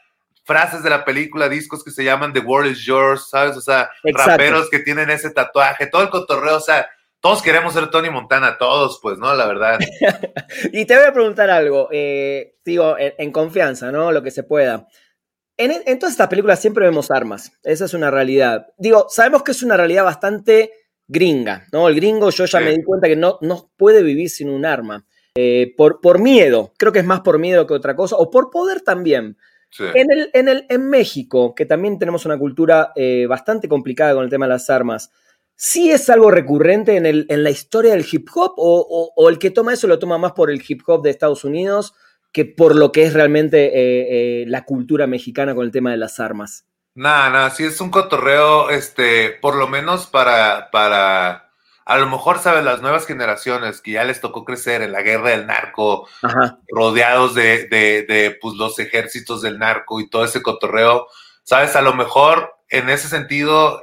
frases 0.48 0.82
de 0.82 0.90
la 0.90 1.04
película, 1.04 1.50
discos 1.50 1.84
que 1.84 1.92
se 1.92 2.06
llaman 2.06 2.32
The 2.32 2.40
World 2.40 2.72
is 2.72 2.80
Yours, 2.80 3.30
¿sabes? 3.30 3.58
O 3.58 3.62
sea, 3.62 3.90
raperos 4.02 4.70
que 4.70 4.80
tienen 4.80 5.10
ese 5.10 5.30
tatuaje, 5.30 5.88
todo 5.88 6.02
el 6.02 6.10
cotorreo, 6.10 6.56
o 6.56 6.62
sea, 6.62 6.90
todos 7.20 7.42
queremos 7.42 7.74
ser 7.74 7.90
Tony 7.90 8.10
Montana, 8.10 8.58
todos, 8.58 9.00
pues, 9.02 9.20
¿no? 9.20 9.36
La 9.36 9.46
verdad. 9.46 9.78
y 10.72 10.86
te 10.86 10.96
voy 10.96 11.06
a 11.06 11.12
preguntar 11.12 11.50
algo, 11.50 11.90
eh, 11.92 12.56
digo, 12.64 12.96
en 12.98 13.32
confianza, 13.34 13.92
¿no? 13.92 14.14
Lo 14.14 14.24
que 14.24 14.32
se 14.32 14.44
pueda. 14.44 14.88
En, 15.58 16.00
todas 16.00 16.14
estas 16.14 16.30
películas 16.30 16.62
siempre 16.62 16.86
vemos 16.86 17.12
armas, 17.12 17.52
esa 17.64 17.86
es 17.86 17.94
una 17.94 18.10
realidad. 18.10 18.68
Digo, 18.78 19.08
sabemos 19.10 19.44
que 19.44 19.52
es 19.52 19.64
una 19.64 19.76
realidad 19.76 20.06
bastante 20.06 20.72
gringa, 21.08 21.68
¿no? 21.74 21.90
El 21.90 21.96
gringo 21.96 22.30
yo 22.30 22.46
ya 22.46 22.62
me 22.62 22.72
di 22.72 22.84
cuenta 22.84 23.08
que 23.08 23.18
no, 23.18 23.38
no 23.42 23.70
puede 23.76 24.02
vivir 24.02 24.30
sin 24.30 24.50
un 24.50 24.66
arma. 24.66 25.06
Eh, 25.36 25.74
por, 25.76 26.00
por 26.00 26.20
miedo, 26.20 26.74
creo 26.78 26.94
que 26.94 27.00
es 27.00 27.06
más 27.06 27.20
por 27.22 27.38
miedo 27.38 27.68
que 27.68 27.74
otra 27.74 27.96
cosa, 27.96 28.16
o 28.16 28.32
por 28.32 28.50
poder 28.50 28.82
también. 28.82 29.38
En, 29.80 30.12
el, 30.12 30.30
en, 30.34 30.48
el, 30.48 30.66
en 30.70 30.90
México, 30.90 31.54
que 31.54 31.66
también 31.66 32.00
tenemos 32.00 32.26
una 32.26 32.38
cultura 32.38 32.94
eh, 32.96 33.26
bastante 33.28 33.68
complicada 33.68 34.14
con 34.14 34.24
el 34.24 34.30
tema 34.30 34.46
de 34.46 34.54
las 34.54 34.70
armas, 34.70 35.12
¿sí 35.56 35.92
es 35.92 36.10
algo 36.10 36.32
recurrente 36.32 36.96
en, 36.96 37.06
el, 37.06 37.26
en 37.30 37.44
la 37.44 37.50
historia 37.50 37.92
del 37.92 38.06
hip 38.10 38.28
hop 38.34 38.54
o, 38.58 39.14
o, 39.16 39.30
el 39.30 39.38
que 39.38 39.52
toma 39.52 39.74
eso 39.74 39.88
lo 39.88 40.00
toma 40.00 40.18
más 40.18 40.32
por 40.32 40.50
el 40.50 40.64
hip 40.68 40.82
hop 40.88 41.04
de 41.04 41.10
Estados 41.10 41.44
Unidos 41.44 41.94
que 42.32 42.46
por 42.46 42.76
lo 42.76 42.92
que 42.92 43.04
es 43.04 43.14
realmente 43.14 43.66
eh, 43.66 44.42
eh, 44.42 44.46
la 44.48 44.66
cultura 44.66 45.08
mexicana 45.08 45.56
con 45.56 45.66
el 45.66 45.72
tema 45.72 45.92
de 45.92 45.98
las 45.98 46.20
armas. 46.20 46.66
Nada, 46.94 47.30
nada, 47.30 47.50
sí 47.52 47.64
es 47.64 47.80
un 47.80 47.92
cotorreo, 47.92 48.70
este, 48.70 49.32
por 49.32 49.56
lo 49.56 49.68
menos 49.68 50.08
para, 50.08 50.70
para, 50.72 51.47
a 51.88 51.98
lo 51.98 52.08
mejor, 52.08 52.40
¿sabes? 52.40 52.64
Las 52.64 52.82
nuevas 52.82 53.06
generaciones 53.06 53.82
que 53.82 53.92
ya 53.92 54.04
les 54.04 54.22
tocó 54.22 54.46
crecer 54.46 54.82
en 54.82 54.92
la 54.92 55.02
guerra 55.02 55.30
del 55.30 55.48
narco, 55.48 56.08
rodeados 56.68 57.34
de, 57.34 57.68
de, 57.68 58.04
de, 58.04 58.38
pues, 58.42 58.56
los 58.56 58.78
ejércitos 58.80 59.42
del 59.42 59.58
narco 59.60 60.00
y 60.00 60.10
todo 60.10 60.26
ese 60.26 60.42
cotorreo, 60.42 61.08
¿sabes? 61.44 61.76
A 61.76 61.82
lo 61.82 61.94
mejor, 61.94 62.56
en 62.70 62.90
ese 62.90 63.08
sentido, 63.08 63.82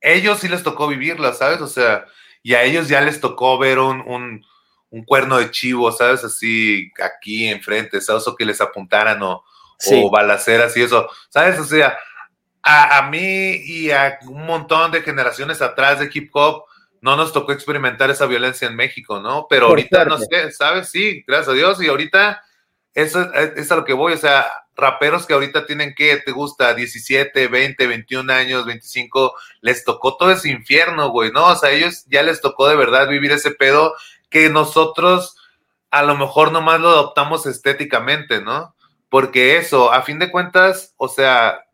ellos 0.00 0.40
sí 0.40 0.48
les 0.48 0.62
tocó 0.62 0.88
vivirla, 0.88 1.32
¿sabes? 1.32 1.60
O 1.60 1.66
sea, 1.68 2.04
y 2.42 2.54
a 2.54 2.62
ellos 2.62 2.88
ya 2.88 3.00
les 3.00 3.20
tocó 3.20 3.58
ver 3.58 3.78
un, 3.78 4.02
un 4.06 4.44
un 4.90 5.04
cuerno 5.04 5.38
de 5.38 5.50
chivo, 5.50 5.90
¿sabes? 5.92 6.24
Así 6.24 6.90
aquí 7.02 7.48
enfrente, 7.48 8.00
¿sabes? 8.00 8.26
O 8.28 8.36
que 8.36 8.44
les 8.44 8.60
apuntaran 8.60 9.22
o, 9.22 9.44
o 9.92 10.10
balaceras 10.10 10.76
y 10.76 10.82
eso, 10.82 11.08
¿sabes? 11.28 11.58
O 11.58 11.64
sea, 11.64 11.96
a, 12.62 13.02
mí 13.10 13.18
y 13.18 13.90
a 13.90 14.18
un 14.26 14.44
montón 14.46 14.90
de 14.90 15.02
generaciones 15.02 15.62
atrás 15.62 16.00
de 16.00 16.10
hip 16.12 16.30
hop 16.32 16.64
no 17.06 17.14
nos 17.14 17.32
tocó 17.32 17.52
experimentar 17.52 18.10
esa 18.10 18.26
violencia 18.26 18.66
en 18.66 18.74
México, 18.74 19.20
¿no? 19.20 19.46
Pero 19.48 19.68
ahorita, 19.68 20.04
no 20.06 20.18
sé, 20.18 20.50
¿sabes? 20.50 20.90
Sí, 20.90 21.22
gracias 21.24 21.50
a 21.50 21.52
Dios. 21.52 21.80
Y 21.80 21.86
ahorita 21.86 22.42
eso 22.94 23.32
es 23.32 23.70
a 23.70 23.76
lo 23.76 23.84
que 23.84 23.92
voy, 23.92 24.14
o 24.14 24.16
sea, 24.16 24.44
raperos 24.74 25.24
que 25.24 25.32
ahorita 25.32 25.66
tienen 25.66 25.94
que, 25.94 26.16
te 26.16 26.32
gusta, 26.32 26.74
17, 26.74 27.46
20, 27.46 27.86
21 27.86 28.32
años, 28.32 28.66
25, 28.66 29.36
les 29.60 29.84
tocó 29.84 30.16
todo 30.16 30.32
ese 30.32 30.48
infierno, 30.48 31.10
güey, 31.10 31.30
¿no? 31.30 31.46
O 31.46 31.54
sea, 31.54 31.70
ellos 31.70 32.04
ya 32.08 32.24
les 32.24 32.40
tocó 32.40 32.66
de 32.66 32.74
verdad 32.74 33.06
vivir 33.08 33.30
ese 33.30 33.52
pedo 33.52 33.94
que 34.28 34.50
nosotros 34.50 35.36
a 35.92 36.02
lo 36.02 36.16
mejor 36.16 36.50
nomás 36.50 36.80
lo 36.80 36.88
adoptamos 36.88 37.46
estéticamente, 37.46 38.40
¿no? 38.40 38.74
Porque 39.08 39.58
eso, 39.58 39.92
a 39.92 40.02
fin 40.02 40.18
de 40.18 40.32
cuentas, 40.32 40.92
o 40.96 41.06
sea, 41.06 41.66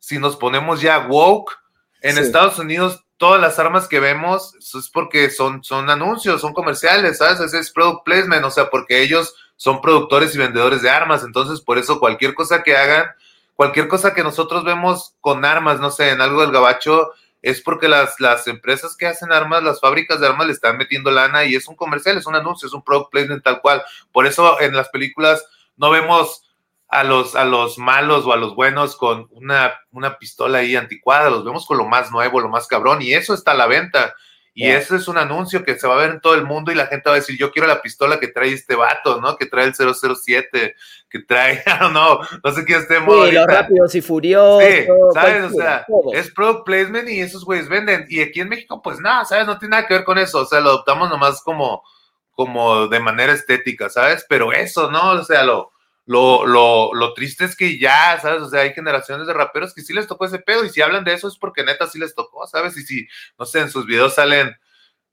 si 0.00 0.18
nos 0.18 0.34
ponemos 0.34 0.80
ya 0.80 0.98
woke, 0.98 1.56
en 2.00 2.18
Estados 2.18 2.58
Unidos 2.58 3.04
todas 3.16 3.40
las 3.40 3.58
armas 3.58 3.88
que 3.88 4.00
vemos 4.00 4.54
es 4.54 4.90
porque 4.92 5.30
son, 5.30 5.62
son 5.62 5.90
anuncios, 5.90 6.40
son 6.40 6.52
comerciales, 6.52 7.18
¿sabes? 7.18 7.40
Ese 7.40 7.58
es 7.58 7.70
product 7.70 8.04
placement, 8.04 8.44
o 8.44 8.50
sea, 8.50 8.70
porque 8.70 9.02
ellos 9.02 9.34
son 9.56 9.80
productores 9.80 10.34
y 10.34 10.38
vendedores 10.38 10.82
de 10.82 10.90
armas, 10.90 11.22
entonces 11.22 11.60
por 11.60 11.78
eso 11.78 12.00
cualquier 12.00 12.34
cosa 12.34 12.62
que 12.62 12.76
hagan, 12.76 13.06
cualquier 13.54 13.86
cosa 13.86 14.12
que 14.12 14.24
nosotros 14.24 14.64
vemos 14.64 15.14
con 15.20 15.44
armas, 15.44 15.78
no 15.78 15.90
sé, 15.90 16.10
en 16.10 16.20
algo 16.20 16.40
del 16.40 16.50
gabacho, 16.50 17.12
es 17.42 17.60
porque 17.60 17.88
las, 17.88 18.18
las 18.20 18.46
empresas 18.46 18.96
que 18.96 19.06
hacen 19.06 19.32
armas, 19.32 19.62
las 19.62 19.80
fábricas 19.80 20.20
de 20.20 20.26
armas 20.28 20.46
le 20.46 20.52
están 20.52 20.78
metiendo 20.78 21.10
lana 21.10 21.44
y 21.44 21.56
es 21.56 21.66
un 21.66 21.74
comercial, 21.74 22.16
es 22.16 22.26
un 22.26 22.36
anuncio, 22.36 22.66
es 22.66 22.72
un 22.72 22.82
product 22.82 23.10
placement 23.10 23.42
tal 23.42 23.60
cual. 23.60 23.82
Por 24.12 24.26
eso 24.26 24.60
en 24.60 24.74
las 24.74 24.88
películas 24.88 25.44
no 25.76 25.90
vemos 25.90 26.44
a 26.92 27.04
los, 27.04 27.34
a 27.34 27.46
los 27.46 27.78
malos 27.78 28.26
o 28.26 28.34
a 28.34 28.36
los 28.36 28.54
buenos 28.54 28.96
con 28.96 29.26
una, 29.30 29.72
una 29.92 30.18
pistola 30.18 30.58
ahí 30.58 30.76
anticuada, 30.76 31.30
los 31.30 31.42
vemos 31.42 31.64
con 31.64 31.78
lo 31.78 31.86
más 31.86 32.12
nuevo, 32.12 32.38
lo 32.38 32.50
más 32.50 32.66
cabrón 32.66 33.00
y 33.00 33.14
eso 33.14 33.32
está 33.32 33.52
a 33.52 33.56
la 33.56 33.66
venta. 33.66 34.14
Y 34.54 34.66
eso 34.66 34.94
es 34.94 35.08
un 35.08 35.16
anuncio 35.16 35.64
que 35.64 35.78
se 35.78 35.88
va 35.88 35.94
a 35.94 35.96
ver 35.96 36.10
en 36.10 36.20
todo 36.20 36.34
el 36.34 36.44
mundo 36.44 36.70
y 36.70 36.74
la 36.74 36.86
gente 36.86 37.08
va 37.08 37.16
a 37.16 37.18
decir, 37.18 37.38
yo 37.38 37.50
quiero 37.50 37.66
la 37.66 37.80
pistola 37.80 38.20
que 38.20 38.28
trae 38.28 38.52
este 38.52 38.74
vato, 38.74 39.18
¿no? 39.18 39.38
Que 39.38 39.46
trae 39.46 39.64
el 39.64 39.74
007, 39.74 40.74
que 41.08 41.18
trae, 41.20 41.64
no, 41.80 42.20
no, 42.20 42.52
sé 42.52 42.66
qué 42.66 42.74
esté 42.74 42.98
Sí, 42.98 43.32
los 43.32 43.46
rápidos 43.46 43.94
y 43.94 44.02
furiosos. 44.02 44.62
Sí, 44.62 44.86
¿sabes? 45.14 45.44
O 45.44 45.54
sea, 45.54 45.86
es 46.12 46.30
product 46.32 46.66
placement 46.66 47.08
y 47.08 47.20
esos 47.20 47.46
güeyes 47.46 47.70
venden. 47.70 48.04
Y 48.10 48.20
aquí 48.20 48.42
en 48.42 48.50
México, 48.50 48.82
pues 48.82 49.00
nada, 49.00 49.24
¿sabes? 49.24 49.46
No 49.46 49.58
tiene 49.58 49.70
nada 49.76 49.86
que 49.86 49.94
ver 49.94 50.04
con 50.04 50.18
eso. 50.18 50.40
O 50.40 50.44
sea, 50.44 50.60
lo 50.60 50.68
adoptamos 50.68 51.08
nomás 51.08 51.40
como, 51.42 51.82
como 52.32 52.88
de 52.88 53.00
manera 53.00 53.32
estética, 53.32 53.88
¿sabes? 53.88 54.26
Pero 54.28 54.52
eso, 54.52 54.90
¿no? 54.90 55.12
O 55.12 55.24
sea, 55.24 55.44
lo, 55.44 55.72
lo, 56.04 56.46
lo, 56.46 56.94
lo, 56.94 57.14
triste 57.14 57.44
es 57.44 57.56
que 57.56 57.78
ya, 57.78 58.18
¿sabes? 58.20 58.42
O 58.42 58.48
sea, 58.48 58.62
hay 58.62 58.72
generaciones 58.72 59.26
de 59.26 59.32
raperos 59.32 59.72
que 59.72 59.82
sí 59.82 59.92
les 59.92 60.06
tocó 60.06 60.24
ese 60.24 60.40
pedo 60.40 60.64
y 60.64 60.68
si 60.68 60.82
hablan 60.82 61.04
de 61.04 61.14
eso 61.14 61.28
es 61.28 61.36
porque 61.36 61.62
neta 61.62 61.86
sí 61.86 61.98
les 61.98 62.14
tocó, 62.14 62.46
¿sabes? 62.46 62.76
Y 62.76 62.82
si, 62.82 63.06
no 63.38 63.44
sé, 63.44 63.60
en 63.60 63.70
sus 63.70 63.86
videos 63.86 64.14
salen 64.14 64.56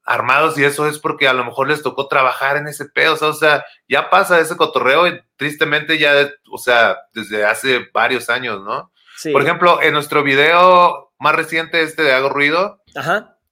armados 0.04 0.58
y 0.58 0.64
eso 0.64 0.88
es 0.88 0.98
porque 0.98 1.28
a 1.28 1.34
lo 1.34 1.46
mejor 1.46 1.68
les 1.68 1.84
tocó 1.84 2.08
trabajar 2.08 2.58
en 2.58 2.68
ese 2.68 2.86
pedo, 2.86 3.16
o 3.22 3.34
sea, 3.34 3.64
ya 3.88 4.10
pasa 4.10 4.40
ese 4.40 4.58
cotorreo 4.58 5.08
y 5.08 5.22
tristemente 5.36 6.00
ya, 6.00 6.32
o 6.50 6.58
sea, 6.58 6.98
desde 7.14 7.46
hace 7.46 7.88
varios 7.94 8.30
años, 8.30 8.62
¿no? 8.64 8.92
Sí. 9.18 9.32
Por 9.32 9.44
ejemplo, 9.44 9.82
en 9.84 9.94
nuestro 9.94 10.24
video 10.24 11.14
más 11.20 11.36
reciente, 11.36 11.84
este 11.84 12.02
de 12.02 12.14
Hago 12.14 12.30
Ruido, 12.30 12.82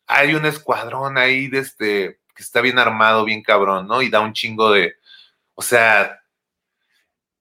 hay 0.08 0.34
un 0.34 0.46
escuadrón 0.46 1.18
ahí 1.20 1.48
de 1.48 1.60
este, 1.60 2.22
que 2.34 2.42
está 2.42 2.62
bien 2.62 2.80
armado, 2.80 3.26
bien 3.26 3.44
cabrón, 3.44 3.88
¿no? 3.88 4.02
Y 4.02 4.10
da 4.10 4.22
un 4.22 4.34
chingo 4.34 4.72
de, 4.72 4.96
o 5.54 5.62
sea, 5.62 6.22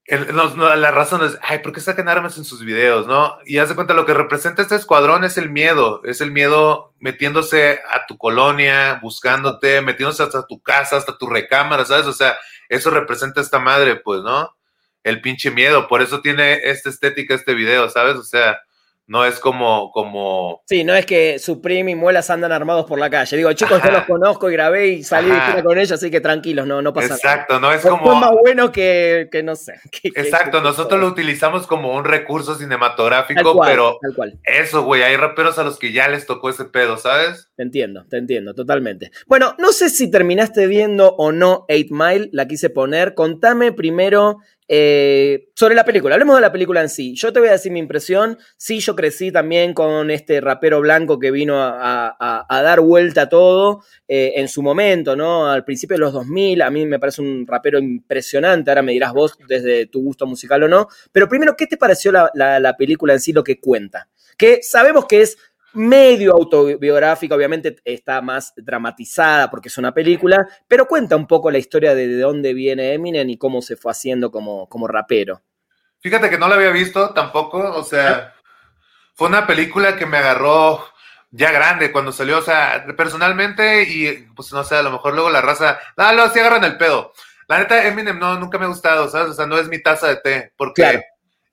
la 0.08 0.90
razón 0.92 1.24
es, 1.24 1.36
ay, 1.42 1.58
¿por 1.58 1.72
qué 1.72 1.80
sacan 1.80 2.08
armas 2.08 2.38
en 2.38 2.44
sus 2.44 2.64
videos, 2.64 3.08
no? 3.08 3.38
Y 3.44 3.58
haz 3.58 3.68
de 3.68 3.74
cuenta, 3.74 3.92
lo 3.92 4.06
que 4.06 4.14
representa 4.14 4.62
este 4.62 4.76
escuadrón 4.76 5.24
es 5.24 5.36
el 5.36 5.50
miedo, 5.50 6.00
es 6.04 6.20
el 6.20 6.30
miedo 6.30 6.94
metiéndose 7.00 7.80
a 7.90 8.06
tu 8.06 8.16
colonia, 8.16 9.00
buscándote, 9.02 9.80
metiéndose 9.80 10.22
hasta 10.22 10.46
tu 10.46 10.60
casa, 10.62 10.96
hasta 10.96 11.18
tu 11.18 11.26
recámara, 11.28 11.84
¿sabes? 11.84 12.06
O 12.06 12.12
sea, 12.12 12.36
eso 12.68 12.90
representa 12.90 13.40
esta 13.40 13.58
madre, 13.58 13.96
pues, 13.96 14.22
¿no? 14.22 14.56
El 15.02 15.20
pinche 15.20 15.50
miedo, 15.50 15.88
por 15.88 16.02
eso 16.02 16.20
tiene 16.20 16.60
esta 16.64 16.88
estética 16.88 17.34
este 17.34 17.54
video, 17.54 17.88
¿sabes? 17.90 18.14
O 18.14 18.24
sea, 18.24 18.60
no 19.08 19.24
es 19.24 19.38
como, 19.38 19.92
como... 19.92 20.62
Sí, 20.66 20.82
no 20.82 20.94
es 20.94 21.06
que 21.06 21.38
Supreme 21.38 21.92
y 21.92 21.94
Muelas 21.94 22.28
andan 22.30 22.50
armados 22.50 22.86
por 22.86 22.98
la 22.98 23.08
calle. 23.08 23.36
Digo, 23.36 23.52
chicos, 23.52 23.80
yo 23.82 23.90
los 23.92 24.04
conozco 24.04 24.50
y 24.50 24.52
grabé 24.52 24.88
y 24.88 25.04
salí 25.04 25.30
con 25.62 25.78
ellos, 25.78 25.92
así 25.92 26.10
que 26.10 26.20
tranquilos, 26.20 26.66
no, 26.66 26.82
no 26.82 26.92
pasa 26.92 27.08
nada. 27.08 27.16
Exacto, 27.16 27.60
no 27.60 27.72
es 27.72 27.82
como... 27.82 28.04
Fue 28.04 28.14
más 28.16 28.32
bueno 28.32 28.72
que, 28.72 29.28
que 29.30 29.42
no 29.44 29.54
sé. 29.54 29.74
Exacto, 30.02 30.60
nosotros 30.60 31.00
lo 31.00 31.06
utilizamos 31.06 31.66
como 31.66 31.94
un 31.94 32.04
recurso 32.04 32.56
cinematográfico, 32.56 33.60
pero 33.60 33.98
eso, 34.42 34.82
güey, 34.82 35.02
hay 35.02 35.16
raperos 35.16 35.58
a 35.58 35.64
los 35.64 35.78
que 35.78 35.92
ya 35.92 36.08
les 36.08 36.26
tocó 36.26 36.50
ese 36.50 36.64
pedo, 36.64 36.96
¿sabes? 36.96 37.48
Te 37.56 37.62
entiendo, 37.62 38.04
te 38.08 38.18
entiendo, 38.18 38.54
totalmente. 38.54 39.12
Bueno, 39.26 39.54
no 39.58 39.72
sé 39.72 39.88
si 39.88 40.10
terminaste 40.10 40.66
viendo 40.66 41.14
o 41.16 41.30
no 41.30 41.64
Eight 41.68 41.90
Mile, 41.90 42.28
la 42.32 42.46
quise 42.48 42.70
poner. 42.70 43.14
Contame 43.14 43.72
primero 43.72 44.38
Eh, 44.68 45.50
sobre 45.54 45.74
la 45.74 45.84
película, 45.84 46.14
hablemos 46.14 46.34
de 46.36 46.40
la 46.40 46.52
película 46.52 46.80
en 46.80 46.88
sí. 46.88 47.14
Yo 47.14 47.32
te 47.32 47.38
voy 47.38 47.48
a 47.48 47.52
decir 47.52 47.70
mi 47.70 47.78
impresión. 47.78 48.38
Sí, 48.56 48.80
yo 48.80 48.96
crecí 48.96 49.30
también 49.30 49.74
con 49.74 50.10
este 50.10 50.40
rapero 50.40 50.80
blanco 50.80 51.18
que 51.18 51.30
vino 51.30 51.56
a, 51.58 52.46
dar 52.48 52.80
vuelta 52.80 53.22
a 53.22 53.28
todo 53.28 53.82
eh, 54.08 54.32
en 54.36 54.48
su 54.48 54.62
momento, 54.62 55.14
¿no? 55.14 55.48
Al 55.48 55.64
principio 55.64 55.94
de 55.94 56.00
los 56.00 56.12
2000, 56.12 56.62
a 56.62 56.70
mí 56.70 56.86
me 56.86 56.98
parece 56.98 57.22
un 57.22 57.46
rapero 57.46 57.78
impresionante. 57.78 58.70
Ahora 58.70 58.82
me 58.82 58.92
dirás 58.92 59.12
vos 59.12 59.38
desde 59.48 59.86
tu 59.86 60.02
gusto 60.02 60.26
musical 60.26 60.62
o 60.64 60.68
no. 60.68 60.88
Pero 61.12 61.28
primero, 61.28 61.56
¿qué 61.56 61.66
te 61.66 61.76
pareció 61.76 62.12
la 62.12 62.74
película 62.76 63.12
en 63.12 63.20
sí, 63.20 63.32
lo 63.32 63.44
que 63.44 63.60
cuenta? 63.60 64.08
Que 64.36 64.60
sabemos 64.62 65.06
que 65.06 65.22
es 65.22 65.38
medio 65.76 66.32
autobiográfica, 66.32 67.34
obviamente 67.34 67.76
está 67.84 68.20
más 68.20 68.52
dramatizada 68.56 69.50
porque 69.50 69.68
es 69.68 69.78
una 69.78 69.92
película, 69.92 70.48
pero 70.66 70.86
cuenta 70.86 71.16
un 71.16 71.26
poco 71.26 71.50
la 71.50 71.58
historia 71.58 71.94
de, 71.94 72.18
dónde 72.18 72.54
viene 72.54 72.94
Eminem 72.94 73.28
y 73.28 73.38
cómo 73.38 73.62
se 73.62 73.76
fue 73.76 73.92
haciendo 73.92 74.30
como, 74.30 74.68
como 74.68 74.88
rapero. 74.88 75.42
Fíjate 76.00 76.30
que 76.30 76.38
no 76.38 76.48
la 76.48 76.56
había 76.56 76.70
visto 76.70 77.12
tampoco, 77.12 77.58
o 77.58 77.84
sea, 77.84 78.34
fue 79.14 79.28
una 79.28 79.46
película 79.46 79.96
que 79.96 80.06
me 80.06 80.18
agarró 80.18 80.84
ya 81.30 81.52
grande 81.52 81.92
cuando 81.92 82.12
salió, 82.12 82.38
o 82.38 82.42
sea, 82.42 82.86
personalmente 82.96 83.82
y 83.82 84.26
pues 84.34 84.52
no 84.52 84.64
sé, 84.64 84.76
a 84.76 84.82
lo 84.82 84.90
mejor 84.90 85.14
luego 85.14 85.30
la 85.30 85.42
raza, 85.42 85.78
no, 85.96 86.12
lo 86.12 86.28
sí 86.30 86.38
agarran 86.38 86.64
el 86.64 86.76
pedo. 86.76 87.12
La 87.48 87.58
neta, 87.58 87.86
Eminem 87.86 88.18
no, 88.18 88.38
nunca 88.38 88.58
me 88.58 88.64
ha 88.64 88.68
gustado, 88.68 89.08
¿sabes? 89.08 89.30
O 89.30 89.34
sea, 89.34 89.46
no 89.46 89.56
es 89.58 89.68
mi 89.68 89.80
taza 89.80 90.08
de 90.08 90.16
té, 90.16 90.52
porque 90.56 91.04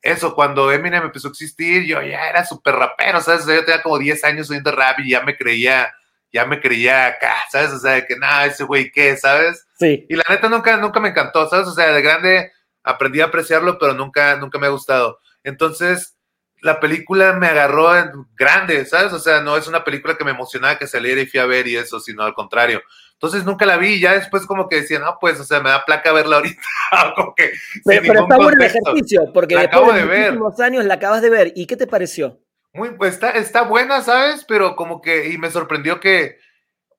eso, 0.04 0.34
cuando 0.34 0.70
Eminem 0.70 1.04
empezó 1.04 1.28
a 1.28 1.30
existir, 1.30 1.84
yo 1.84 2.02
ya 2.02 2.28
era 2.28 2.44
súper 2.44 2.74
rapero, 2.74 3.22
¿sabes? 3.22 3.46
yo 3.46 3.64
tenía 3.64 3.80
como 3.82 3.98
10 3.98 4.22
años 4.24 4.50
oyendo 4.50 4.70
rap 4.70 5.00
y 5.00 5.08
ya 5.10 5.22
me 5.22 5.34
creía, 5.34 5.94
ya 6.30 6.44
me 6.44 6.60
creía 6.60 7.06
acá, 7.06 7.34
¿sabes? 7.50 7.72
O 7.72 7.78
sea, 7.78 8.06
que 8.06 8.14
nada, 8.16 8.44
ese 8.44 8.64
güey, 8.64 8.92
¿qué? 8.92 9.16
¿Sabes? 9.16 9.66
Sí. 9.78 10.04
Y 10.06 10.14
la 10.14 10.24
neta 10.28 10.50
nunca, 10.50 10.76
nunca 10.76 11.00
me 11.00 11.08
encantó, 11.08 11.48
¿sabes? 11.48 11.68
O 11.68 11.72
sea, 11.72 11.90
de 11.90 12.02
grande 12.02 12.52
aprendí 12.82 13.22
a 13.22 13.24
apreciarlo, 13.24 13.78
pero 13.78 13.94
nunca, 13.94 14.36
nunca 14.36 14.58
me 14.58 14.66
ha 14.66 14.70
gustado. 14.70 15.20
Entonces, 15.42 16.18
la 16.60 16.80
película 16.80 17.32
me 17.32 17.46
agarró 17.46 17.96
en 17.96 18.10
grande, 18.36 18.84
¿sabes? 18.84 19.10
O 19.14 19.18
sea, 19.18 19.40
no 19.40 19.56
es 19.56 19.66
una 19.68 19.84
película 19.84 20.18
que 20.18 20.24
me 20.24 20.32
emocionaba 20.32 20.78
que 20.78 20.86
saliera 20.86 21.22
y 21.22 21.26
fui 21.26 21.40
a 21.40 21.46
ver 21.46 21.66
y 21.66 21.76
eso, 21.76 21.98
sino 21.98 22.24
al 22.24 22.34
contrario. 22.34 22.82
Entonces 23.24 23.46
nunca 23.46 23.64
la 23.64 23.78
vi 23.78 23.94
y 23.94 24.00
ya 24.00 24.12
después 24.12 24.44
como 24.44 24.68
que 24.68 24.82
decía, 24.82 24.98
no, 24.98 25.16
pues, 25.18 25.40
o 25.40 25.44
sea, 25.44 25.60
me 25.60 25.70
da 25.70 25.84
placa 25.84 26.12
verla 26.12 26.36
ahorita. 26.36 26.60
como 27.16 27.34
que, 27.34 27.52
pero, 27.84 28.20
está 28.20 28.36
bueno 28.36 28.50
el 28.60 28.62
ejercicio, 28.62 29.32
porque 29.32 29.56
después 29.56 29.94
de, 29.94 30.04
ver. 30.04 30.30
últimos 30.32 30.60
años 30.60 30.84
la 30.84 30.94
acabas 30.94 31.22
de 31.22 31.30
ver. 31.30 31.52
¿Y 31.56 31.66
qué 31.66 31.76
te 31.76 31.86
pareció? 31.86 32.38
Muy, 32.74 32.90
pues 32.90 33.14
está, 33.14 33.30
está 33.30 33.62
buena, 33.62 34.02
¿sabes? 34.02 34.44
Pero 34.46 34.76
como 34.76 35.00
que, 35.00 35.30
y 35.30 35.38
me 35.38 35.50
sorprendió 35.50 36.00
que, 36.00 36.38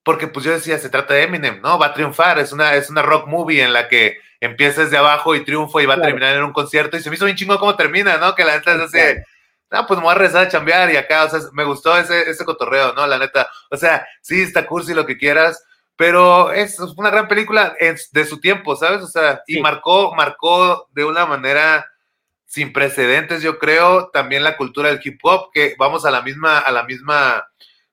porque 0.02 0.26
pues 0.26 0.44
yo 0.44 0.50
decía, 0.50 0.78
se 0.78 0.88
trata 0.88 1.14
de 1.14 1.22
Eminem, 1.22 1.60
¿no? 1.62 1.78
Va 1.78 1.86
a 1.86 1.94
triunfar, 1.94 2.40
es 2.40 2.52
una, 2.52 2.74
es 2.74 2.90
una 2.90 3.02
rock 3.02 3.28
movie 3.28 3.62
en 3.62 3.72
la 3.72 3.88
que 3.88 4.18
empieza 4.40 4.82
desde 4.82 4.96
abajo 4.96 5.36
y 5.36 5.44
triunfa 5.44 5.80
y 5.80 5.86
va 5.86 5.94
a 5.94 6.02
terminar 6.02 6.34
en 6.34 6.42
un 6.42 6.52
concierto. 6.52 6.96
Y 6.96 7.02
se 7.02 7.08
me 7.08 7.14
hizo 7.14 7.24
bien 7.24 7.36
chingo 7.36 7.58
cómo 7.60 7.76
termina, 7.76 8.16
¿no? 8.16 8.34
Que 8.34 8.44
la 8.44 8.56
neta 8.56 8.74
es 8.74 8.80
así, 8.80 8.98
no, 9.70 9.86
pues 9.86 9.98
me 9.98 10.04
voy 10.04 10.14
a 10.14 10.18
rezar 10.18 10.46
a 10.46 10.48
chambear 10.48 10.90
y 10.92 10.96
acá, 10.96 11.24
o 11.24 11.30
sea, 11.30 11.40
me 11.52 11.64
gustó 11.64 11.96
ese, 11.96 12.28
ese 12.30 12.44
cotorreo, 12.44 12.92
¿no? 12.92 13.06
La 13.06 13.18
neta, 13.18 13.48
o 13.70 13.76
sea, 13.76 14.06
sí, 14.20 14.42
está 14.42 14.66
cursi 14.66 14.94
lo 14.94 15.06
que 15.06 15.18
quieras, 15.18 15.64
pero 15.96 16.52
es 16.52 16.78
una 16.78 17.10
gran 17.10 17.26
película 17.26 17.74
de 18.12 18.24
su 18.24 18.40
tiempo, 18.40 18.76
¿sabes? 18.76 19.02
O 19.02 19.06
sea, 19.06 19.42
y 19.46 19.60
marcó, 19.60 20.14
marcó 20.14 20.88
de 20.92 21.04
una 21.04 21.26
manera 21.26 21.86
sin 22.46 22.72
precedentes, 22.72 23.42
yo 23.42 23.58
creo, 23.58 24.10
también 24.10 24.44
la 24.44 24.56
cultura 24.56 24.88
del 24.88 25.00
hip 25.02 25.18
hop, 25.22 25.50
que 25.52 25.74
vamos 25.78 26.04
a 26.04 26.10
la 26.10 26.22
misma, 26.22 26.58
a 26.58 26.70
la 26.70 26.84
misma, 26.84 27.46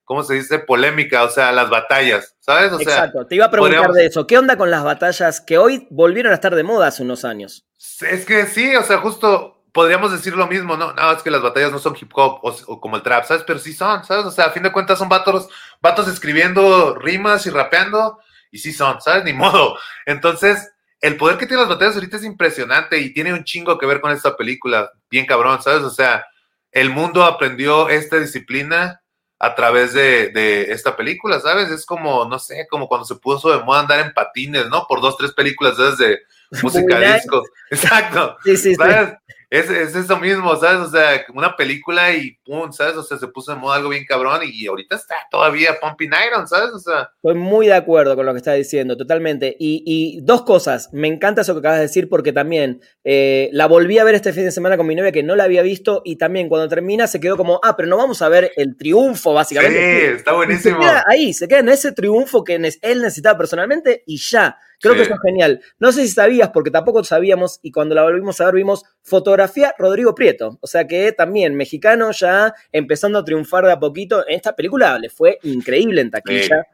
¿cómo 0.04 0.24
se 0.24 0.36
dice? 0.36 0.60
Polémica, 0.60 1.24
o 1.24 1.30
sea, 1.30 1.51
las 1.51 1.70
batallas, 1.70 2.36
¿sabes? 2.39 2.72
O 2.72 2.80
Exacto, 2.80 3.26
te 3.26 3.36
iba 3.36 3.45
a 3.45 3.51
preguntar 3.51 3.91
de 3.91 4.06
eso. 4.06 4.28
¿Qué 4.28 4.38
onda 4.38 4.58
con 4.58 4.70
las 4.70 4.84
batallas 4.84 5.41
que 5.41 5.58
hoy 5.58 5.88
volvieron 5.89 6.32
a 6.32 6.36
estar 6.36 6.56
de 6.56 6.64
moda 6.64 6.88
hace 6.88 7.04
unos 7.04 7.26
años? 7.26 7.66
Es 8.01 8.26
que 8.26 8.45
sí, 8.45 8.76
o 8.76 8.84
sea, 8.84 8.99
justo 8.99 9.53
podríamos 9.74 10.11
decir 10.11 10.36
lo 10.38 10.47
mismo, 10.47 10.78
¿no? 10.78 10.93
No, 10.93 11.11
es 11.11 11.24
que 11.24 11.32
las 11.32 11.41
batallas 11.41 11.71
no 11.71 11.80
son 11.80 11.97
hip 11.99 12.11
hop 12.13 12.39
o, 12.43 12.80
como 12.80 12.95
el 12.95 13.01
trap, 13.01 13.26
¿sabes? 13.26 13.43
Pero 13.45 13.59
sí 13.59 13.74
son, 13.74 14.03
¿sabes? 14.05 14.26
O 14.26 14.32
sea, 14.32 14.45
a 14.45 14.51
fin 14.51 14.63
de 14.63 14.71
cuentas 14.71 14.99
son 14.99 15.09
vatos, 15.09 15.49
vatos 15.82 16.07
escribiendo 16.07 16.95
rimas 16.95 17.45
y 17.47 17.49
rapeando, 17.49 18.19
y 18.51 18.59
sí 18.59 18.71
son, 18.71 19.01
¿sabes? 19.01 19.24
Ni 19.26 19.34
modo. 19.34 19.78
Entonces, 20.05 20.71
el 21.01 21.17
poder 21.17 21.38
que 21.38 21.47
tienen 21.47 21.67
las 21.67 21.76
batallas 21.76 21.95
ahorita 21.95 22.17
es 22.17 22.24
impresionante 22.24 22.99
y 22.99 23.13
tiene 23.13 23.34
un 23.34 23.43
chingo 23.43 23.78
que 23.78 23.88
ver 23.88 23.99
con 23.99 24.11
esta 24.11 24.38
película, 24.38 24.91
bien 25.09 25.26
cabrón, 25.26 25.61
¿sabes? 25.61 25.82
O 25.82 25.89
sea, 25.89 26.24
el 26.71 26.91
mundo 26.91 27.24
aprendió 27.24 27.89
esta 27.89 28.19
disciplina 28.19 29.01
a 29.39 29.55
través 29.55 29.93
de, 29.93 30.30
de, 30.30 30.71
esta 30.71 30.95
película, 30.95 31.39
¿sabes? 31.39 31.69
Es 31.69 31.86
como, 31.86 32.26
no 32.26 32.39
sé, 32.39 32.67
como 32.69 32.88
cuando 32.88 33.05
se 33.05 33.15
puso 33.15 33.51
de 33.51 33.63
moda 33.63 33.82
andar 33.82 33.99
en 33.99 34.13
patines, 34.13 34.69
¿no? 34.69 34.86
Por 34.88 35.01
dos, 35.01 35.17
tres 35.17 35.34
películas 35.34 35.78
desde 35.78 36.21
música 36.61 37.15
disco. 37.15 37.43
Exacto. 37.71 38.38
Sí, 38.43 38.55
sí, 38.55 38.76
¿sabes? 38.76 39.15
Es, 39.54 39.70
es, 39.70 39.95
eso 39.95 40.18
mismo, 40.18 40.56
¿sabes? 40.56 40.88
O 40.88 40.89
sea, 40.89 41.24
una 41.32 41.56
película 41.56 42.12
y 42.12 42.32
pum, 42.43 42.72
¿sabes? 42.72 42.95
O 42.95 43.04
sea, 43.04 43.20
se 43.20 43.28
puso 43.28 43.54
en 43.54 43.60
moda 43.60 43.76
algo 43.76 43.89
bien 43.89 44.04
cabrón 44.04 44.41
y 44.43 44.66
ahorita 44.66 44.95
está 44.95 45.14
todavía 45.30 45.78
pumping 45.80 46.10
iron, 46.28 46.47
¿sabes? 46.47 46.72
O 46.72 46.80
sea. 46.80 47.12
Estoy 47.18 47.36
muy 47.36 47.68
de 47.68 47.76
acuerdo 47.76 48.16
con 48.16 48.26
lo 48.26 48.32
que 48.34 48.39
estás 48.39 48.56
diciendo, 48.56 48.97
totalmente. 48.97 49.56
Y, 49.60 49.84
y 49.86 50.22
dos 50.22 50.41
cosas, 50.41 50.89
me 50.91 51.08
encanta 51.08 51.41
eso 51.41 51.54
que 51.54 51.60
acabas 51.60 51.78
de 51.78 51.84
decir 51.84 52.10
porque 52.10 52.34
también 52.34 52.82
eh, 53.04 53.49
la 53.51 53.68
volví 53.68 53.99
a 53.99 54.04
ver 54.04 54.16
este 54.16 54.34
fin 54.34 54.45
de 54.45 54.51
semana 54.51 54.76
con 54.76 54.88
mi 54.88 54.95
novia 54.95 55.12
que 55.12 55.22
no 55.22 55.36
la 55.36 55.43
había 55.43 55.62
visto 55.62 56.01
y 56.04 56.16
también 56.16 56.49
cuando 56.49 56.68
termina 56.68 57.06
se 57.06 57.20
quedó 57.20 57.38
como, 57.38 57.60
ah, 57.62 57.76
pero 57.78 57.88
no 57.88 57.97
vamos 57.97 58.24
a 58.24 58.30
ver 58.30 58.54
el 58.56 58.76
triunfo, 58.76 59.36
básicamente. 59.36 60.10
Sí, 60.10 60.16
está 60.16 60.34
buenísimo. 60.34 60.82
Se 60.82 60.89
queda 60.89 61.04
ahí, 61.08 61.32
se 61.32 61.47
queda 61.47 61.60
en 61.60 61.70
ese 61.70 61.91
triunfo 61.91 62.43
que 62.43 62.56
él 62.56 63.01
necesitaba 63.01 63.38
personalmente 63.38 64.01
y 64.08 64.18
ya. 64.18 64.58
Creo 64.84 64.95
que 64.95 65.03
eso 65.03 65.13
es 65.13 65.21
genial. 65.21 65.61
No 65.79 65.93
sé 65.93 66.01
si 66.01 66.09
sabías, 66.09 66.49
porque 66.49 66.69
tampoco 66.69 67.05
sabíamos, 67.05 67.59
y 67.63 67.71
cuando 67.71 67.95
la 67.95 68.03
volvimos 68.03 68.41
a 68.41 68.45
ver 68.45 68.55
vimos 68.55 68.84
fotografía 69.01 69.73
Rodrigo 69.77 70.13
Prieto. 70.13 70.57
O 70.59 70.67
sea 70.67 70.86
que 70.86 71.13
también 71.13 71.55
mexicano 71.55 72.11
ya 72.11 72.53
empezando 72.69 73.19
a 73.19 73.23
triunfar 73.23 73.65
de 73.65 73.71
a 73.71 73.79
poquito. 73.79 74.27
En 74.27 74.36
esta 74.36 74.53
película 74.53 74.99
le 74.99 75.09
fue 75.09 75.39
increíble 75.43 76.01
en 76.01 76.11
taquilla. 76.11 76.67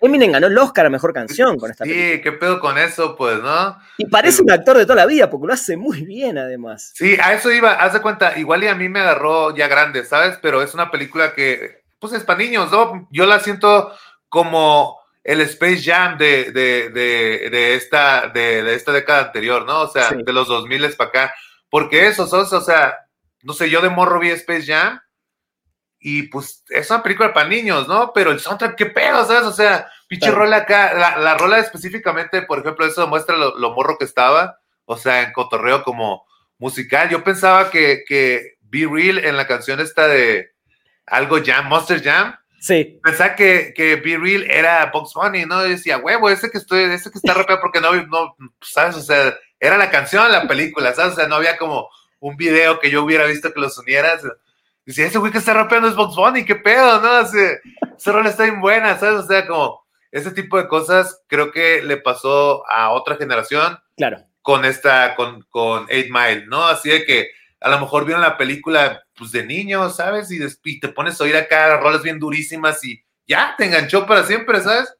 Eminem, 0.00 0.32
ganó, 0.32 0.48
el 0.48 0.58
Oscar 0.58 0.86
a 0.86 0.90
Mejor 0.90 1.12
Canción 1.12 1.58
con 1.58 1.70
esta 1.70 1.84
película. 1.84 2.12
Sí, 2.12 2.20
qué 2.22 2.32
pedo 2.32 2.58
con 2.58 2.76
eso, 2.76 3.14
pues, 3.14 3.40
¿no? 3.40 3.78
Y 3.96 4.06
parece 4.06 4.42
un 4.42 4.50
actor 4.50 4.76
de 4.76 4.84
toda 4.84 4.96
la 4.96 5.06
vida, 5.06 5.30
porque 5.30 5.46
lo 5.46 5.52
hace 5.52 5.76
muy 5.76 6.02
bien 6.02 6.38
además. 6.38 6.90
Sí, 6.96 7.16
a 7.22 7.34
eso 7.34 7.52
iba, 7.52 7.74
haz 7.74 7.92
de 7.92 8.00
cuenta, 8.00 8.36
igual 8.36 8.64
y 8.64 8.66
a 8.66 8.74
mí 8.74 8.88
me 8.88 8.98
agarró 8.98 9.54
ya 9.54 9.68
grande, 9.68 10.04
¿sabes? 10.04 10.38
Pero 10.42 10.60
es 10.60 10.74
una 10.74 10.90
película 10.90 11.34
que, 11.34 11.84
pues 12.00 12.12
es 12.14 12.24
para 12.24 12.40
niños, 12.40 12.72
¿no? 12.72 13.06
Yo 13.12 13.26
la 13.26 13.38
siento 13.38 13.92
como 14.28 14.99
el 15.22 15.40
Space 15.42 15.82
Jam 15.82 16.16
de, 16.16 16.50
de, 16.52 16.90
de, 16.90 17.74
esta, 17.74 18.28
de, 18.28 18.74
esta 18.74 18.92
década 18.92 19.26
anterior, 19.26 19.66
¿no? 19.66 19.82
O 19.82 19.88
sea, 19.88 20.10
de 20.10 20.32
los 20.32 20.48
2000 20.48 20.94
para 20.96 21.10
acá. 21.10 21.34
Porque 21.68 22.08
eso, 22.08 22.24
o 22.24 22.60
sea, 22.60 22.98
no 23.42 23.52
sé, 23.52 23.70
yo 23.70 23.80
de 23.80 23.90
morro 23.90 24.18
vi 24.18 24.30
Space 24.30 24.66
Jam 24.66 25.00
y 26.00 26.24
pues 26.24 26.64
es 26.70 26.90
una 26.90 27.02
película 27.02 27.32
para 27.32 27.48
niños, 27.48 27.86
¿no? 27.86 28.12
Pero 28.14 28.30
el 28.30 28.40
soundtrack, 28.40 28.76
¿qué 28.76 28.86
pedo, 28.86 29.24
sabes? 29.26 29.44
O 29.44 29.52
sea, 29.52 29.88
pinche 30.08 30.30
rola 30.30 30.58
acá, 30.58 30.94
la, 30.94 31.36
rola 31.36 31.58
específicamente, 31.58 32.42
por 32.42 32.58
ejemplo, 32.60 32.86
eso 32.86 33.06
muestra 33.06 33.36
lo, 33.36 33.70
morro 33.72 33.98
que 33.98 34.06
estaba, 34.06 34.58
o 34.86 34.96
sea, 34.96 35.22
en 35.22 35.32
cotorreo 35.32 35.82
como 35.84 36.26
musical. 36.58 37.10
Yo 37.10 37.22
pensaba 37.22 37.70
que, 37.70 38.02
que 38.06 38.54
Be 38.62 38.88
Real 38.90 39.18
en 39.18 39.36
la 39.36 39.46
canción 39.46 39.78
esta 39.78 40.08
de 40.08 40.52
algo 41.06 41.38
Jam, 41.44 41.68
Monster 41.68 42.02
Jam, 42.02 42.34
Sí. 42.60 43.00
Pensaba 43.02 43.34
que, 43.34 43.72
que 43.74 43.96
Be 43.96 44.18
Real 44.18 44.44
era 44.48 44.90
Box 44.92 45.14
Bunny, 45.14 45.46
¿no? 45.46 45.66
Y 45.66 45.70
decía, 45.70 45.96
huevo, 45.96 46.28
ese 46.28 46.50
que 46.50 46.58
estoy, 46.58 46.82
ese 46.82 47.10
que 47.10 47.18
está 47.18 47.32
rapeando 47.32 47.62
porque 47.62 47.80
no, 47.80 47.92
no, 48.06 48.36
¿sabes? 48.60 48.96
O 48.96 49.00
sea, 49.00 49.34
era 49.58 49.78
la 49.78 49.90
canción, 49.90 50.30
la 50.30 50.46
película, 50.46 50.92
¿sabes? 50.92 51.14
O 51.14 51.16
sea, 51.16 51.26
no 51.26 51.36
había 51.36 51.56
como 51.56 51.88
un 52.20 52.36
video 52.36 52.78
que 52.78 52.90
yo 52.90 53.02
hubiera 53.02 53.24
visto 53.24 53.52
que 53.52 53.60
los 53.60 53.78
unieras. 53.78 54.22
Decía, 54.84 55.06
ese 55.06 55.18
güey 55.18 55.32
que 55.32 55.38
está 55.38 55.54
rapeando 55.54 55.88
es 55.88 55.96
Box 55.96 56.14
Bunny, 56.14 56.44
qué 56.44 56.54
pedo, 56.54 57.00
¿no? 57.00 57.20
Ese, 57.20 57.60
ese 57.96 58.12
rol 58.12 58.26
está 58.26 58.44
bien 58.44 58.60
buena, 58.60 58.98
¿sabes? 58.98 59.24
O 59.24 59.26
sea, 59.26 59.46
como 59.46 59.82
ese 60.12 60.30
tipo 60.30 60.58
de 60.58 60.68
cosas 60.68 61.22
creo 61.28 61.50
que 61.52 61.82
le 61.82 61.96
pasó 61.96 62.62
a 62.68 62.90
otra 62.90 63.16
generación. 63.16 63.78
Claro. 63.96 64.18
Con 64.42 64.66
esta, 64.66 65.14
con, 65.16 65.42
con 65.48 65.86
Eight 65.88 66.10
Mile, 66.10 66.46
¿no? 66.46 66.64
Así 66.64 66.90
de 66.90 67.04
que 67.06 67.30
a 67.60 67.70
lo 67.70 67.80
mejor 67.80 68.04
vieron 68.04 68.22
la 68.22 68.36
película 68.36 69.02
pues 69.20 69.32
de 69.32 69.44
niño, 69.44 69.90
¿sabes? 69.90 70.30
Y, 70.32 70.80
te 70.80 70.88
pones 70.88 71.20
a 71.20 71.24
oír 71.24 71.36
acá 71.36 71.76
rolas 71.76 72.02
bien 72.02 72.18
durísimas 72.18 72.82
y 72.82 73.04
ya 73.28 73.54
te 73.56 73.66
enganchó 73.66 74.06
para 74.06 74.24
siempre, 74.24 74.60
¿sabes? 74.62 74.94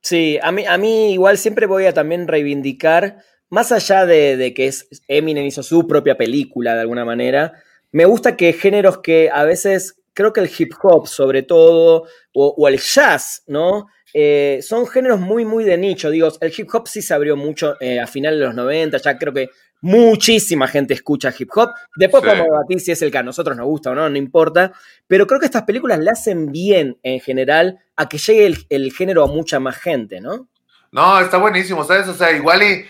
Sí, 0.00 0.38
a 0.42 0.50
mí, 0.50 0.64
a 0.66 0.78
mí 0.78 1.12
igual 1.12 1.36
siempre 1.36 1.66
voy 1.66 1.84
a 1.84 1.92
también 1.92 2.26
reivindicar, 2.26 3.18
más 3.50 3.70
allá 3.72 4.06
de, 4.06 4.54
que 4.56 4.66
es, 4.66 4.88
Eminem 5.08 5.44
hizo 5.44 5.62
su 5.62 5.86
propia 5.86 6.16
película 6.16 6.74
de 6.74 6.80
alguna 6.80 7.04
manera, 7.04 7.52
me 7.92 8.06
gusta 8.06 8.34
que 8.36 8.54
géneros 8.54 8.98
que 8.98 9.30
a 9.30 9.44
veces, 9.44 10.00
creo 10.14 10.32
que 10.32 10.40
el 10.40 10.50
hip 10.56 10.72
hop 10.82 11.06
sobre 11.06 11.42
todo, 11.42 12.06
o, 12.32 12.68
el 12.68 12.78
jazz, 12.78 13.42
¿no? 13.46 13.88
Eh, 14.14 14.60
son 14.62 14.86
géneros 14.86 15.20
muy, 15.20 15.44
muy 15.44 15.64
de 15.64 15.76
nicho. 15.76 16.10
Digo, 16.10 16.32
el 16.40 16.54
hip 16.56 16.68
hop 16.72 16.88
sí 16.88 17.02
se 17.02 17.12
abrió 17.12 17.36
mucho 17.36 17.74
eh, 17.80 18.00
a 18.00 18.06
finales 18.06 18.40
de 18.40 18.46
los 18.46 18.54
90, 18.54 18.96
ya 18.96 19.18
creo 19.18 19.34
que 19.34 19.50
Muchísima 19.80 20.68
gente 20.68 20.94
escucha 20.94 21.32
hip 21.36 21.50
hop. 21.54 21.70
Después 21.96 22.22
podemos 22.22 22.46
debatir 22.46 22.80
si 22.80 22.92
es 22.92 23.02
el 23.02 23.10
que 23.10 23.18
a 23.18 23.22
nosotros 23.22 23.56
nos 23.56 23.66
gusta 23.66 23.90
o 23.90 23.94
no, 23.94 24.08
no 24.08 24.16
importa. 24.16 24.72
Pero 25.06 25.26
creo 25.26 25.38
que 25.40 25.46
estas 25.46 25.64
películas 25.64 25.98
le 25.98 26.10
hacen 26.10 26.50
bien 26.50 26.98
en 27.02 27.20
general 27.20 27.78
a 27.96 28.08
que 28.08 28.18
llegue 28.18 28.66
el, 28.68 28.92
género 28.92 29.22
a 29.22 29.26
mucha 29.26 29.60
más 29.60 29.76
gente, 29.76 30.20
¿no? 30.20 30.48
No, 30.92 31.20
está 31.20 31.38
buenísimo, 31.38 31.84
¿sabes? 31.84 32.08
O 32.08 32.14
sea, 32.14 32.32
igual 32.32 32.62
y 32.62 32.84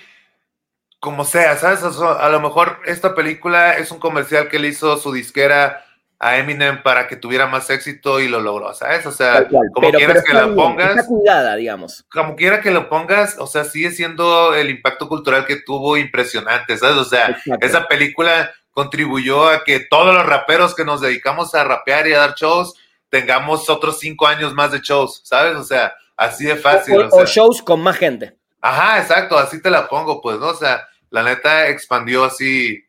como 1.00 1.24
sea, 1.24 1.56
¿sabes? 1.56 1.82
a 1.82 2.28
lo 2.28 2.40
mejor 2.40 2.80
esta 2.86 3.14
película 3.14 3.76
es 3.76 3.90
un 3.90 3.98
comercial 3.98 4.48
que 4.48 4.58
le 4.58 4.68
hizo 4.68 4.96
su 4.96 5.12
disquera 5.12 5.85
a 6.18 6.38
Eminem 6.38 6.82
para 6.82 7.06
que 7.08 7.16
tuviera 7.16 7.46
más 7.46 7.68
éxito 7.68 8.20
y 8.20 8.28
lo 8.28 8.40
logró, 8.40 8.72
¿sabes? 8.72 9.04
O 9.04 9.12
sea, 9.12 9.46
como 9.74 9.90
quieras 9.92 10.24
que 10.24 10.32
la 10.32 10.54
pongas. 10.54 10.90
Está 10.90 11.06
cuidada, 11.06 11.56
digamos. 11.56 12.04
Como 12.10 12.36
quiera 12.36 12.60
que 12.60 12.70
lo 12.70 12.88
pongas, 12.88 13.36
o 13.38 13.46
sea, 13.46 13.64
sigue 13.64 13.90
siendo 13.90 14.54
el 14.54 14.70
impacto 14.70 15.08
cultural 15.08 15.44
que 15.44 15.56
tuvo 15.56 15.96
impresionante, 15.96 16.78
¿sabes? 16.78 16.96
O 16.96 17.04
sea, 17.04 17.36
esa 17.60 17.86
película 17.86 18.50
contribuyó 18.70 19.48
a 19.48 19.64
que 19.64 19.80
todos 19.80 20.14
los 20.14 20.24
raperos 20.24 20.74
que 20.74 20.84
nos 20.84 21.00
dedicamos 21.00 21.54
a 21.54 21.64
rapear 21.64 22.06
y 22.06 22.14
a 22.14 22.18
dar 22.18 22.34
shows 22.34 22.74
tengamos 23.08 23.68
otros 23.68 23.98
cinco 23.98 24.26
años 24.26 24.54
más 24.54 24.72
de 24.72 24.80
shows, 24.80 25.20
¿sabes? 25.24 25.56
O 25.56 25.64
sea, 25.64 25.94
así 26.16 26.44
de 26.44 26.56
fácil. 26.56 27.08
O, 27.10 27.24
shows 27.26 27.62
con 27.62 27.80
más 27.80 27.96
gente. 27.96 28.36
Ajá, 28.60 29.00
exacto, 29.00 29.38
así 29.38 29.60
te 29.60 29.70
la 29.70 29.86
pongo, 29.88 30.20
pues, 30.20 30.38
¿no? 30.38 30.48
O 30.48 30.54
sea, 30.54 30.86
la 31.10 31.22
neta 31.22 31.68
expandió 31.68 32.24
así 32.24 32.82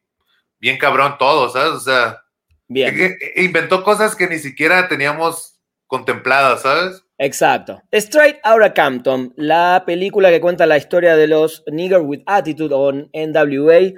bien 0.59 0.77
cabrón 0.77 1.17
todo, 1.17 1.49
¿sabes? 1.49 1.71
O 1.73 1.79
sea, 1.79 2.21
Bien. 2.67 3.17
inventó 3.35 3.83
cosas 3.83 4.15
que 4.15 4.27
ni 4.27 4.39
siquiera 4.39 4.87
teníamos 4.87 5.59
contempladas, 5.87 6.61
¿sabes? 6.61 7.03
Exacto. 7.17 7.81
Straight 7.91 8.37
Outta 8.43 8.73
Campton, 8.73 9.33
la 9.37 9.83
película 9.85 10.29
que 10.29 10.41
cuenta 10.41 10.65
la 10.65 10.77
historia 10.77 11.15
de 11.15 11.27
los 11.27 11.63
Nigger 11.71 12.01
with 12.01 12.21
Attitude 12.25 12.75
o 12.75 12.91
NWA. 12.91 13.93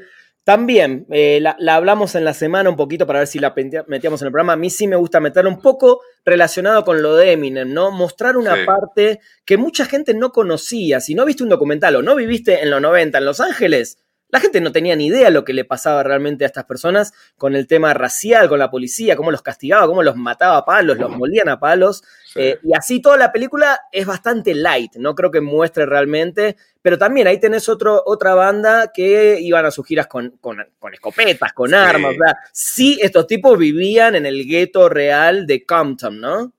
También 0.45 1.05
eh, 1.11 1.39
la, 1.41 1.76
hablamos 1.76 2.15
en 2.15 2.24
la 2.24 2.34
semana 2.34 2.70
un 2.70 2.76
poquito 2.76 3.05
para 3.05 3.20
ver 3.20 3.28
si 3.28 3.38
la 3.39 3.53
metíamos 3.88 4.22
en 4.22 4.28
el 4.28 4.32
programa. 4.32 4.53
A 4.53 4.57
mí 4.57 4.70
sí 4.70 4.88
me 4.88 4.95
gusta 4.95 5.20
meterla 5.20 5.49
un 5.49 5.61
poco 5.61 6.01
relacionado 6.24 6.84
con 6.86 7.01
lo 7.01 7.15
de 7.15 7.34
Eminem, 7.34 7.72
¿no? 7.72 7.91
Mostrar 7.91 8.38
una 8.38 8.55
parte 8.65 9.20
que 9.45 9.57
mucha 9.57 9.86
gente 9.86 10.13
no 10.13 10.32
conocía. 10.32 11.01
Si 11.01 11.13
no 11.13 11.26
viste 11.26 11.43
un 11.43 11.49
documental 11.49 11.97
o 11.97 12.01
no 12.01 12.15
viviste 12.15 12.63
en 12.63 12.72
los 12.72 12.82
90 12.82 13.17
en 13.17 13.26
Los 13.26 13.41
Ángeles, 13.41 13.99
la 14.32 14.40
gente 14.40 14.62
no 14.62 14.72
tenía 14.72 14.96
ni 14.96 15.08
idea 15.08 15.30
lo 15.30 15.44
que 15.44 15.54
le 15.54 15.66
pasaba 15.66 16.04
realmente 16.04 16.44
a 16.44 16.48
estas 16.48 16.66
personas 16.66 17.14
con 17.38 17.56
el 17.56 17.68
tema 17.68 17.94
racial, 17.94 18.48
con 18.48 18.60
la 18.60 18.70
policía, 18.70 19.16
cómo 19.16 19.32
los 19.32 19.42
castigaba, 19.42 19.88
cómo 19.88 20.04
los 20.04 20.16
mataba 20.16 20.58
a 20.58 20.66
palos, 20.66 20.98
los 20.98 21.10
molían 21.10 21.50
a 21.50 21.60
palos. 21.60 22.04
Eh, 22.36 22.60
y 22.64 22.76
así 22.78 23.02
toda 23.02 23.18
la 23.18 23.32
película 23.32 23.80
es 23.92 24.06
bastante 24.06 24.54
light, 24.54 24.96
no 24.98 25.16
creo 25.16 25.32
que 25.32 25.42
muestre 25.42 25.86
realmente. 25.86 26.58
Pero 26.82 26.98
también 26.98 27.28
ahí 27.28 27.40
tenés 27.40 27.68
otro, 27.68 28.04
otra 28.06 28.36
banda 28.36 28.92
que 28.94 29.40
iban 29.42 29.66
a 29.66 29.72
sus 29.72 29.86
giras 29.86 30.08
con, 30.08 30.38
con, 30.40 30.64
escopetas, 30.94 31.52
con 31.54 31.74
armas. 31.74 32.14
Sea, 32.14 32.36
sí, 32.54 33.00
estos 33.02 33.28
tipos 33.28 33.58
vivían 33.58 34.16
en 34.16 34.26
el 34.26 34.46
gueto 34.46 34.88
real 34.88 35.46
de 35.46 35.66
Compton, 35.66 36.22
¿no? 36.22 36.54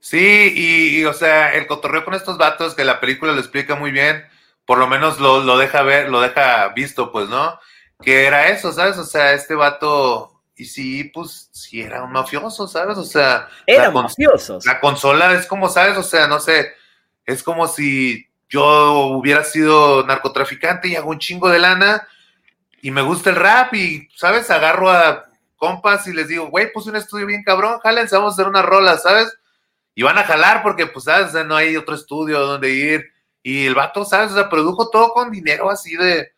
Sí, 0.00 0.52
y, 0.56 1.04
o 1.04 1.12
sea, 1.14 1.54
el 1.54 1.68
cotorreo 1.68 2.04
con 2.04 2.14
estos 2.14 2.36
vatos 2.36 2.74
que 2.74 2.84
la 2.84 3.00
película 3.00 3.32
lo 3.32 3.38
explica 3.38 3.76
muy 3.76 3.92
bien 3.92 4.24
por 4.64 4.78
lo 4.78 4.86
menos 4.86 5.18
lo, 5.20 5.56
deja 5.58 5.82
ver, 5.82 6.08
lo 6.08 6.20
deja 6.20 6.68
visto, 6.68 7.10
pues, 7.12 7.28
¿no? 7.28 7.58
Que 8.02 8.26
era 8.26 8.48
eso, 8.48 8.72
¿sabes? 8.72 8.98
O 8.98 9.04
sea, 9.04 9.32
este 9.32 9.54
vato, 9.54 10.42
y 10.56 10.64
sí, 10.64 11.04
pues, 11.04 11.48
sí 11.52 11.80
era 11.80 12.02
un 12.02 12.12
mafioso, 12.12 12.66
¿sabes? 12.66 12.96
O 12.98 13.04
sea... 13.04 13.48
Era 13.66 13.90
mafioso. 13.90 14.58
La 14.64 14.80
consola 14.80 15.32
es 15.34 15.46
como, 15.46 15.68
¿sabes? 15.68 15.96
O 15.96 16.02
sea, 16.02 16.26
no 16.26 16.40
sé, 16.40 16.72
es 17.26 17.42
como 17.42 17.66
si 17.68 18.28
yo 18.48 19.08
hubiera 19.08 19.44
sido 19.44 20.06
narcotraficante 20.06 20.88
y 20.88 20.96
hago 20.96 21.10
un 21.10 21.18
chingo 21.18 21.48
de 21.48 21.58
lana 21.58 22.06
y 22.82 22.90
me 22.90 23.02
gusta 23.02 23.30
el 23.30 23.36
rap 23.36 23.74
y, 23.74 24.08
¿sabes? 24.14 24.50
Agarro 24.50 24.90
a 24.90 25.24
compas 25.56 26.06
y 26.06 26.12
les 26.12 26.28
digo, 26.28 26.48
güey, 26.48 26.72
puse 26.72 26.90
un 26.90 26.96
estudio 26.96 27.26
bien 27.26 27.44
cabrón, 27.44 27.78
jálense, 27.80 28.16
vamos 28.16 28.32
a 28.32 28.34
hacer 28.34 28.48
una 28.48 28.62
rola, 28.62 28.98
¿sabes? 28.98 29.32
Y 29.94 30.02
van 30.02 30.18
a 30.18 30.24
jalar 30.24 30.62
porque, 30.62 30.86
pues, 30.86 31.04
¿sabes? 31.04 31.32
no 31.46 31.54
hay 31.56 31.76
otro 31.76 31.94
estudio 31.94 32.40
donde 32.40 32.70
ir 32.70 33.11
y 33.42 33.66
el 33.66 33.74
vato, 33.74 34.04
¿sabes? 34.04 34.32
O 34.32 34.34
sea, 34.34 34.48
produjo 34.48 34.88
todo 34.90 35.12
con 35.12 35.30
dinero 35.30 35.70
así 35.70 35.96
de, 35.96 36.32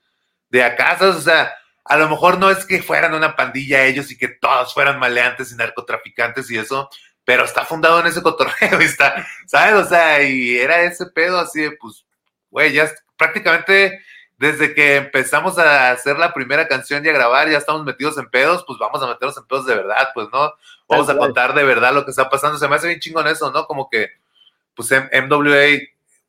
de 0.51 0.65
acá, 0.65 0.97
O 1.01 1.21
sea, 1.21 1.53
a 1.85 1.97
lo 1.97 2.09
mejor 2.09 2.39
no 2.39 2.51
es 2.51 2.65
que 2.65 2.83
fueran 2.83 3.15
una 3.15 3.37
pandilla 3.37 3.85
ellos 3.85 4.11
y 4.11 4.17
que 4.17 4.29
todos 4.29 4.73
fueran 4.73 4.99
maleantes 4.99 5.53
y 5.53 5.57
narcotraficantes 5.57 6.51
y 6.51 6.59
eso, 6.59 6.89
pero 7.25 7.45
está 7.45 7.65
fundado 7.65 8.01
en 8.01 8.07
ese 8.07 8.23
cotorreo 8.23 8.55
y 8.81 8.85
está, 8.85 9.27
¿sabes? 9.47 9.87
O 9.87 9.89
sea, 9.89 10.23
y 10.23 10.57
era 10.57 10.83
ese 10.83 11.07
pedo 11.07 11.39
así 11.39 11.63
de, 11.63 11.73
pues, 11.73 12.07
güey, 12.51 12.73
ya 12.73 12.91
prácticamente 13.17 14.01
desde 14.37 14.75
que 14.75 14.97
empezamos 14.97 15.59
a 15.59 15.91
hacer 15.91 16.19
la 16.19 16.33
primera 16.33 16.67
canción 16.67 17.05
y 17.05 17.09
a 17.09 17.13
grabar, 17.13 17.49
ya 17.49 17.59
estamos 17.59 17.85
metidos 17.85 18.19
en 18.19 18.29
pedos, 18.29 18.65
pues 18.67 18.79
vamos 18.79 19.03
a 19.03 19.07
meternos 19.07 19.37
en 19.37 19.47
pedos 19.47 19.67
de 19.67 19.77
verdad, 19.77 20.09
pues, 20.13 20.29
¿no? 20.33 20.53
Vamos 20.89 21.09
a 21.09 21.17
contar 21.17 21.55
de 21.55 21.65
verdad 21.65 21.95
lo 21.95 22.05
que 22.05 22.11
está 22.11 22.29
pasando. 22.29 22.59
Se 22.59 22.69
me 22.69 22.77
hace 22.77 22.89
bien 22.89 23.01
chingón 23.01 23.27
eso, 23.27 23.51
¿no? 23.53 23.67
Como 23.67 23.89
que, 23.89 24.11
pues, 24.75 24.91
MWA 24.91 25.79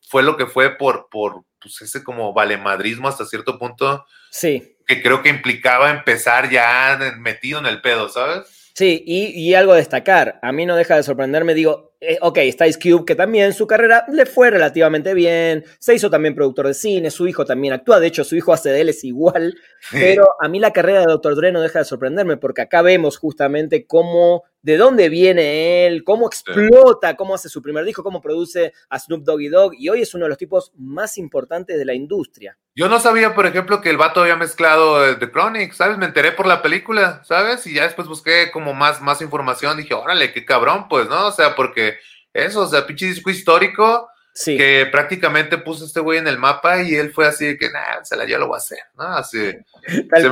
fue 0.08 0.24
lo 0.24 0.38
que 0.38 0.45
fue 0.45 0.78
por, 0.78 1.08
por 1.10 1.43
pues, 1.60 1.82
ese 1.82 2.03
como 2.03 2.34
valemadrismo 2.34 3.08
hasta 3.08 3.26
cierto 3.26 3.58
punto. 3.58 4.06
Sí. 4.32 4.78
Que 4.88 5.01
creo 5.01 5.22
que 5.22 5.30
implicaba 5.30 5.89
empezar 5.89 6.49
ya 6.49 6.99
metido 7.18 7.60
en 7.60 7.66
el 7.66 7.82
pedo, 7.82 8.10
¿sabes? 8.10 8.72
Sí, 8.76 9.03
y, 9.06 9.53
algo 9.53 9.72
a 9.72 9.78
destacar, 9.78 10.38
a 10.41 10.51
mí 10.51 10.66
no 10.66 10.76
deja 10.76 10.97
de 10.97 11.03
sorprenderme, 11.03 11.53
digo, 11.53 11.94
eh, 12.01 12.17
ok, 12.21 12.37
está 12.39 12.67
Ice 12.67 12.79
Cube, 12.79 13.05
que 13.05 13.15
también 13.15 13.53
su 13.53 13.67
carrera 13.67 14.05
le 14.11 14.25
fue 14.25 14.49
relativamente 14.49 15.13
bien, 15.13 15.63
se 15.79 15.95
hizo 15.95 16.09
también 16.09 16.35
productor 16.35 16.67
de 16.67 16.73
cine, 16.73 17.09
su 17.09 17.27
hijo 17.27 17.45
también 17.45 17.73
actúa, 17.73 17.99
de 17.99 18.07
hecho 18.07 18.23
su 18.23 18.35
hijo 18.35 18.53
hace 18.53 18.69
de 18.69 18.81
él 18.81 18.89
es 18.89 19.03
igual, 19.03 19.55
pero 19.91 20.27
a 20.39 20.47
mí 20.47 20.59
la 20.59 20.71
carrera 20.71 20.99
de 20.99 21.05
Dr. 21.07 21.35
Dre 21.35 21.51
no 21.51 21.61
deja 21.61 21.79
de 21.79 21.85
sorprenderme, 21.85 22.37
porque 22.37 22.61
acá 22.61 22.81
vemos 22.81 23.17
justamente 23.17 23.87
cómo 23.87 24.43
de 24.65 24.77
dónde 24.77 25.09
viene 25.09 25.85
él, 25.85 26.03
cómo 26.03 26.25
explota, 26.25 27.15
cómo 27.15 27.35
hace 27.35 27.49
su 27.49 27.61
primer 27.61 27.85
disco, 27.85 28.03
cómo 28.03 28.19
produce 28.19 28.73
a 28.89 28.97
Snoop 28.97 29.23
Doggy 29.23 29.47
Dogg, 29.47 29.75
y 29.77 29.89
hoy 29.89 30.01
es 30.01 30.13
uno 30.15 30.25
de 30.25 30.29
los 30.29 30.39
tipos 30.39 30.71
más 30.75 31.19
importantes 31.19 31.77
de 31.77 31.85
la 31.85 31.93
industria. 31.93 32.57
Yo 32.77 32.89
no 32.89 32.99
sabía, 32.99 33.35
por 33.35 33.45
ejemplo, 33.45 33.79
que 33.79 33.91
el 33.91 33.97
vato 33.97 34.21
había 34.21 34.35
mezclado 34.35 35.07
eh, 35.07 35.15
The 35.15 35.31
Chronic, 35.31 35.71
¿sabes? 35.73 35.99
Me 35.99 36.07
enteré 36.07 36.31
por 36.31 36.47
la 36.47 36.63
película, 36.63 37.21
¿sabes? 37.23 37.65
Y 37.67 37.75
ya 37.75 37.83
después 37.83 38.07
busqué 38.07 38.49
como 38.51 38.73
más, 38.73 39.01
más 39.01 39.21
información, 39.21 39.77
dije, 39.77 39.93
órale, 39.93 40.33
qué 40.33 40.43
cabrón, 40.43 40.87
pues, 40.89 41.07
¿no? 41.07 41.27
O 41.27 41.31
sea, 41.31 41.55
porque 41.55 41.84
eso, 42.33 42.61
o 42.61 42.67
sea, 42.67 42.86
pinche 42.86 43.07
disco 43.07 43.29
histórico, 43.29 44.09
que 44.43 44.88
prácticamente 44.91 45.57
puso 45.57 45.86
este 45.86 46.01
güey 46.01 46.19
en 46.19 46.27
el 46.27 46.38
mapa 46.38 46.81
y 46.81 46.95
él 46.95 47.13
fue 47.13 47.25
así 47.25 47.45
de 47.45 47.57
que, 47.57 47.69
nada, 47.69 48.03
se 48.03 48.17
la 48.17 48.25
ya 48.25 48.38
lo 48.38 48.47
voy 48.47 48.55
a 48.55 48.57
hacer, 48.57 48.79
¿no? 48.95 49.03
Así. 49.03 49.51
se 49.88 50.29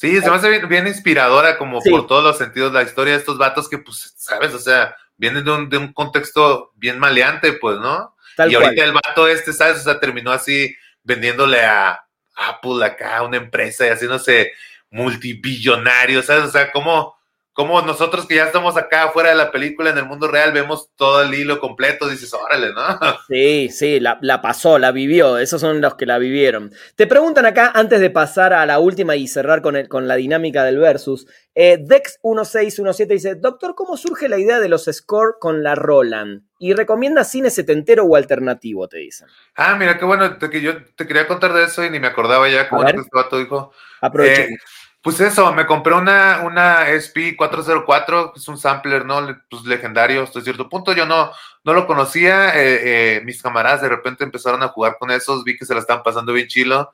Sí, 0.00 0.18
se 0.18 0.30
me 0.30 0.36
hace 0.36 0.66
bien, 0.66 0.86
inspiradora 0.86 1.58
como 1.58 1.80
por 1.82 2.06
todos 2.06 2.24
los 2.24 2.38
sentidos 2.38 2.72
la 2.72 2.82
historia 2.82 3.12
de 3.12 3.18
estos 3.18 3.36
vatos 3.36 3.68
que, 3.68 3.76
pues, 3.76 4.14
sabes, 4.16 4.54
o 4.54 4.58
sea, 4.58 4.96
vienen 5.18 5.44
de 5.44 5.50
un, 5.50 5.68
de 5.68 5.76
un 5.76 5.92
contexto 5.92 6.72
bien 6.74 6.98
maleante, 6.98 7.52
pues, 7.52 7.78
¿no? 7.78 8.16
y 8.48 8.54
ahorita 8.54 8.82
el 8.82 8.92
vato 8.92 9.28
este, 9.28 9.52
¿sabes? 9.52 9.78
O 9.78 9.82
sea, 9.82 10.00
terminó 10.00 10.32
así 10.32 10.74
vendiéndole 11.02 11.60
a 11.60 12.00
Apple 12.34 12.82
acá, 12.82 13.22
una 13.22 13.36
empresa 13.36 13.86
y 13.86 13.90
haciéndose 13.90 14.52
multibillonario, 14.90 16.22
¿sabes? 16.22 16.44
O 16.44 16.50
sea, 16.50 16.72
como 16.72 17.14
como 17.60 17.82
nosotros 17.82 18.26
que 18.26 18.36
ya 18.36 18.44
estamos 18.44 18.78
acá 18.78 19.10
fuera 19.10 19.28
de 19.28 19.36
la 19.36 19.52
película 19.52 19.90
en 19.90 19.98
el 19.98 20.06
mundo 20.06 20.28
real 20.28 20.50
vemos 20.50 20.88
todo 20.96 21.22
el 21.22 21.34
hilo 21.34 21.60
completo, 21.60 22.08
dices, 22.08 22.32
órale, 22.32 22.72
¿no? 22.72 22.80
Sí, 23.28 23.68
sí, 23.68 24.00
la, 24.00 24.40
pasó, 24.40 24.78
la 24.78 24.92
vivió, 24.92 25.36
esos 25.36 25.60
son 25.60 25.82
los 25.82 25.94
que 25.96 26.06
la 26.06 26.16
vivieron. 26.16 26.72
Te 26.96 27.06
preguntan 27.06 27.44
acá, 27.44 27.70
antes 27.74 28.00
de 28.00 28.08
pasar 28.08 28.54
a 28.54 28.64
la 28.64 28.78
última 28.78 29.14
y 29.14 29.28
cerrar 29.28 29.60
con, 29.60 29.76
el, 29.76 29.88
con 29.88 30.08
la 30.08 30.16
dinámica 30.16 30.64
del 30.64 30.78
versus, 30.78 31.26
eh, 31.54 31.78
Dex1617 31.78 33.06
dice, 33.08 33.34
doctor, 33.34 33.74
¿cómo 33.74 33.98
surge 33.98 34.30
la 34.30 34.38
idea 34.38 34.58
de 34.58 34.70
los 34.70 34.86
score 34.90 35.34
con 35.38 35.62
la 35.62 35.74
Roland? 35.74 36.44
Y 36.58 36.72
recomienda 36.72 37.24
cine 37.24 37.50
setentero 37.50 38.04
o 38.04 38.16
alternativo, 38.16 38.88
te 38.88 38.98
dicen. 38.98 39.28
Ah, 39.54 39.76
mira, 39.76 39.98
qué 39.98 40.06
bueno, 40.06 40.38
que 40.38 40.62
yo 40.62 40.82
te 40.96 41.06
quería 41.06 41.26
contar 41.26 41.52
de 41.52 41.64
eso 41.64 41.84
y 41.84 41.90
ni 41.90 42.00
me 42.00 42.06
acordaba 42.06 42.48
ya 42.48 42.70
cómo 42.70 42.88
este 42.88 43.02
vato 43.12 43.38
dijo. 43.38 43.70
Aprovecha. 44.00 44.44
Eh, 44.44 44.58
pues 45.02 45.18
eso, 45.20 45.50
me 45.54 45.64
compré 45.64 45.94
una, 45.94 46.42
una 46.44 46.88
SP404, 46.88 48.32
que 48.32 48.38
es 48.38 48.48
un 48.48 48.58
sampler, 48.58 49.06
¿no? 49.06 49.26
Pues 49.48 49.64
legendario 49.64 50.22
hasta 50.22 50.42
cierto 50.42 50.68
punto. 50.68 50.92
Yo 50.92 51.06
no, 51.06 51.30
no 51.64 51.72
lo 51.72 51.86
conocía. 51.86 52.54
Eh, 52.54 53.16
eh, 53.16 53.20
mis 53.24 53.40
camaradas 53.40 53.80
de 53.80 53.88
repente 53.88 54.24
empezaron 54.24 54.62
a 54.62 54.68
jugar 54.68 54.98
con 54.98 55.10
esos, 55.10 55.42
vi 55.42 55.56
que 55.56 55.64
se 55.64 55.72
la 55.72 55.80
estaban 55.80 56.02
pasando 56.02 56.34
bien 56.34 56.48
chilo. 56.48 56.92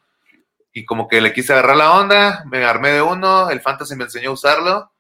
Y 0.73 0.85
como 0.85 1.09
que 1.09 1.21
le 1.21 1.33
quise 1.33 1.53
agarrar 1.53 1.77
la 1.77 1.93
onda, 1.99 2.45
me 2.47 2.65
armé 2.65 2.91
de 2.93 3.03
uno, 3.03 3.51
el 3.51 3.61
Fantasy 3.61 3.97
me 3.97 4.05
enseñó 4.05 4.31
a 4.31 4.35
usarlo. 4.35 4.93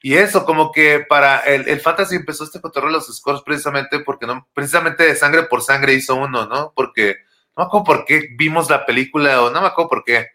Y 0.00 0.14
eso, 0.14 0.46
como 0.46 0.72
que 0.72 1.00
para 1.00 1.40
el, 1.40 1.68
el 1.68 1.80
Fantasy 1.80 2.16
empezó 2.16 2.44
este 2.44 2.60
cotorreo 2.60 2.88
los 2.88 3.14
scores 3.14 3.42
precisamente 3.42 3.98
porque 4.00 4.26
no, 4.26 4.48
precisamente 4.54 5.04
de 5.04 5.16
sangre 5.16 5.42
por 5.42 5.60
sangre 5.60 5.94
hizo 5.94 6.14
uno, 6.14 6.46
¿no? 6.46 6.72
Porque 6.74 7.16
no 7.56 7.64
me 7.64 7.66
acuerdo 7.66 7.84
por 7.84 8.04
qué 8.06 8.28
vimos 8.38 8.70
la 8.70 8.86
película 8.86 9.42
o 9.42 9.50
no 9.50 9.60
me 9.60 9.66
acuerdo 9.66 9.90
por 9.90 10.04
qué. 10.04 10.28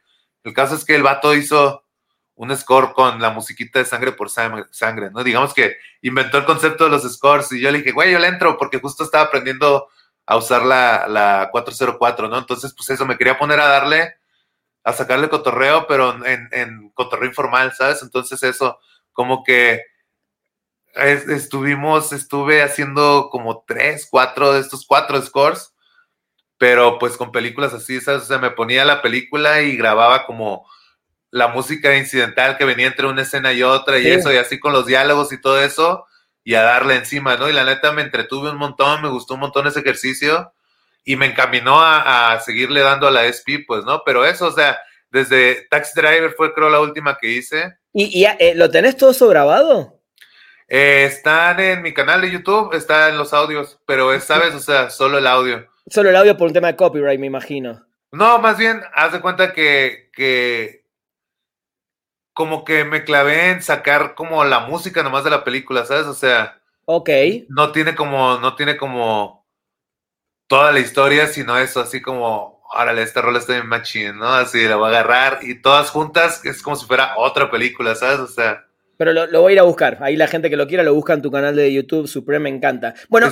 El 0.44 0.54
caso 0.54 0.76
es 0.76 0.84
que 0.84 0.96
el 0.96 1.04
vato 1.04 1.34
hizo 1.34 1.83
un 2.36 2.56
score 2.56 2.94
con 2.94 3.22
la 3.22 3.30
musiquita 3.30 3.80
de 3.80 3.86
sangre 3.86 4.12
por 4.12 4.30
sangre, 4.30 5.12
¿no? 5.12 5.24
Digamos 5.24 5.54
que 5.54 5.78
inventó 6.02 6.38
el 6.38 6.46
concepto 6.46 6.86
de 6.86 6.90
los 6.90 7.04
scores 7.04 7.52
y 7.52 7.62
yo 7.62 7.72
le 7.72 7.80
dije, 7.80 7.92
güey, 7.92 8.12
yo 8.12 8.20
le 8.20 8.28
entro 8.28 8.58
porque 8.58 8.80
justo 8.80 9.04
estaba 9.04 9.26
aprendiendo 9.26 9.88
a 10.26 10.38
usar 10.38 10.64
la, 10.64 11.08
la 11.08 11.50
404, 11.52 12.30
¿no? 12.30 12.38
Entonces, 12.38 12.74
pues 12.76 12.90
eso, 12.90 13.06
me 13.06 13.18
quería 13.18 13.38
poner 13.38 13.60
a 13.60 13.68
darle, 13.68 14.16
a 14.84 14.94
sacarle 14.94 15.30
cotorreo, 15.30 15.86
pero 15.88 16.26
en, 16.26 16.50
en 16.52 16.90
cotorreo 16.92 17.30
informal, 17.30 17.74
¿sabes? 17.74 18.02
Entonces 18.02 18.42
eso, 18.44 18.80
como 19.12 19.44
que 19.44 19.84
estuvimos, 20.96 22.14
estuve 22.14 22.64
haciendo 22.64 23.30
como 23.32 23.64
tres, 23.68 24.08
cuatro 24.10 24.54
de 24.54 24.60
estos 24.62 24.86
cuatro 24.86 25.22
scores 25.22 25.74
pero 26.64 26.98
pues 26.98 27.18
con 27.18 27.34
películas 27.34 27.74
así, 27.74 28.00
¿sabes? 28.00 28.22
O 28.24 28.26
sea, 28.26 28.38
me 28.38 28.50
ponía 28.50 28.86
la 28.86 29.02
película 29.02 29.62
y 29.62 29.76
grababa 29.76 30.26
como 30.26 30.66
la 31.34 31.48
música 31.48 31.98
incidental 31.98 32.58
que 32.58 32.64
venía 32.64 32.86
entre 32.86 33.08
una 33.08 33.24
escena 33.24 33.54
y 33.54 33.64
otra 33.64 33.98
y 33.98 34.08
eso, 34.08 34.32
y 34.32 34.38
así 34.38 34.60
con 34.60 34.72
los 34.72 34.86
diálogos 34.86 35.34
y 35.34 35.42
todo 35.42 35.60
eso, 35.60 36.06
y 36.44 36.54
a 36.54 36.62
darle 36.62 36.96
encima, 36.96 37.38
¿no? 37.38 37.50
Y 37.50 37.54
la 37.54 37.64
neta 37.64 37.92
me 37.92 38.04
entretuve 38.04 38.52
un 38.52 38.58
montón, 38.58 39.02
me 39.02 39.10
gustó 39.10 39.34
un 39.34 39.40
montón 39.40 39.66
ese 39.66 39.80
ejercicio 39.80 40.54
y 41.04 41.16
me 41.16 41.26
encaminó 41.26 41.82
a, 41.82 42.40
seguirle 42.46 42.82
dando 42.82 43.08
a 43.08 43.12
la 43.12 43.26
SP, 43.26 43.66
pues, 43.66 43.84
¿no? 43.84 44.04
Pero 44.06 44.24
eso, 44.24 44.46
o 44.46 44.52
sea, 44.52 44.80
desde 45.10 45.68
Taxi 45.72 46.00
Driver 46.00 46.34
fue 46.34 46.54
creo 46.54 46.70
la 46.70 46.82
última 46.82 47.18
que 47.20 47.30
hice. 47.30 47.78
¿Y, 47.94 48.26
eh, 48.26 48.54
lo 48.56 48.70
tenés 48.70 48.96
todo 48.96 49.10
eso 49.10 49.28
grabado? 49.28 50.02
Eh, 50.68 51.06
están 51.06 51.60
en 51.60 51.82
mi 51.82 51.96
canal 51.96 52.22
de 52.22 52.30
YouTube, 52.30 52.76
está 52.76 53.10
en 53.10 53.18
los 53.18 53.34
audios, 53.34 53.80
pero 53.88 54.14
es, 54.14 54.24
¿sabes? 54.24 54.54
O 54.54 54.60
sea, 54.60 54.92
solo 54.92 55.18
el 55.18 55.26
audio. 55.26 55.68
Solo 55.88 56.12
el 56.12 56.16
audio 56.16 56.38
por 56.38 56.50
un 56.50 56.54
tema 56.54 56.68
de 56.68 56.76
copyright, 56.76 57.20
me 57.20 57.26
imagino. 57.26 57.84
No, 58.12 58.38
más 58.38 58.60
bien, 58.60 58.84
haz 58.94 59.14
de 59.14 59.20
cuenta 59.20 59.52
que, 59.52 60.12
que 60.14 60.83
como 62.34 62.66
que 62.66 62.84
me 62.84 63.04
clavé 63.04 63.52
en 63.52 63.62
sacar 63.62 64.16
como 64.16 64.44
la 64.44 64.62
música 64.62 65.04
nomás 65.04 65.24
de 65.24 65.30
la 65.30 65.44
película, 65.44 65.86
¿sabes? 65.86 66.08
O 66.08 66.14
sea, 66.14 66.60
ok. 66.86 67.10
No 67.50 67.72
tiene 67.72 67.96
como, 67.96 68.38
no 68.40 68.56
tiene 68.56 68.78
como 68.78 69.46
toda 70.48 70.72
la 70.72 70.80
historia, 70.80 71.28
sino 71.28 71.58
eso, 71.58 71.80
así 71.80 72.02
como, 72.02 72.62
órale, 72.74 73.04
este 73.04 73.22
rol 73.22 73.36
está 73.38 73.54
bien 73.54 73.68
machín, 73.68 74.18
¿no? 74.18 74.28
Así 74.28 74.68
la 74.68 74.76
voy 74.76 74.88
a 74.88 75.00
agarrar 75.00 75.40
y 75.44 75.62
todas 75.62 75.90
juntas 75.90 76.44
es 76.46 76.62
como 76.62 76.76
si 76.76 76.86
fuera 76.86 77.16
otra 77.18 77.50
película, 77.50 77.96
¿sabes? 77.96 78.20
O 78.20 78.28
sea. 78.28 78.66
Pero 79.04 79.28
lo, 79.28 79.42
voy 79.42 79.52
a 79.52 79.54
ir 79.56 79.60
a 79.60 79.64
buscar. 79.64 79.98
Ahí 80.00 80.16
la 80.16 80.28
gente 80.28 80.50
que 80.50 80.56
lo 80.56 80.66
quiera 80.66 80.82
lo 80.82 80.94
busca 80.94 81.12
en 81.12 81.22
tu 81.22 81.30
canal 81.30 81.54
de 81.58 81.74
YouTube, 81.74 82.08
Supreme, 82.08 82.50
me 82.50 82.56
encanta. 82.56 82.94
Bueno, 83.10 83.30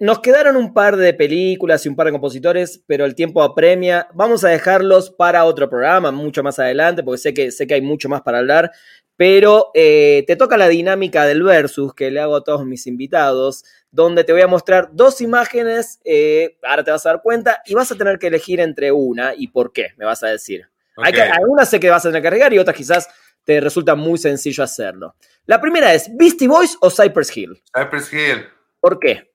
nos 0.00 0.18
quedaron 0.18 0.54
un 0.56 0.74
par 0.74 0.98
de 0.98 1.14
películas 1.14 1.86
y 1.86 1.88
un 1.88 1.96
par 1.96 2.04
de 2.04 2.12
compositores, 2.12 2.82
pero 2.86 3.06
el 3.06 3.14
tiempo 3.14 3.42
apremia. 3.42 4.08
Vamos 4.12 4.44
a 4.44 4.50
dejarlos 4.50 5.08
para 5.08 5.46
otro 5.46 5.70
programa, 5.70 6.10
mucho 6.10 6.42
más 6.42 6.58
adelante, 6.58 7.02
porque 7.02 7.16
sé 7.16 7.32
que, 7.32 7.50
sé 7.50 7.66
que 7.66 7.72
hay 7.72 7.80
mucho 7.80 8.10
más 8.10 8.20
para 8.20 8.40
hablar. 8.40 8.70
Pero 9.16 9.70
eh, 9.72 10.24
te 10.26 10.36
toca 10.36 10.58
la 10.58 10.68
dinámica 10.68 11.24
del 11.24 11.42
versus 11.42 11.94
que 11.94 12.10
le 12.10 12.20
hago 12.20 12.36
a 12.36 12.44
todos 12.44 12.66
mis 12.66 12.86
invitados, 12.86 13.64
donde 13.90 14.24
te 14.24 14.32
voy 14.34 14.42
a 14.42 14.46
mostrar 14.46 14.90
dos 14.92 15.22
imágenes, 15.22 16.00
eh, 16.04 16.58
ahora 16.62 16.84
te 16.84 16.90
vas 16.90 17.06
a 17.06 17.12
dar 17.12 17.22
cuenta, 17.22 17.62
y 17.64 17.72
vas 17.72 17.90
a 17.90 17.96
tener 17.96 18.18
que 18.18 18.26
elegir 18.26 18.60
entre 18.60 18.92
una 18.92 19.32
y 19.34 19.48
por 19.48 19.72
qué, 19.72 19.94
me 19.96 20.04
vas 20.04 20.22
a 20.22 20.26
decir. 20.26 20.68
Hay 20.98 21.14
que, 21.14 21.22
algunas 21.22 21.70
sé 21.70 21.80
que 21.80 21.88
vas 21.88 22.04
a 22.04 22.12
tener 22.12 22.50
que 22.50 22.54
y 22.54 22.58
otras 22.58 22.76
quizás 22.76 23.08
te 23.50 23.60
resulta 23.60 23.96
muy 23.96 24.16
sencillo 24.16 24.62
hacerlo. 24.62 25.16
La 25.46 25.60
primera 25.60 25.92
es, 25.92 26.08
¿Beastie 26.16 26.46
Boys 26.46 26.78
o 26.80 26.88
Cypress 26.88 27.36
Hill? 27.36 27.60
Cypress 27.76 28.12
Hill. 28.12 28.46
¿Por 28.78 29.00
qué? 29.00 29.32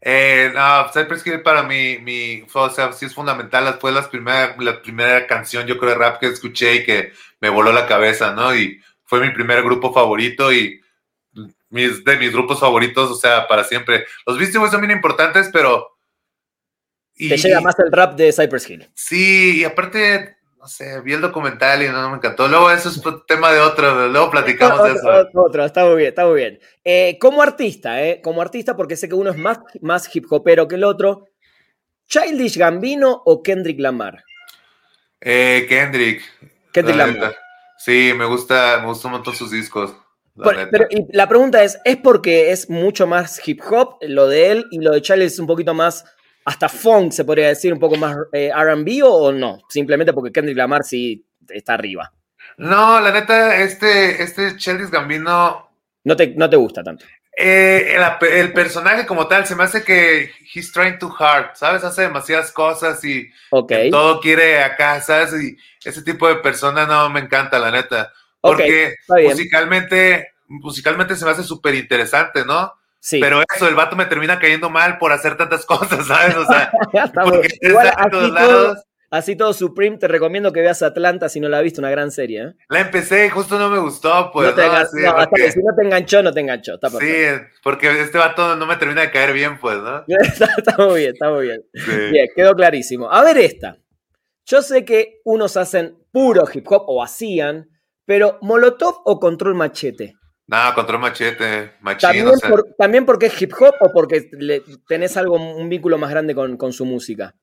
Eh, 0.00 0.52
no, 0.54 0.88
Cypress 0.92 1.26
Hill 1.26 1.42
para 1.42 1.64
mí, 1.64 1.98
mi, 1.98 2.46
o 2.54 2.70
sea, 2.70 2.92
sí 2.92 3.06
es 3.06 3.14
fundamental. 3.14 3.76
Fue 3.80 3.90
la 3.90 4.08
primera, 4.08 4.54
la 4.60 4.80
primera 4.80 5.26
canción, 5.26 5.66
yo 5.66 5.76
creo, 5.76 5.90
de 5.90 5.96
rap 5.96 6.20
que 6.20 6.28
escuché 6.28 6.76
y 6.76 6.84
que 6.84 7.12
me 7.40 7.48
voló 7.48 7.72
la 7.72 7.88
cabeza, 7.88 8.32
¿no? 8.32 8.54
Y 8.54 8.80
fue 9.02 9.18
mi 9.18 9.30
primer 9.30 9.64
grupo 9.64 9.92
favorito 9.92 10.52
y 10.52 10.80
mis, 11.70 12.04
de 12.04 12.16
mis 12.16 12.32
grupos 12.32 12.60
favoritos, 12.60 13.10
o 13.10 13.16
sea, 13.16 13.48
para 13.48 13.64
siempre. 13.64 14.06
Los 14.24 14.38
Beastie 14.38 14.60
Boys 14.60 14.70
son 14.70 14.82
bien 14.82 14.92
importantes, 14.92 15.50
pero... 15.52 15.98
Te 17.16 17.36
llega 17.36 17.60
más 17.60 17.76
el 17.80 17.90
rap 17.90 18.14
de 18.14 18.32
Cypress 18.32 18.70
Hill. 18.70 18.88
Sí, 18.94 19.62
y 19.62 19.64
aparte 19.64 20.37
no 20.58 20.66
sé, 20.66 21.00
vi 21.02 21.12
el 21.12 21.20
documental 21.20 21.82
y 21.82 21.88
no 21.88 22.10
me 22.10 22.16
encantó. 22.16 22.48
Luego 22.48 22.70
eso 22.70 22.88
es 22.88 23.00
tema 23.26 23.52
de 23.52 23.60
otro, 23.60 24.08
luego 24.08 24.30
platicamos 24.30 24.82
de 24.84 24.92
eso. 24.92 25.30
Otro, 25.34 25.64
está 25.64 25.84
muy 25.84 25.96
bien, 25.96 26.08
está 26.08 26.26
muy 26.26 26.36
bien. 26.36 26.60
Eh, 26.84 27.16
como 27.20 27.42
artista, 27.42 28.02
eh, 28.02 28.20
como 28.22 28.42
artista, 28.42 28.76
porque 28.76 28.96
sé 28.96 29.08
que 29.08 29.14
uno 29.14 29.30
es 29.30 29.36
más, 29.36 29.60
más 29.80 30.14
hip 30.14 30.26
hopero 30.30 30.66
que 30.66 30.74
el 30.74 30.84
otro, 30.84 31.28
¿Childish 32.06 32.58
Gambino 32.58 33.22
o 33.24 33.42
Kendrick 33.42 33.78
Lamar? 33.78 34.24
Eh, 35.20 35.66
Kendrick. 35.68 36.22
Kendrick 36.72 36.96
Lamar. 36.96 37.36
Sí, 37.78 38.12
me 38.16 38.24
gusta, 38.24 38.78
me 38.80 38.86
gustan 38.86 39.10
un 39.10 39.18
montón 39.18 39.34
sus 39.34 39.52
discos. 39.52 39.94
La, 40.34 40.68
pero, 40.70 40.86
la 41.10 41.28
pregunta 41.28 41.62
es, 41.62 41.78
¿es 41.84 41.96
porque 41.96 42.50
es 42.50 42.70
mucho 42.70 43.06
más 43.06 43.46
hip 43.46 43.60
hop 43.70 43.96
lo 44.02 44.28
de 44.28 44.50
él 44.50 44.66
y 44.70 44.80
lo 44.80 44.92
de 44.92 45.02
Childish 45.02 45.32
es 45.32 45.38
un 45.38 45.46
poquito 45.46 45.74
más 45.74 46.04
hasta 46.44 46.68
funk, 46.68 47.12
se 47.12 47.24
podría 47.24 47.48
decir, 47.48 47.72
un 47.72 47.78
poco 47.78 47.96
más 47.96 48.16
eh, 48.32 48.50
RB 48.54 49.02
o, 49.04 49.32
no? 49.32 49.58
Simplemente 49.68 50.12
porque 50.12 50.32
Kendrick 50.32 50.56
Lamar 50.56 50.84
sí 50.84 51.24
está 51.48 51.74
arriba. 51.74 52.12
No, 52.56 53.00
la 53.00 53.12
neta, 53.12 53.56
este, 53.56 54.22
este 54.22 54.56
Childish 54.56 54.90
Gambino. 54.90 55.68
No 56.04 56.16
te, 56.16 56.28
no 56.28 56.48
te 56.48 56.56
gusta 56.56 56.82
tanto. 56.82 57.04
Eh, 57.40 57.96
el, 58.32 58.52
personaje 58.52 59.06
como 59.06 59.28
tal 59.28 59.46
se 59.46 59.54
me 59.54 59.62
hace 59.62 59.84
que 59.84 60.32
he's 60.52 60.72
trying 60.72 60.98
too 60.98 61.14
hard, 61.16 61.54
¿sabes? 61.54 61.84
Hace 61.84 62.02
demasiadas 62.02 62.50
cosas 62.50 63.04
y 63.04 63.30
todo 63.92 64.20
quiere 64.20 64.60
acá, 64.60 65.00
¿sabes? 65.00 65.40
Y 65.40 65.56
ese 65.84 66.02
tipo 66.02 66.26
de 66.26 66.36
persona 66.36 66.84
no 66.84 67.08
me 67.10 67.20
encanta, 67.20 67.60
la 67.60 67.70
neta. 67.70 68.12
Porque 68.40 68.96
musicalmente, 69.08 70.32
musicalmente 70.48 71.14
se 71.14 71.24
me 71.24 71.30
hace 71.30 71.44
súper 71.44 71.76
interesante, 71.76 72.44
¿no? 72.44 72.72
Pero 73.10 73.42
eso, 73.54 73.68
el 73.68 73.74
vato 73.74 73.96
me 73.96 74.06
termina 74.06 74.38
cayendo 74.38 74.70
mal 74.70 74.98
por 74.98 75.12
hacer 75.12 75.36
tantas 75.36 75.64
cosas, 75.66 76.06
¿sabes? 76.06 76.36
O 76.36 76.44
sea, 76.44 76.70
porque 77.24 77.48
Igual, 77.60 77.92
así, 77.96 78.10
todos 78.10 78.34
todo, 78.34 78.74
así 79.10 79.36
todo 79.36 79.52
Supreme, 79.52 79.98
te 79.98 80.08
recomiendo 80.08 80.52
que 80.52 80.60
veas 80.60 80.82
Atlanta 80.82 81.28
si 81.28 81.40
no 81.40 81.48
la 81.48 81.58
has 81.58 81.62
visto, 81.62 81.80
una 81.80 81.90
gran 81.90 82.10
serie. 82.10 82.42
¿eh? 82.42 82.54
La 82.68 82.80
empecé 82.80 83.26
y 83.26 83.30
justo 83.30 83.58
no 83.58 83.70
me 83.70 83.78
gustó, 83.78 84.30
pues. 84.32 84.54
si 84.54 85.60
no 85.62 85.74
te 85.76 85.84
enganchó, 85.84 86.22
no 86.22 86.32
te 86.32 86.40
enganchó. 86.40 86.74
Está 86.74 86.90
sí, 86.90 87.24
porque 87.62 88.00
este 88.00 88.18
vato 88.18 88.56
no 88.56 88.66
me 88.66 88.76
termina 88.76 89.02
de 89.02 89.10
caer 89.10 89.32
bien, 89.32 89.58
pues, 89.58 89.78
¿no? 89.78 90.04
está, 90.08 90.76
muy 90.78 91.00
bien, 91.00 91.12
está 91.12 91.30
muy 91.30 91.46
bien. 91.46 91.62
Bien, 92.10 92.28
quedó 92.34 92.54
clarísimo. 92.54 93.10
A 93.10 93.22
ver 93.22 93.38
esta. 93.38 93.78
Yo 94.44 94.62
sé 94.62 94.84
que 94.84 95.20
unos 95.24 95.56
hacen 95.56 95.98
puro 96.10 96.44
hip 96.52 96.66
hop 96.68 96.84
o 96.86 97.02
hacían, 97.02 97.68
pero 98.06 98.38
Molotov 98.40 99.02
o 99.04 99.20
Control 99.20 99.54
Machete. 99.54 100.17
No, 100.48 100.74
control 100.74 101.00
machete, 101.00 101.72
machino. 101.80 102.32
¿También, 102.78 103.04
porque 103.04 103.26
es 103.26 103.40
hip 103.40 103.52
hop 103.60 103.74
o 103.80 103.92
porque 103.92 104.30
tenés 104.88 105.18
algo, 105.18 105.34
un 105.36 105.68
vínculo 105.68 105.98
más 105.98 106.08
grande 106.08 106.34
con, 106.34 106.72
su 106.72 106.86
música? 106.86 107.34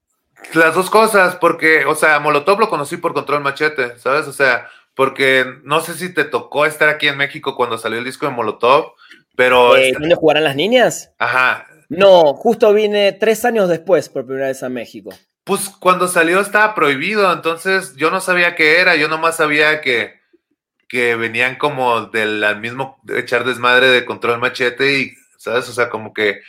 Las 0.56 0.74
dos 0.74 0.90
cosas, 0.90 1.36
porque, 1.36 1.86
o 1.86 1.94
sea, 1.94 2.20
Molotov 2.20 2.60
lo 2.60 2.70
conocí 2.70 2.98
por 2.98 3.14
control 3.14 3.44
machete, 3.44 4.00
¿sabes? 4.00 4.28
O 4.28 4.34
sea, 4.34 4.68
porque 4.96 5.46
no 5.64 5.82
sé 5.82 5.94
si 5.94 6.16
te 6.16 6.24
tocó 6.24 6.66
estar 6.66 6.90
aquí 6.90 7.08
en 7.08 7.18
México 7.18 7.56
cuando 7.56 7.78
salió 7.78 8.00
el 8.00 8.06
disco 8.06 8.26
de 8.26 8.32
Molotov, 8.32 8.94
pero... 9.36 9.78
Eh, 9.78 9.94
¿Dónde 9.94 10.16
jugarán 10.16 10.44
las 10.44 10.56
niñas? 10.56 11.14
Ajá. 11.20 11.68
No, 11.90 12.34
justo 12.34 12.74
vine 12.74 13.12
tres 13.12 13.46
años 13.46 13.70
después 13.70 14.10
por 14.10 14.26
primera 14.26 14.48
vez 14.48 14.64
a 14.64 14.70
México. 14.70 15.12
Pues 15.44 15.70
cuando 15.70 16.08
salió 16.08 16.40
estaba 16.40 16.74
prohibido, 16.74 17.32
entonces 17.32 17.96
yo 17.96 18.10
no 18.10 18.20
sabía 18.20 18.56
qué 18.56 18.80
era, 18.80 18.96
yo 18.96 19.08
nomás 19.08 19.38
sabía 19.38 19.82
que 19.82 20.25
que 20.88 21.16
venían 21.16 21.56
como 21.56 22.02
del 22.08 22.44
mismo 22.60 23.00
echar 23.16 23.44
desmadre 23.44 23.90
de 23.90 24.06
control 24.06 24.40
machete 24.40 25.00
y, 25.00 25.14
¿sabes? 25.38 25.68
O 25.70 25.74
sea, 25.74 25.90
como 25.90 26.14
que 26.14 26.42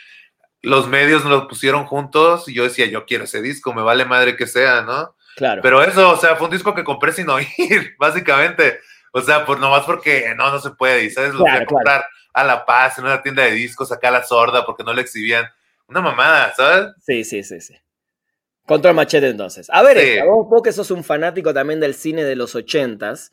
los 0.61 0.87
medios 0.87 1.23
nos 1.23 1.31
lo 1.31 1.47
pusieron 1.47 1.85
juntos 1.85 2.47
y 2.47 2.53
yo 2.53 2.63
decía, 2.63 2.85
yo 2.87 3.05
quiero 3.05 3.23
ese 3.23 3.41
disco, 3.41 3.73
me 3.73 3.81
vale 3.81 4.05
madre 4.05 4.35
que 4.35 4.47
sea, 4.47 4.81
¿no? 4.81 5.15
Claro. 5.35 5.61
Pero 5.61 5.83
eso, 5.83 6.11
o 6.11 6.17
sea, 6.17 6.35
fue 6.35 6.47
un 6.47 6.53
disco 6.53 6.73
que 6.73 6.83
compré 6.83 7.11
sin 7.11 7.29
oír, 7.31 7.95
básicamente. 7.99 8.79
O 9.11 9.21
sea, 9.21 9.45
pues 9.45 9.59
nomás 9.59 9.85
porque 9.85 10.33
no, 10.35 10.51
no 10.51 10.59
se 10.59 10.71
puede, 10.71 11.05
y 11.05 11.09
sabes, 11.09 11.33
lo 11.33 11.39
voy 11.39 11.51
a 11.51 11.65
comprar 11.65 12.05
a 12.33 12.43
La 12.43 12.65
Paz 12.65 12.97
en 12.99 13.05
una 13.05 13.21
tienda 13.21 13.43
de 13.43 13.51
discos 13.51 13.91
acá 13.91 14.09
a 14.09 14.11
la 14.11 14.23
sorda 14.23 14.65
porque 14.65 14.83
no 14.83 14.93
lo 14.93 15.01
exhibían. 15.01 15.45
Una 15.87 16.01
mamada, 16.01 16.53
¿sabes? 16.55 16.93
Sí, 17.01 17.23
sí, 17.23 17.43
sí, 17.43 17.61
sí. 17.61 17.75
Control 18.67 18.93
Machete 18.93 19.29
entonces. 19.29 19.69
A 19.71 19.81
ver, 19.81 19.97
sí. 19.97 20.19
vos, 20.25 20.61
que 20.61 20.73
sos 20.73 20.91
un 20.91 21.03
fanático 21.03 21.53
también 21.53 21.79
del 21.79 21.95
cine 21.95 22.25
de 22.25 22.35
los 22.35 22.53
ochentas, 22.53 23.31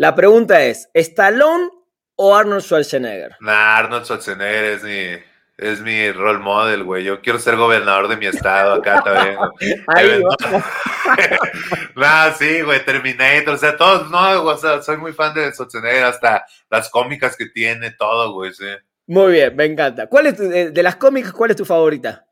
la 0.00 0.14
pregunta 0.14 0.64
es, 0.64 0.88
¿Stallone 0.94 1.68
o 2.16 2.34
Arnold 2.34 2.62
Schwarzenegger? 2.62 3.36
Nah, 3.40 3.76
Arnold 3.76 4.06
Schwarzenegger 4.06 4.64
es 4.64 4.82
mi, 4.82 5.22
es 5.58 5.82
mi 5.82 6.10
role 6.10 6.38
model, 6.38 6.84
güey. 6.84 7.04
Yo 7.04 7.20
quiero 7.20 7.38
ser 7.38 7.56
gobernador 7.56 8.08
de 8.08 8.16
mi 8.16 8.24
estado 8.24 8.72
acá 8.72 9.02
también. 9.02 9.36
Ahí 9.88 10.22
nah, 11.96 12.32
sí, 12.32 12.62
güey, 12.62 12.82
Terminator, 12.82 13.52
o 13.52 13.58
sea, 13.58 13.76
todos, 13.76 14.10
no, 14.10 14.42
o 14.42 14.56
sea, 14.56 14.80
soy 14.80 14.96
muy 14.96 15.12
fan 15.12 15.34
de 15.34 15.52
Schwarzenegger, 15.52 16.04
hasta 16.04 16.46
las 16.70 16.88
cómicas 16.88 17.36
que 17.36 17.50
tiene, 17.50 17.90
todo, 17.90 18.32
güey, 18.32 18.54
sí. 18.54 18.68
Muy 19.06 19.32
bien, 19.32 19.54
me 19.54 19.66
encanta. 19.66 20.06
¿Cuál 20.06 20.28
es 20.28 20.38
de, 20.38 20.70
de 20.70 20.82
las 20.82 20.96
cómicas, 20.96 21.34
cuál 21.34 21.50
es 21.50 21.58
tu 21.58 21.66
favorita? 21.66 22.24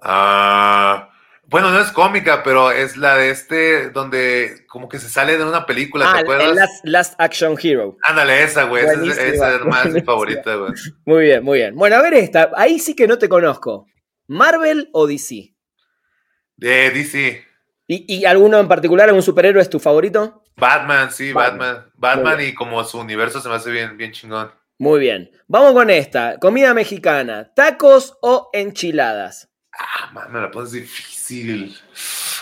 Ah... 0.00 1.08
Bueno, 1.54 1.70
no 1.70 1.78
es 1.78 1.92
cómica, 1.92 2.42
pero 2.42 2.72
es 2.72 2.96
la 2.96 3.14
de 3.14 3.30
este, 3.30 3.90
donde 3.90 4.66
como 4.66 4.88
que 4.88 4.98
se 4.98 5.08
sale 5.08 5.38
de 5.38 5.44
una 5.44 5.64
película, 5.64 6.04
¿te 6.10 6.18
ah, 6.18 6.20
acuerdas? 6.22 6.52
Last, 6.56 6.80
Last, 6.82 7.14
Action 7.16 7.56
Hero. 7.62 7.96
Ándale, 8.02 8.42
esa, 8.42 8.64
güey. 8.64 8.84
Esa, 8.84 9.54
es 9.54 9.64
más 9.64 9.88
mi 9.92 10.00
favorita, 10.00 10.56
güey. 10.56 10.72
Muy 11.04 11.26
bien, 11.26 11.44
muy 11.44 11.58
bien. 11.58 11.76
Bueno, 11.76 11.94
a 11.94 12.02
ver 12.02 12.14
esta. 12.14 12.50
Ahí 12.56 12.80
sí 12.80 12.96
que 12.96 13.06
no 13.06 13.18
te 13.18 13.28
conozco. 13.28 13.86
¿Marvel 14.26 14.88
o 14.92 15.06
DC? 15.06 15.54
De 16.56 16.90
DC. 16.90 17.44
¿Y, 17.86 18.16
¿Y, 18.16 18.24
alguno 18.24 18.58
en 18.58 18.66
particular, 18.66 19.08
algún 19.08 19.22
superhéroe 19.22 19.62
es 19.62 19.70
tu 19.70 19.78
favorito? 19.78 20.42
Batman, 20.56 21.12
sí, 21.12 21.32
Batman. 21.32 21.86
Batman, 21.94 22.40
y 22.40 22.52
como 22.52 22.82
su 22.82 22.98
universo 22.98 23.40
se 23.40 23.48
me 23.48 23.54
hace 23.54 23.70
bien, 23.70 23.96
bien 23.96 24.10
chingón. 24.10 24.50
Muy 24.78 24.98
bien. 24.98 25.30
Vamos 25.46 25.72
con 25.74 25.88
esta. 25.88 26.36
Comida 26.40 26.74
mexicana. 26.74 27.52
¿Tacos 27.54 28.18
o 28.22 28.50
enchiladas? 28.52 29.53
Ah, 29.78 30.10
man, 30.12 30.32
me 30.32 30.40
la 30.40 30.50
pones 30.50 30.72
difícil. 30.72 31.76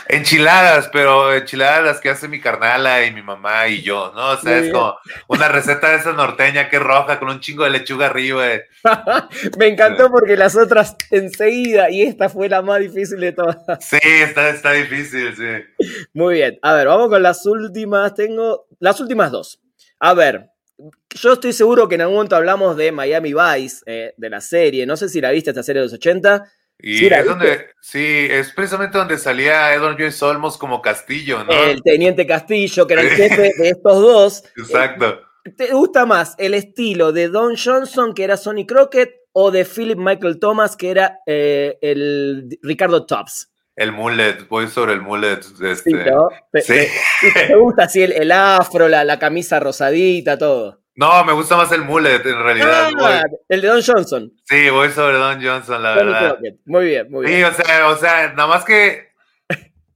Enchiladas, 0.08 0.90
pero 0.92 1.32
enchiladas 1.32 1.84
las 1.84 2.00
que 2.00 2.10
hace 2.10 2.28
mi 2.28 2.40
carnala 2.40 3.06
y 3.06 3.12
mi 3.12 3.22
mamá 3.22 3.68
y 3.68 3.82
yo, 3.82 4.12
¿no? 4.14 4.30
O 4.30 4.36
sea, 4.36 4.58
es 4.58 4.72
como 4.72 4.96
una 5.28 5.48
receta 5.48 5.90
de 5.90 5.96
esa 5.96 6.12
norteña 6.12 6.68
que 6.68 6.76
es 6.76 6.82
roja 6.82 7.18
con 7.18 7.30
un 7.30 7.40
chingo 7.40 7.64
de 7.64 7.70
lechuga 7.70 8.06
arriba. 8.06 8.44
Me 9.58 9.68
encantó 9.68 10.10
porque 10.10 10.36
las 10.36 10.56
otras 10.56 10.96
enseguida 11.10 11.88
y 11.90 12.02
esta 12.02 12.28
fue 12.28 12.48
la 12.48 12.60
más 12.60 12.80
difícil 12.80 13.20
de 13.20 13.32
todas. 13.32 13.56
Sí, 13.80 13.98
está, 14.02 14.50
está 14.50 14.72
difícil, 14.72 15.34
sí. 15.36 15.86
Muy 16.12 16.34
bien. 16.34 16.58
A 16.62 16.74
ver, 16.74 16.88
vamos 16.88 17.08
con 17.08 17.22
las 17.22 17.44
últimas. 17.46 18.14
Tengo 18.14 18.66
las 18.80 19.00
últimas 19.00 19.30
dos. 19.30 19.60
A 20.00 20.14
ver, 20.14 20.50
yo 21.10 21.32
estoy 21.34 21.52
seguro 21.52 21.88
que 21.88 21.94
en 21.94 22.02
algún 22.02 22.16
momento 22.16 22.36
hablamos 22.36 22.76
de 22.76 22.90
Miami 22.92 23.34
Vice, 23.34 23.82
eh, 23.86 24.14
de 24.16 24.30
la 24.30 24.40
serie. 24.40 24.86
No 24.86 24.96
sé 24.96 25.08
si 25.08 25.20
la 25.20 25.30
viste 25.30 25.50
esta 25.50 25.62
serie 25.62 25.80
de 25.80 25.86
los 25.86 25.94
80. 25.94 26.44
Y 26.78 26.98
sí, 26.98 27.06
es 27.06 27.24
donde, 27.24 27.66
sí, 27.80 28.26
es 28.28 28.52
precisamente 28.52 28.98
donde 28.98 29.16
salía 29.16 29.72
Edward 29.72 29.96
Joyce 29.96 30.24
Olmos 30.24 30.58
como 30.58 30.82
Castillo, 30.82 31.44
¿no? 31.44 31.52
El 31.52 31.82
teniente 31.82 32.26
Castillo, 32.26 32.86
que 32.86 32.94
era 32.94 33.02
el 33.02 33.10
jefe 33.10 33.52
de 33.56 33.68
estos 33.68 34.02
dos. 34.02 34.44
Exacto. 34.56 35.20
¿Te 35.56 35.72
gusta 35.72 36.06
más 36.06 36.34
el 36.38 36.54
estilo 36.54 37.12
de 37.12 37.28
Don 37.28 37.56
Johnson, 37.56 38.14
que 38.14 38.24
era 38.24 38.36
Sonny 38.36 38.66
Crockett, 38.66 39.22
o 39.32 39.50
de 39.50 39.64
Philip 39.64 39.98
Michael 39.98 40.38
Thomas, 40.38 40.76
que 40.76 40.90
era 40.90 41.20
eh, 41.26 41.78
el 41.82 42.58
Ricardo 42.62 43.06
Tops? 43.06 43.50
El 43.74 43.92
mullet, 43.92 44.46
voy 44.48 44.68
sobre 44.68 44.92
el 44.92 45.00
mullet. 45.00 45.40
Este... 45.62 45.90
Sí, 45.90 45.92
¿no? 45.92 46.28
sí. 46.60 46.74
¿Te, 47.48 47.56
gusta 47.56 47.84
así 47.84 48.02
el, 48.02 48.12
el 48.12 48.30
afro, 48.30 48.88
la, 48.88 49.04
la, 49.04 49.18
camisa 49.18 49.58
rosadita, 49.58 50.36
todo? 50.36 50.81
No, 50.94 51.24
me 51.24 51.32
gusta 51.32 51.56
más 51.56 51.72
el 51.72 51.82
mullet 51.82 52.24
en 52.26 52.42
realidad. 52.42 52.90
Ah, 53.00 53.22
el 53.48 53.60
de 53.60 53.68
Don 53.68 53.82
Johnson. 53.82 54.32
Sí, 54.44 54.68
voy 54.68 54.90
sobre 54.90 55.16
Don 55.16 55.42
Johnson, 55.42 55.82
la 55.82 55.94
verdad. 55.94 56.34
Crockett. 56.34 56.56
Muy 56.66 56.86
bien, 56.86 57.10
muy 57.10 57.26
bien. 57.26 57.38
Sí, 57.38 57.44
o 57.44 57.64
sea, 57.64 57.88
o 57.88 57.96
sea, 57.96 58.32
nada 58.34 58.48
más 58.48 58.64
que 58.64 59.12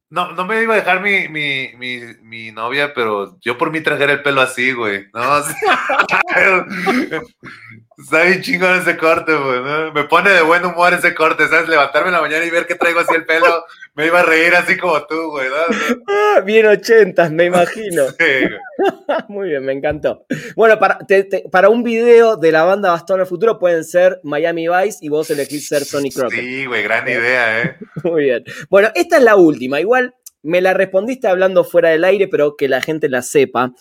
no, 0.09 0.33
no 0.33 0.47
me 0.47 0.63
iba 0.63 0.75
a 0.75 0.77
dejar 0.77 1.01
mi, 1.01 1.29
mi, 1.29 1.73
mi, 1.77 2.01
mi, 2.23 2.53
novia, 2.53 2.95
pero 2.95 3.39
yo 3.41 3.59
por 3.59 3.73
mí 3.73 3.81
trajera 3.81 4.13
el 4.13 4.23
pelo 4.23 4.41
así, 4.41 4.73
güey. 4.73 5.07
¿no? 5.13 5.21
Está 7.99 8.25
bien 8.25 8.43
chingón 8.43 8.79
ese 8.79 8.97
corte, 8.99 9.35
güey. 9.35 9.63
¿no? 9.63 9.93
Me 9.93 10.05
pone 10.05 10.31
de 10.31 10.43
buen 10.43 10.65
humor 10.67 10.93
ese 10.93 11.15
corte, 11.15 11.49
¿sabes? 11.49 11.69
Levantarme 11.69 12.09
en 12.09 12.15
la 12.15 12.21
mañana 12.21 12.45
y 12.45 12.51
ver 12.51 12.67
que 12.67 12.75
traigo 12.75 13.01
así 13.01 13.15
el 13.15 13.25
pelo, 13.25 13.65
me 13.95 14.07
iba 14.07 14.21
a 14.21 14.23
reír 14.23 14.55
así 14.55 14.77
como 14.77 15.03
tú, 15.07 15.31
güey. 15.31 15.49
¿no? 15.49 16.03
Ah, 16.07 16.41
bien 16.45 16.67
ochentas, 16.67 17.31
me 17.33 17.45
imagino. 17.47 18.05
Sí, 18.19 18.49
Muy 19.29 19.49
bien, 19.49 19.65
me 19.65 19.73
encantó. 19.73 20.27
Bueno, 20.55 20.79
para, 20.79 20.99
te, 20.99 21.25
te, 21.25 21.45
para 21.51 21.71
un 21.71 21.83
video 21.83 22.37
de 22.37 22.53
la 22.53 22.65
banda 22.65 22.91
Bastón 22.91 23.21
al 23.21 23.27
Futuro 23.27 23.59
pueden 23.59 23.85
ser 23.85 24.21
Miami 24.23 24.69
Vice 24.69 24.99
y 25.01 25.09
vos 25.09 25.31
elegís 25.31 25.67
ser 25.67 25.85
Sonny 25.85 26.11
Crockett. 26.11 26.39
Sí, 26.39 26.67
güey, 26.67 26.83
gran 26.83 27.09
idea, 27.09 27.63
¿eh? 27.63 27.77
Muy 28.05 28.25
bien. 28.25 28.45
Bueno, 28.69 28.91
esta 28.95 29.17
es 29.17 29.23
la 29.23 29.37
última. 29.37 29.81
Igual 29.81 30.15
me 30.43 30.61
la 30.61 30.75
respondiste 30.75 31.29
hablando 31.29 31.65
fuera 31.65 31.91
del 31.91 32.05
aire, 32.05 32.29
pero 32.29 32.57
que 32.57 32.69
la 32.69 32.83
gente 32.83 33.09
la 33.09 33.23
sepa. 33.23 33.73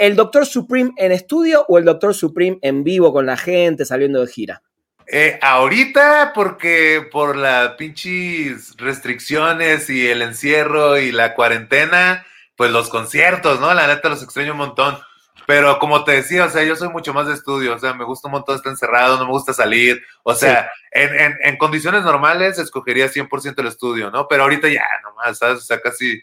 ¿El 0.00 0.16
Doctor 0.16 0.46
Supreme 0.46 0.92
en 0.96 1.12
estudio 1.12 1.66
o 1.68 1.76
el 1.76 1.84
Doctor 1.84 2.14
Supreme 2.14 2.58
en 2.62 2.84
vivo 2.84 3.12
con 3.12 3.26
la 3.26 3.36
gente 3.36 3.84
saliendo 3.84 4.22
de 4.22 4.32
gira? 4.32 4.62
Eh, 5.06 5.38
ahorita, 5.42 6.32
porque 6.34 7.06
por 7.12 7.36
las 7.36 7.72
pinches 7.72 8.74
restricciones 8.78 9.90
y 9.90 10.08
el 10.08 10.22
encierro 10.22 10.96
y 10.96 11.12
la 11.12 11.34
cuarentena, 11.34 12.24
pues 12.56 12.70
los 12.70 12.88
conciertos, 12.88 13.60
¿no? 13.60 13.74
La 13.74 13.88
neta 13.88 14.08
los 14.08 14.22
extraño 14.22 14.52
un 14.52 14.58
montón. 14.58 14.98
Pero 15.46 15.78
como 15.78 16.02
te 16.02 16.12
decía, 16.12 16.46
o 16.46 16.48
sea, 16.48 16.64
yo 16.64 16.76
soy 16.76 16.88
mucho 16.88 17.12
más 17.12 17.26
de 17.26 17.34
estudio, 17.34 17.74
o 17.74 17.78
sea, 17.78 17.92
me 17.92 18.04
gusta 18.04 18.28
un 18.28 18.32
montón 18.32 18.56
estar 18.56 18.72
encerrado, 18.72 19.18
no 19.18 19.26
me 19.26 19.32
gusta 19.32 19.52
salir, 19.52 20.02
o 20.22 20.34
sea, 20.34 20.62
sí. 20.62 20.88
en, 20.92 21.14
en, 21.14 21.38
en, 21.42 21.56
condiciones 21.58 22.04
normales 22.04 22.58
escogería 22.58 23.08
100% 23.08 23.58
el 23.58 23.66
estudio, 23.66 24.10
¿no? 24.10 24.28
Pero 24.28 24.44
ahorita 24.44 24.68
ya, 24.68 24.84
nomás, 25.02 25.36
¿sabes? 25.36 25.58
O 25.58 25.62
sea, 25.62 25.78
casi 25.78 26.22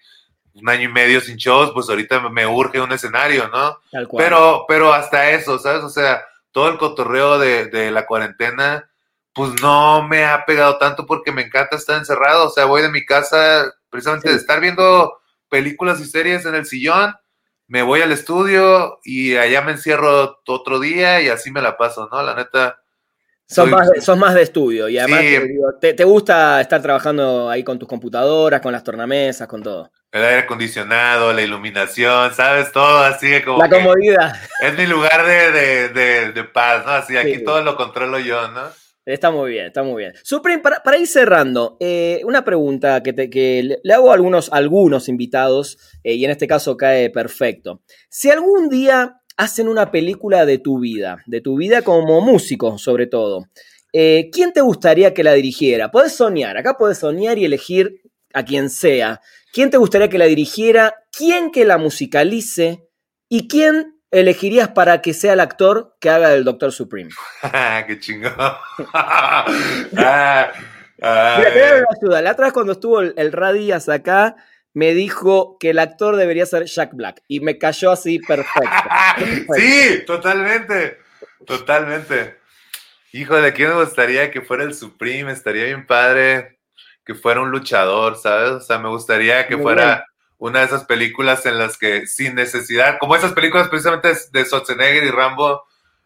un 0.59 0.69
año 0.69 0.83
y 0.83 0.91
medio 0.91 1.21
sin 1.21 1.37
shows, 1.37 1.71
pues 1.73 1.89
ahorita 1.89 2.29
me 2.29 2.45
urge 2.45 2.81
un 2.81 2.91
escenario, 2.91 3.47
¿no? 3.49 3.79
Tal 3.91 4.07
cual. 4.07 4.23
Pero, 4.23 4.65
pero 4.67 4.93
hasta 4.93 5.31
eso, 5.31 5.59
¿sabes? 5.59 5.83
O 5.83 5.89
sea, 5.89 6.25
todo 6.51 6.69
el 6.69 6.77
cotorreo 6.77 7.37
de, 7.39 7.67
de 7.67 7.91
la 7.91 8.05
cuarentena, 8.05 8.89
pues 9.33 9.61
no 9.61 10.07
me 10.07 10.25
ha 10.25 10.45
pegado 10.45 10.77
tanto 10.77 11.05
porque 11.05 11.31
me 11.31 11.43
encanta 11.43 11.75
estar 11.75 11.97
encerrado, 11.97 12.47
o 12.47 12.49
sea, 12.49 12.65
voy 12.65 12.81
de 12.81 12.89
mi 12.89 13.05
casa 13.05 13.71
precisamente 13.89 14.29
sí. 14.29 14.33
de 14.33 14.39
estar 14.39 14.59
viendo 14.59 15.19
películas 15.49 15.99
y 15.99 16.05
series 16.05 16.45
en 16.45 16.55
el 16.55 16.65
sillón, 16.65 17.15
me 17.67 17.81
voy 17.81 18.01
al 18.01 18.11
estudio 18.11 18.99
y 19.03 19.35
allá 19.35 19.61
me 19.61 19.73
encierro 19.73 20.39
otro 20.47 20.79
día 20.79 21.21
y 21.21 21.29
así 21.29 21.51
me 21.51 21.61
la 21.61 21.77
paso, 21.77 22.07
¿no? 22.11 22.21
La 22.21 22.33
neta. 22.33 22.79
Sos, 23.49 23.69
más, 23.69 23.89
de, 23.89 24.15
más 24.17 24.33
de 24.33 24.41
estudio 24.41 24.89
y 24.89 24.97
además 24.97 25.21
sí. 25.21 25.25
te, 25.27 25.47
digo, 25.47 25.63
te, 25.79 25.93
te, 25.93 26.03
gusta 26.03 26.59
estar 26.59 26.81
trabajando 26.81 27.49
ahí 27.49 27.63
con 27.63 27.79
tus 27.79 27.87
computadoras, 27.87 28.59
con 28.59 28.73
las 28.73 28.83
tornamesas, 28.83 29.47
con 29.47 29.63
todo. 29.63 29.89
El 30.11 30.21
aire 30.21 30.39
acondicionado, 30.39 31.31
la 31.31 31.41
iluminación, 31.41 32.33
¿sabes? 32.33 32.73
Todo 32.73 32.99
así 33.03 33.41
como. 33.43 33.59
La 33.59 33.69
comodidad. 33.69 34.35
Es 34.61 34.77
mi 34.77 34.85
lugar 34.85 35.25
de, 35.25 35.51
de, 35.51 35.89
de, 35.89 36.31
de 36.33 36.43
paz, 36.43 36.85
¿no? 36.85 36.91
Así, 36.91 37.15
aquí 37.15 37.35
sí. 37.35 37.43
todo 37.45 37.61
lo 37.61 37.77
controlo 37.77 38.19
yo, 38.19 38.49
¿no? 38.49 38.63
Está 39.05 39.31
muy 39.31 39.51
bien, 39.51 39.67
está 39.67 39.83
muy 39.83 40.03
bien. 40.03 40.13
Supreme, 40.21 40.61
para, 40.61 40.83
para 40.83 40.97
ir 40.97 41.07
cerrando, 41.07 41.77
eh, 41.79 42.19
una 42.25 42.43
pregunta 42.43 43.01
que, 43.01 43.13
te, 43.13 43.29
que, 43.29 43.77
le 43.81 43.93
hago 43.93 44.11
a 44.11 44.13
algunos, 44.13 44.51
algunos 44.51 45.07
invitados, 45.07 45.77
eh, 46.03 46.15
y 46.15 46.25
en 46.25 46.31
este 46.31 46.45
caso 46.45 46.75
cae 46.75 47.09
perfecto. 47.09 47.81
Si 48.09 48.29
algún 48.29 48.67
día 48.67 49.16
hacen 49.37 49.67
una 49.67 49.91
película 49.91 50.45
de 50.45 50.57
tu 50.57 50.79
vida, 50.79 51.23
de 51.27 51.41
tu 51.41 51.57
vida 51.57 51.83
como 51.83 52.19
músico 52.21 52.77
sobre 52.77 53.07
todo, 53.07 53.47
eh, 53.93 54.29
¿quién 54.33 54.51
te 54.51 54.61
gustaría 54.61 55.13
que 55.13 55.23
la 55.23 55.33
dirigiera? 55.33 55.91
Puedes 55.91 56.15
soñar, 56.15 56.57
acá 56.57 56.75
puedes 56.77 56.97
soñar 56.97 57.37
y 57.37 57.45
elegir 57.45 58.01
a 58.33 58.43
quien 58.43 58.69
sea. 58.69 59.21
¿Quién 59.53 59.69
te 59.69 59.77
gustaría 59.77 60.09
que 60.09 60.17
la 60.17 60.25
dirigiera? 60.25 60.95
¿Quién 61.11 61.51
que 61.51 61.65
la 61.65 61.77
musicalice? 61.77 62.83
¿Y 63.29 63.47
quién 63.47 63.99
elegirías 64.11 64.69
para 64.69 65.01
que 65.01 65.13
sea 65.13 65.33
el 65.33 65.39
actor 65.39 65.95
que 65.99 66.09
haga 66.09 66.29
del 66.29 66.43
Doctor 66.43 66.71
Supreme? 66.71 67.11
¡Qué 67.87 67.99
chingón! 67.99 68.33
ah, 68.93 69.45
ah, 71.01 71.41
ayuda. 72.01 72.21
La 72.21 72.31
otra 72.31 72.45
vez 72.45 72.53
cuando 72.53 72.73
estuvo 72.73 73.01
el, 73.01 73.13
el 73.17 73.31
Radías 73.31 73.87
acá, 73.89 74.35
me 74.77 74.93
dijo 74.93 75.57
que 75.59 75.71
el 75.71 75.79
actor 75.79 76.17
debería 76.17 76.45
ser 76.45 76.65
Jack 76.65 76.93
Black. 76.93 77.23
Y 77.27 77.39
me 77.39 77.57
cayó 77.57 77.89
así 77.89 78.19
perfecto. 78.19 78.69
sí, 79.55 80.03
totalmente. 80.05 80.99
Totalmente. 81.47 82.37
Híjole, 83.11 83.53
¿quién 83.53 83.69
me 83.69 83.83
gustaría 83.83 84.29
que 84.29 84.41
fuera 84.41 84.63
el 84.63 84.75
Supreme? 84.75 85.31
Estaría 85.31 85.63
bien 85.63 85.87
padre 85.87 86.59
que 87.03 87.15
fuera 87.15 87.41
un 87.41 87.49
luchador, 87.49 88.17
¿sabes? 88.17 88.51
O 88.51 88.61
sea, 88.61 88.77
me 88.77 88.89
gustaría 88.89 89.47
que 89.47 89.55
Muy 89.55 89.63
fuera... 89.63 89.85
Bien 89.85 90.03
una 90.39 90.59
de 90.59 90.65
esas 90.65 90.85
películas 90.85 91.47
en 91.47 91.57
las 91.57 91.79
que 91.79 92.05
sin 92.05 92.35
necesidad, 92.35 92.99
como 92.99 93.15
esas 93.15 93.33
películas 93.33 93.69
precisamente 93.69 94.13
de 94.31 94.45
Schwarzenegger 94.45 95.03
y 95.03 95.09
Rambo, 95.09 95.63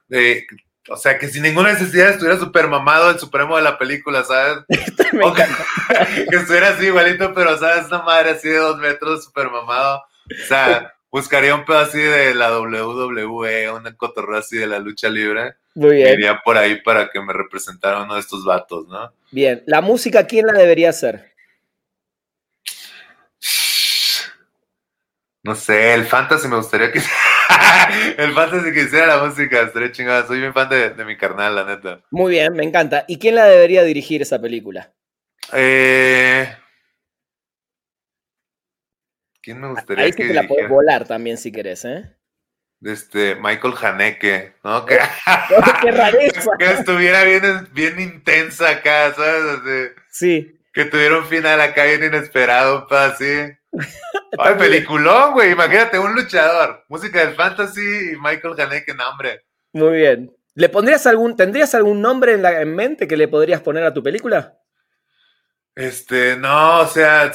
de, 0.07 0.47
o 0.89 0.97
sea, 0.97 1.17
que 1.19 1.27
sin 1.27 1.43
ninguna 1.43 1.73
necesidad 1.73 2.09
estuviera 2.09 2.39
super 2.39 2.67
mamado 2.67 3.11
el 3.11 3.19
supremo 3.19 3.55
de 3.55 3.63
la 3.63 3.77
película, 3.77 4.23
¿sabes? 4.23 4.63
Me 5.13 5.21
que, 5.33 6.25
que, 6.29 6.35
estuviera 6.35 6.69
así 6.69 6.87
igualito, 6.87 7.33
pero, 7.33 7.57
¿sabes? 7.57 7.87
Una 7.87 8.01
madre 8.01 8.31
así 8.31 8.49
de 8.49 8.57
dos 8.57 8.77
metros, 8.77 9.25
super 9.25 9.49
mamado. 9.49 9.97
O 9.99 10.45
sea, 10.47 10.93
buscaría 11.11 11.53
un 11.53 11.65
pedo 11.65 11.77
así 11.77 11.99
de 11.99 12.33
la 12.33 12.57
WWE, 12.57 13.71
una 13.71 13.95
cotorreo 13.95 14.39
así 14.39 14.57
de 14.57 14.67
la 14.67 14.79
lucha 14.79 15.09
libre. 15.09 15.55
Muy 15.75 15.97
bien. 15.97 16.13
Iría 16.13 16.41
por 16.43 16.57
ahí 16.57 16.81
para 16.81 17.09
que 17.09 17.21
me 17.21 17.31
representara 17.31 18.03
uno 18.03 18.15
de 18.15 18.19
estos 18.19 18.43
vatos, 18.43 18.87
¿no? 18.87 19.13
Bien, 19.31 19.63
la 19.67 19.81
música, 19.81 20.25
¿quién 20.25 20.47
la 20.47 20.53
debería 20.53 20.89
hacer? 20.89 21.31
No 25.43 25.55
sé, 25.55 25.93
el 25.93 26.05
fantasy 26.05 26.47
me 26.47 26.57
gustaría 26.57 26.91
que. 26.91 27.01
el 28.17 28.33
fantasy 28.33 28.71
que 28.73 28.83
hiciera 28.83 29.07
la 29.07 29.23
música, 29.23 29.61
estaría 29.61 29.91
chingada. 29.91 30.27
Soy 30.27 30.39
bien 30.39 30.53
fan 30.53 30.69
de, 30.69 30.91
de, 30.91 31.05
mi 31.05 31.17
carnal, 31.17 31.55
la 31.55 31.65
neta. 31.65 32.01
Muy 32.11 32.31
bien, 32.31 32.53
me 32.53 32.63
encanta. 32.63 33.05
¿Y 33.07 33.17
quién 33.17 33.35
la 33.35 33.45
debería 33.45 33.83
dirigir 33.83 34.21
esa 34.21 34.39
película? 34.39 34.93
Eh... 35.53 36.55
¿Quién 39.41 39.59
me 39.59 39.69
gustaría 39.69 40.05
Ahí 40.05 40.11
sí 40.11 40.17
que 40.17 40.27
te 40.27 40.33
la 40.33 40.47
puedes 40.47 40.69
volar 40.69 41.07
también 41.07 41.37
si 41.37 41.51
querés, 41.51 41.83
¿eh? 41.85 42.15
Este, 42.83 43.35
Michael 43.35 43.73
Haneke, 43.81 44.53
¿no? 44.63 44.85
Que, 44.87 44.97
¡Qué 45.81 45.91
rareza! 45.91 46.51
que 46.57 46.65
estuviera 46.65 47.23
bien, 47.23 47.69
bien 47.73 47.99
intensa 47.99 48.69
acá, 48.69 49.13
¿sabes? 49.13 49.91
sí. 50.09 50.57
Que 50.73 50.85
tuviera 50.85 51.17
un 51.17 51.25
final 51.25 51.59
acá 51.59 51.85
bien 51.85 52.03
inesperado, 52.03 52.87
así. 52.89 53.25
Ay, 54.37 54.55
peliculón, 54.57 55.33
güey. 55.33 55.51
Imagínate, 55.51 55.99
un 55.99 56.15
luchador. 56.15 56.85
Música 56.87 57.25
del 57.25 57.35
fantasy 57.35 57.81
y 57.81 58.17
Michael 58.17 58.59
Haneke, 58.59 58.93
nombre. 58.93 59.45
Muy 59.73 59.97
bien. 59.97 60.35
¿Le 60.55 60.69
pondrías 60.69 61.07
algún, 61.07 61.35
tendrías 61.35 61.73
algún 61.75 62.01
nombre 62.01 62.33
en, 62.33 62.41
la, 62.41 62.61
en 62.61 62.75
mente 62.75 63.07
que 63.07 63.17
le 63.17 63.27
podrías 63.27 63.61
poner 63.61 63.83
a 63.83 63.93
tu 63.93 64.03
película? 64.03 64.57
Este, 65.75 66.35
no, 66.35 66.81
o 66.81 66.87
sea, 66.87 67.31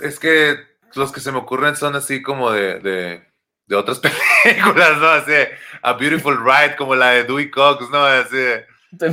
es 0.00 0.18
que 0.18 0.56
los 0.94 1.12
que 1.12 1.20
se 1.20 1.30
me 1.30 1.38
ocurren 1.38 1.76
son 1.76 1.94
así 1.94 2.20
como 2.22 2.50
de, 2.50 2.80
de, 2.80 3.22
de 3.66 3.76
otras 3.76 4.00
películas, 4.44 4.98
¿no? 4.98 5.08
Así, 5.08 5.32
A 5.82 5.92
Beautiful 5.92 6.38
Ride, 6.44 6.76
como 6.76 6.96
la 6.96 7.10
de 7.10 7.24
Dewey 7.24 7.50
Cox, 7.50 7.88
¿no? 7.90 8.04
Así. 8.04 8.36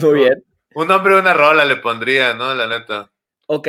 Muy 0.02 0.20
bien. 0.20 0.44
Un 0.74 0.88
nombre 0.88 1.14
de 1.14 1.22
una 1.22 1.34
rola 1.34 1.66
le 1.66 1.78
pondría, 1.78 2.34
¿no? 2.34 2.54
La 2.56 2.68
neta. 2.68 3.12
Ok. 3.48 3.68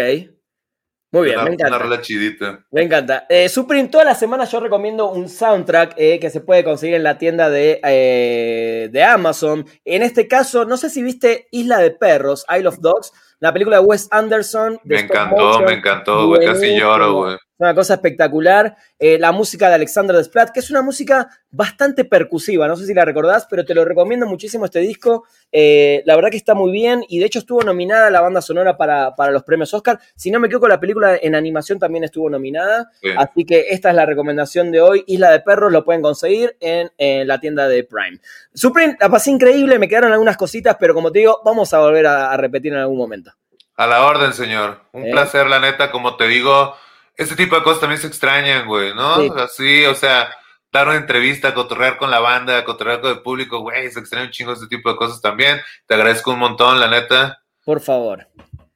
Muy 1.13 1.27
bien, 1.27 1.37
Una- 1.37 1.45
me 1.45 1.55
encanta. 1.55 1.77
Una 1.77 1.85
rola 1.85 2.01
chidita. 2.03 2.67
Me 2.73 2.83
encanta. 2.83 3.27
Eh, 3.29 3.49
Supreme, 3.49 3.89
todas 3.89 4.07
las 4.07 4.19
semanas 4.19 4.51
yo 4.51 4.61
recomiendo 4.61 5.11
un 5.11 5.29
soundtrack 5.29 5.95
eh, 5.97 6.19
que 6.19 6.31
se 6.31 6.41
puede 6.41 6.65
conseguir 6.65 6.97
en 6.97 7.05
la 7.05 7.17
tienda 7.17 7.49
de, 7.49 7.81
eh, 7.85 8.89
de 8.91 9.03
Amazon. 9.05 9.65
En 9.85 10.03
este 10.03 10.27
caso, 10.29 10.65
no 10.65 10.77
sé 10.77 10.91
si 10.91 11.03
viste 11.03 11.47
Isla 11.53 11.79
de 11.79 11.93
Perros, 11.93 12.45
Isle 12.55 12.69
of 12.69 12.81
Dogs, 12.81 13.13
la 13.41 13.53
película 13.53 13.79
de 13.79 13.85
Wes 13.85 14.09
Anderson. 14.11 14.81
de 14.85 14.95
Me 14.97 15.01
encantó, 15.03 15.37
motion. 15.37 15.65
me 15.65 15.73
encantó, 15.75 16.27
güey. 16.29 16.41
Casi 16.47 16.59
Buenísimo. 16.59 16.81
lloro, 16.81 17.15
güey. 17.15 17.35
Es 17.35 17.61
una 17.61 17.75
cosa 17.75 17.95
espectacular. 17.95 18.77
Eh, 18.99 19.19
la 19.19 19.33
música 19.33 19.69
de 19.71 19.77
Alexander 19.77 20.15
Desplat, 20.15 20.51
que 20.51 20.61
es 20.61 20.71
una 20.71 20.83
música 20.83 21.29
bastante 21.51 22.05
percusiva. 22.05 22.69
No 22.69 22.77
sé 22.77 22.85
si 22.85 22.93
la 22.93 23.07
recordás, 23.07 23.47
pero 23.49 23.65
te 23.65 23.75
lo 23.75 23.83
recomiendo 23.87 24.27
muchísimo 24.27 24.67
este 24.67 24.81
disco. 24.81 25.25
Eh, 25.51 26.03
la 26.05 26.17
verdad 26.17 26.29
que 26.31 26.37
está 26.37 26.55
muy 26.55 26.71
bien 26.71 27.03
y 27.09 27.19
de 27.19 27.25
hecho 27.25 27.39
estuvo 27.39 27.63
nominada 27.63 28.11
la 28.11 28.21
banda 28.21 28.43
sonora 28.43 28.77
para, 28.77 29.15
para 29.17 29.33
los 29.33 29.43
premios 29.45 29.73
Oscar. 29.73 29.99
Si 30.17 30.31
no 30.31 30.39
me 30.39 30.49
equivoco, 30.49 30.69
la 30.69 30.79
película 30.81 31.17
en 31.21 31.35
animación 31.35 31.79
también 31.79 32.05
estuvo 32.05 32.29
nominada. 32.29 32.91
Sí. 33.01 33.09
Así 33.17 33.47
que 33.47 33.67
esta 33.71 33.89
es 33.89 33.97
la 33.97 34.05
recomendación 34.05 34.71
de 34.71 34.83
hoy. 34.83 35.03
Isla 35.07 35.31
de 35.31 35.41
Perros 35.41 35.73
lo 35.73 35.83
pueden 35.83 36.03
conseguir 36.03 36.59
en, 36.61 36.91
en 36.99 37.27
la 37.27 37.41
tienda 37.41 37.69
de 37.69 37.85
Prime. 37.85 38.19
Supreme, 38.53 38.99
la 39.01 39.09
pasé 39.09 39.31
increíble, 39.31 39.79
me 39.79 39.89
quedaron 39.89 40.13
algunas 40.13 40.37
cositas, 40.37 40.77
pero 40.79 40.93
como 40.93 41.11
te 41.11 41.21
digo, 41.21 41.41
vamos 41.43 41.73
a 41.73 41.79
volver 41.79 42.07
a, 42.07 42.33
a 42.33 42.37
repetir 42.37 42.75
en 42.75 42.81
algún 42.81 42.99
momento. 42.99 43.33
A 43.77 43.87
la 43.87 44.05
orden, 44.07 44.33
señor. 44.33 44.81
Un 44.93 45.07
Eh. 45.07 45.11
placer, 45.11 45.47
la 45.47 45.61
neta, 45.61 45.91
como 45.91 46.17
te 46.17 46.27
digo. 46.29 46.75
Este 47.17 47.35
tipo 47.37 47.57
de 47.57 47.63
cosas 47.63 47.81
también 47.81 48.01
se 48.01 48.07
extrañan, 48.07 48.67
güey, 48.67 48.95
¿no? 48.95 49.17
Sí. 49.21 49.31
Así, 49.39 49.85
o 49.87 49.95
sea, 49.95 50.29
dar 50.73 50.87
una 50.89 50.97
entrevista, 50.97 51.55
cotorrear 51.55 51.97
con 51.97 52.11
la 52.11 52.19
banda, 52.21 52.63
cotorrear 52.65 53.01
con 53.01 53.11
el 53.11 53.21
público, 53.23 53.61
güey, 53.61 53.91
se 53.91 54.01
extrañan 54.01 54.27
un 54.29 54.33
chingo 54.33 54.53
este 54.53 54.67
tipo 54.67 54.91
de 54.91 54.97
cosas 54.97 55.21
también. 55.23 55.61
Te 55.87 55.95
agradezco 55.95 56.33
un 56.33 56.39
montón, 56.39 56.79
la 56.81 56.89
neta. 56.89 57.43
Por 57.65 57.81
favor. 57.81 58.27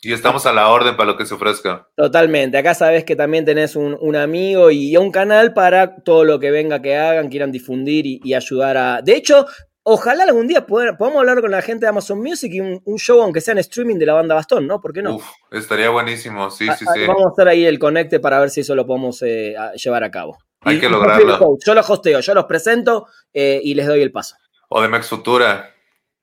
Y 0.03 0.15
estamos 0.15 0.47
a 0.47 0.55
la 0.55 0.69
orden 0.69 0.97
para 0.97 1.11
lo 1.11 1.17
que 1.19 1.27
se 1.27 1.35
ofrezca. 1.35 1.87
Totalmente. 1.95 2.57
Acá 2.57 2.73
sabes 2.73 3.05
que 3.05 3.15
también 3.17 3.45
tenés 3.45 3.77
un, 3.77 3.97
un 4.01 4.17
amigo 4.17 4.71
y 4.71 4.97
un 4.97 5.11
canal 5.13 5.53
para 5.53 5.97
todo 6.03 6.25
lo 6.25 6.41
que 6.41 6.51
venga 6.51 6.81
que 6.81 6.97
hagan, 6.97 7.29
quieran 7.29 7.53
difundir 7.53 8.07
y, 8.07 8.19
y 8.25 8.33
ayudar 8.33 8.79
a. 8.79 9.03
De 9.03 9.15
hecho, 9.15 9.47
ojalá 9.83 10.25
algún 10.25 10.47
día 10.47 10.67
podamos 10.67 11.17
hablar 11.19 11.41
con 11.41 11.51
la 11.51 11.63
gente 11.63 11.87
de 11.87 11.91
Amazon 11.91 12.19
Music 12.21 12.53
y 12.53 12.61
un, 12.61 12.81
un 12.85 12.99
show, 12.99 13.21
aunque 13.23 13.41
sea 13.41 13.53
en 13.53 13.59
streaming, 13.59 13.97
de 13.97 14.07
la 14.07 14.15
banda 14.15 14.35
Bastón, 14.35 14.67
¿no? 14.67 14.81
¿Por 14.81 14.93
qué 14.93 15.03
no? 15.03 15.17
Uf, 15.17 15.27
estaría 15.51 15.91
buenísimo, 15.91 16.51
sí, 16.51 16.67
sí, 16.79 16.85
Ah, 16.89 16.93
sí. 16.95 17.07
Vamos 17.07 17.25
a 17.27 17.29
hacer 17.33 17.49
ahí 17.49 17.65
el 17.65 17.79
conecte 17.79 18.21
para 18.21 18.39
ver 18.41 18.51
si 18.51 18.61
eso 18.61 18.75
lo 18.75 18.87
podemos 18.87 19.23
eh, 19.23 19.55
llevar 19.83 20.05
a 20.05 20.11
cabo. 20.11 20.39
Hay 20.63 20.77
Y- 20.77 20.81
que 20.81 20.89
lograrlo. 20.89 21.57
yo 21.65 21.75
los 21.75 21.89
hosteo, 21.91 22.21
yo 22.21 22.35
los 22.35 22.45
presento 22.45 23.07
eh, 23.33 23.61
y 23.63 23.75
les 23.75 23.87
doy 23.87 24.03
el 24.03 24.13
paso. 24.13 24.37
O 24.69 24.81
de 24.83 24.89
Max 24.89 25.09
Futura. 25.09 25.75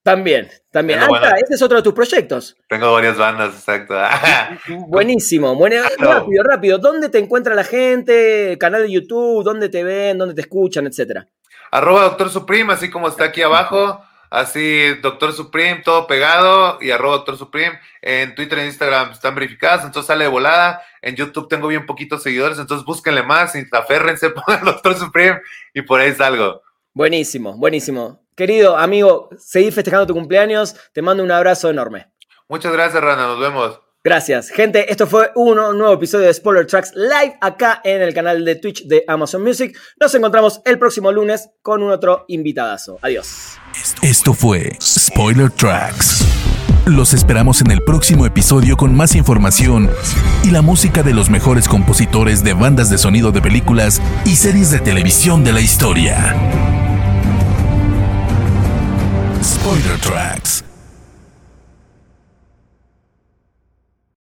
También, 0.04 0.48
también. 0.72 1.00
Ah, 1.00 1.08
bueno. 1.10 1.26
ese 1.36 1.56
es 1.56 1.62
otro 1.62 1.76
de 1.78 1.84
tus 1.84 1.94
proyectos. 1.94 2.56
Tengo 2.70 2.94
varias 2.94 3.18
bandas, 3.18 3.54
exacto. 3.56 3.94
Buenísimo. 4.88 5.54
Bueno, 5.56 5.84
rápido, 5.98 6.44
rápido. 6.44 6.78
¿Dónde 6.78 7.10
te 7.10 7.18
encuentra 7.18 7.54
la 7.56 7.66
gente? 7.66 8.56
Canal 8.58 8.84
de 8.84 8.92
YouTube, 8.92 9.44
¿dónde 9.44 9.68
te 9.68 9.84
ven? 9.84 10.18
¿Dónde 10.18 10.34
te 10.34 10.42
escuchan? 10.42 10.88
Etcétera. 10.88 11.28
Arroba 11.72 12.04
Doctor 12.04 12.30
Supreme, 12.30 12.74
así 12.74 12.90
como 12.90 13.08
está 13.08 13.26
aquí 13.26 13.42
abajo. 13.42 14.04
Así, 14.30 14.94
Doctor 14.96 15.32
Supreme, 15.34 15.82
todo 15.84 16.08
pegado. 16.08 16.78
Y 16.82 16.92
arroba 16.92 17.18
Doctor 17.18 17.38
Supreme. 17.38 17.80
En 18.02 18.36
Twitter 18.36 18.60
e 18.60 18.66
Instagram 18.66 19.12
están 19.12 19.36
verificadas, 19.36 19.86
entonces 19.86 20.08
sale 20.08 20.26
de 20.26 20.30
volada. 20.30 20.82
En 21.02 21.16
YouTube 21.16 21.48
tengo 21.48 21.68
bien 21.68 21.86
poquitos 21.86 22.24
seguidores, 22.24 22.60
entonces 22.60 22.86
búsquenle 22.86 23.24
más, 23.24 23.54
aférrense, 23.72 24.30
pongan 24.48 24.66
Doctor 24.66 24.96
Supreme 24.96 25.42
y 25.74 25.82
por 25.82 26.00
ahí 26.00 26.14
salgo. 26.14 26.62
Buenísimo, 26.94 27.58
buenísimo. 27.58 28.22
Querido 28.36 28.78
amigo, 28.78 29.30
seguí 29.38 29.72
festejando 29.72 30.08
tu 30.08 30.14
cumpleaños. 30.14 30.76
Te 30.94 31.02
mando 31.02 31.24
un 31.24 31.32
abrazo 31.32 31.70
enorme. 31.70 32.08
Muchas 32.48 32.72
gracias, 32.72 33.04
Rana, 33.04 33.28
nos 33.28 33.40
vemos. 33.40 33.87
Gracias. 34.08 34.48
Gente, 34.48 34.90
esto 34.90 35.06
fue 35.06 35.32
un 35.36 35.58
nuevo 35.58 35.92
episodio 35.92 36.28
de 36.28 36.34
Spoiler 36.34 36.66
Tracks 36.66 36.94
Live 36.96 37.36
acá 37.42 37.82
en 37.84 38.02
el 38.02 38.14
canal 38.14 38.46
de 38.46 38.56
Twitch 38.56 38.86
de 38.86 39.04
Amazon 39.06 39.44
Music. 39.44 39.78
Nos 40.00 40.16
encontramos 40.16 40.62
el 40.64 40.80
próximo 40.80 41.12
lunes 41.12 41.50
con 41.62 41.84
un 41.84 41.92
otro 41.92 42.24
invitadazo. 42.30 43.00
Adiós. 43.02 43.58
Esto 44.02 44.34
fue 44.34 44.78
Spoiler 44.82 45.52
Tracks. 45.52 46.26
Los 46.86 47.14
esperamos 47.14 47.60
en 47.60 47.70
el 47.70 47.84
próximo 47.84 48.26
episodio 48.26 48.78
con 48.78 48.96
más 48.96 49.14
información 49.14 49.90
y 50.46 50.52
la 50.52 50.62
música 50.62 51.04
de 51.04 51.14
los 51.14 51.30
mejores 51.30 51.68
compositores 51.68 52.46
de 52.46 52.54
bandas 52.54 52.90
de 52.90 52.98
sonido 52.98 53.34
de 53.34 53.42
películas 53.42 54.02
y 54.24 54.38
series 54.38 54.72
de 54.72 54.80
televisión 54.80 55.44
de 55.44 55.52
la 55.52 55.60
historia. 55.60 56.34
Spoiler 59.44 60.00
Tracks. 60.00 60.67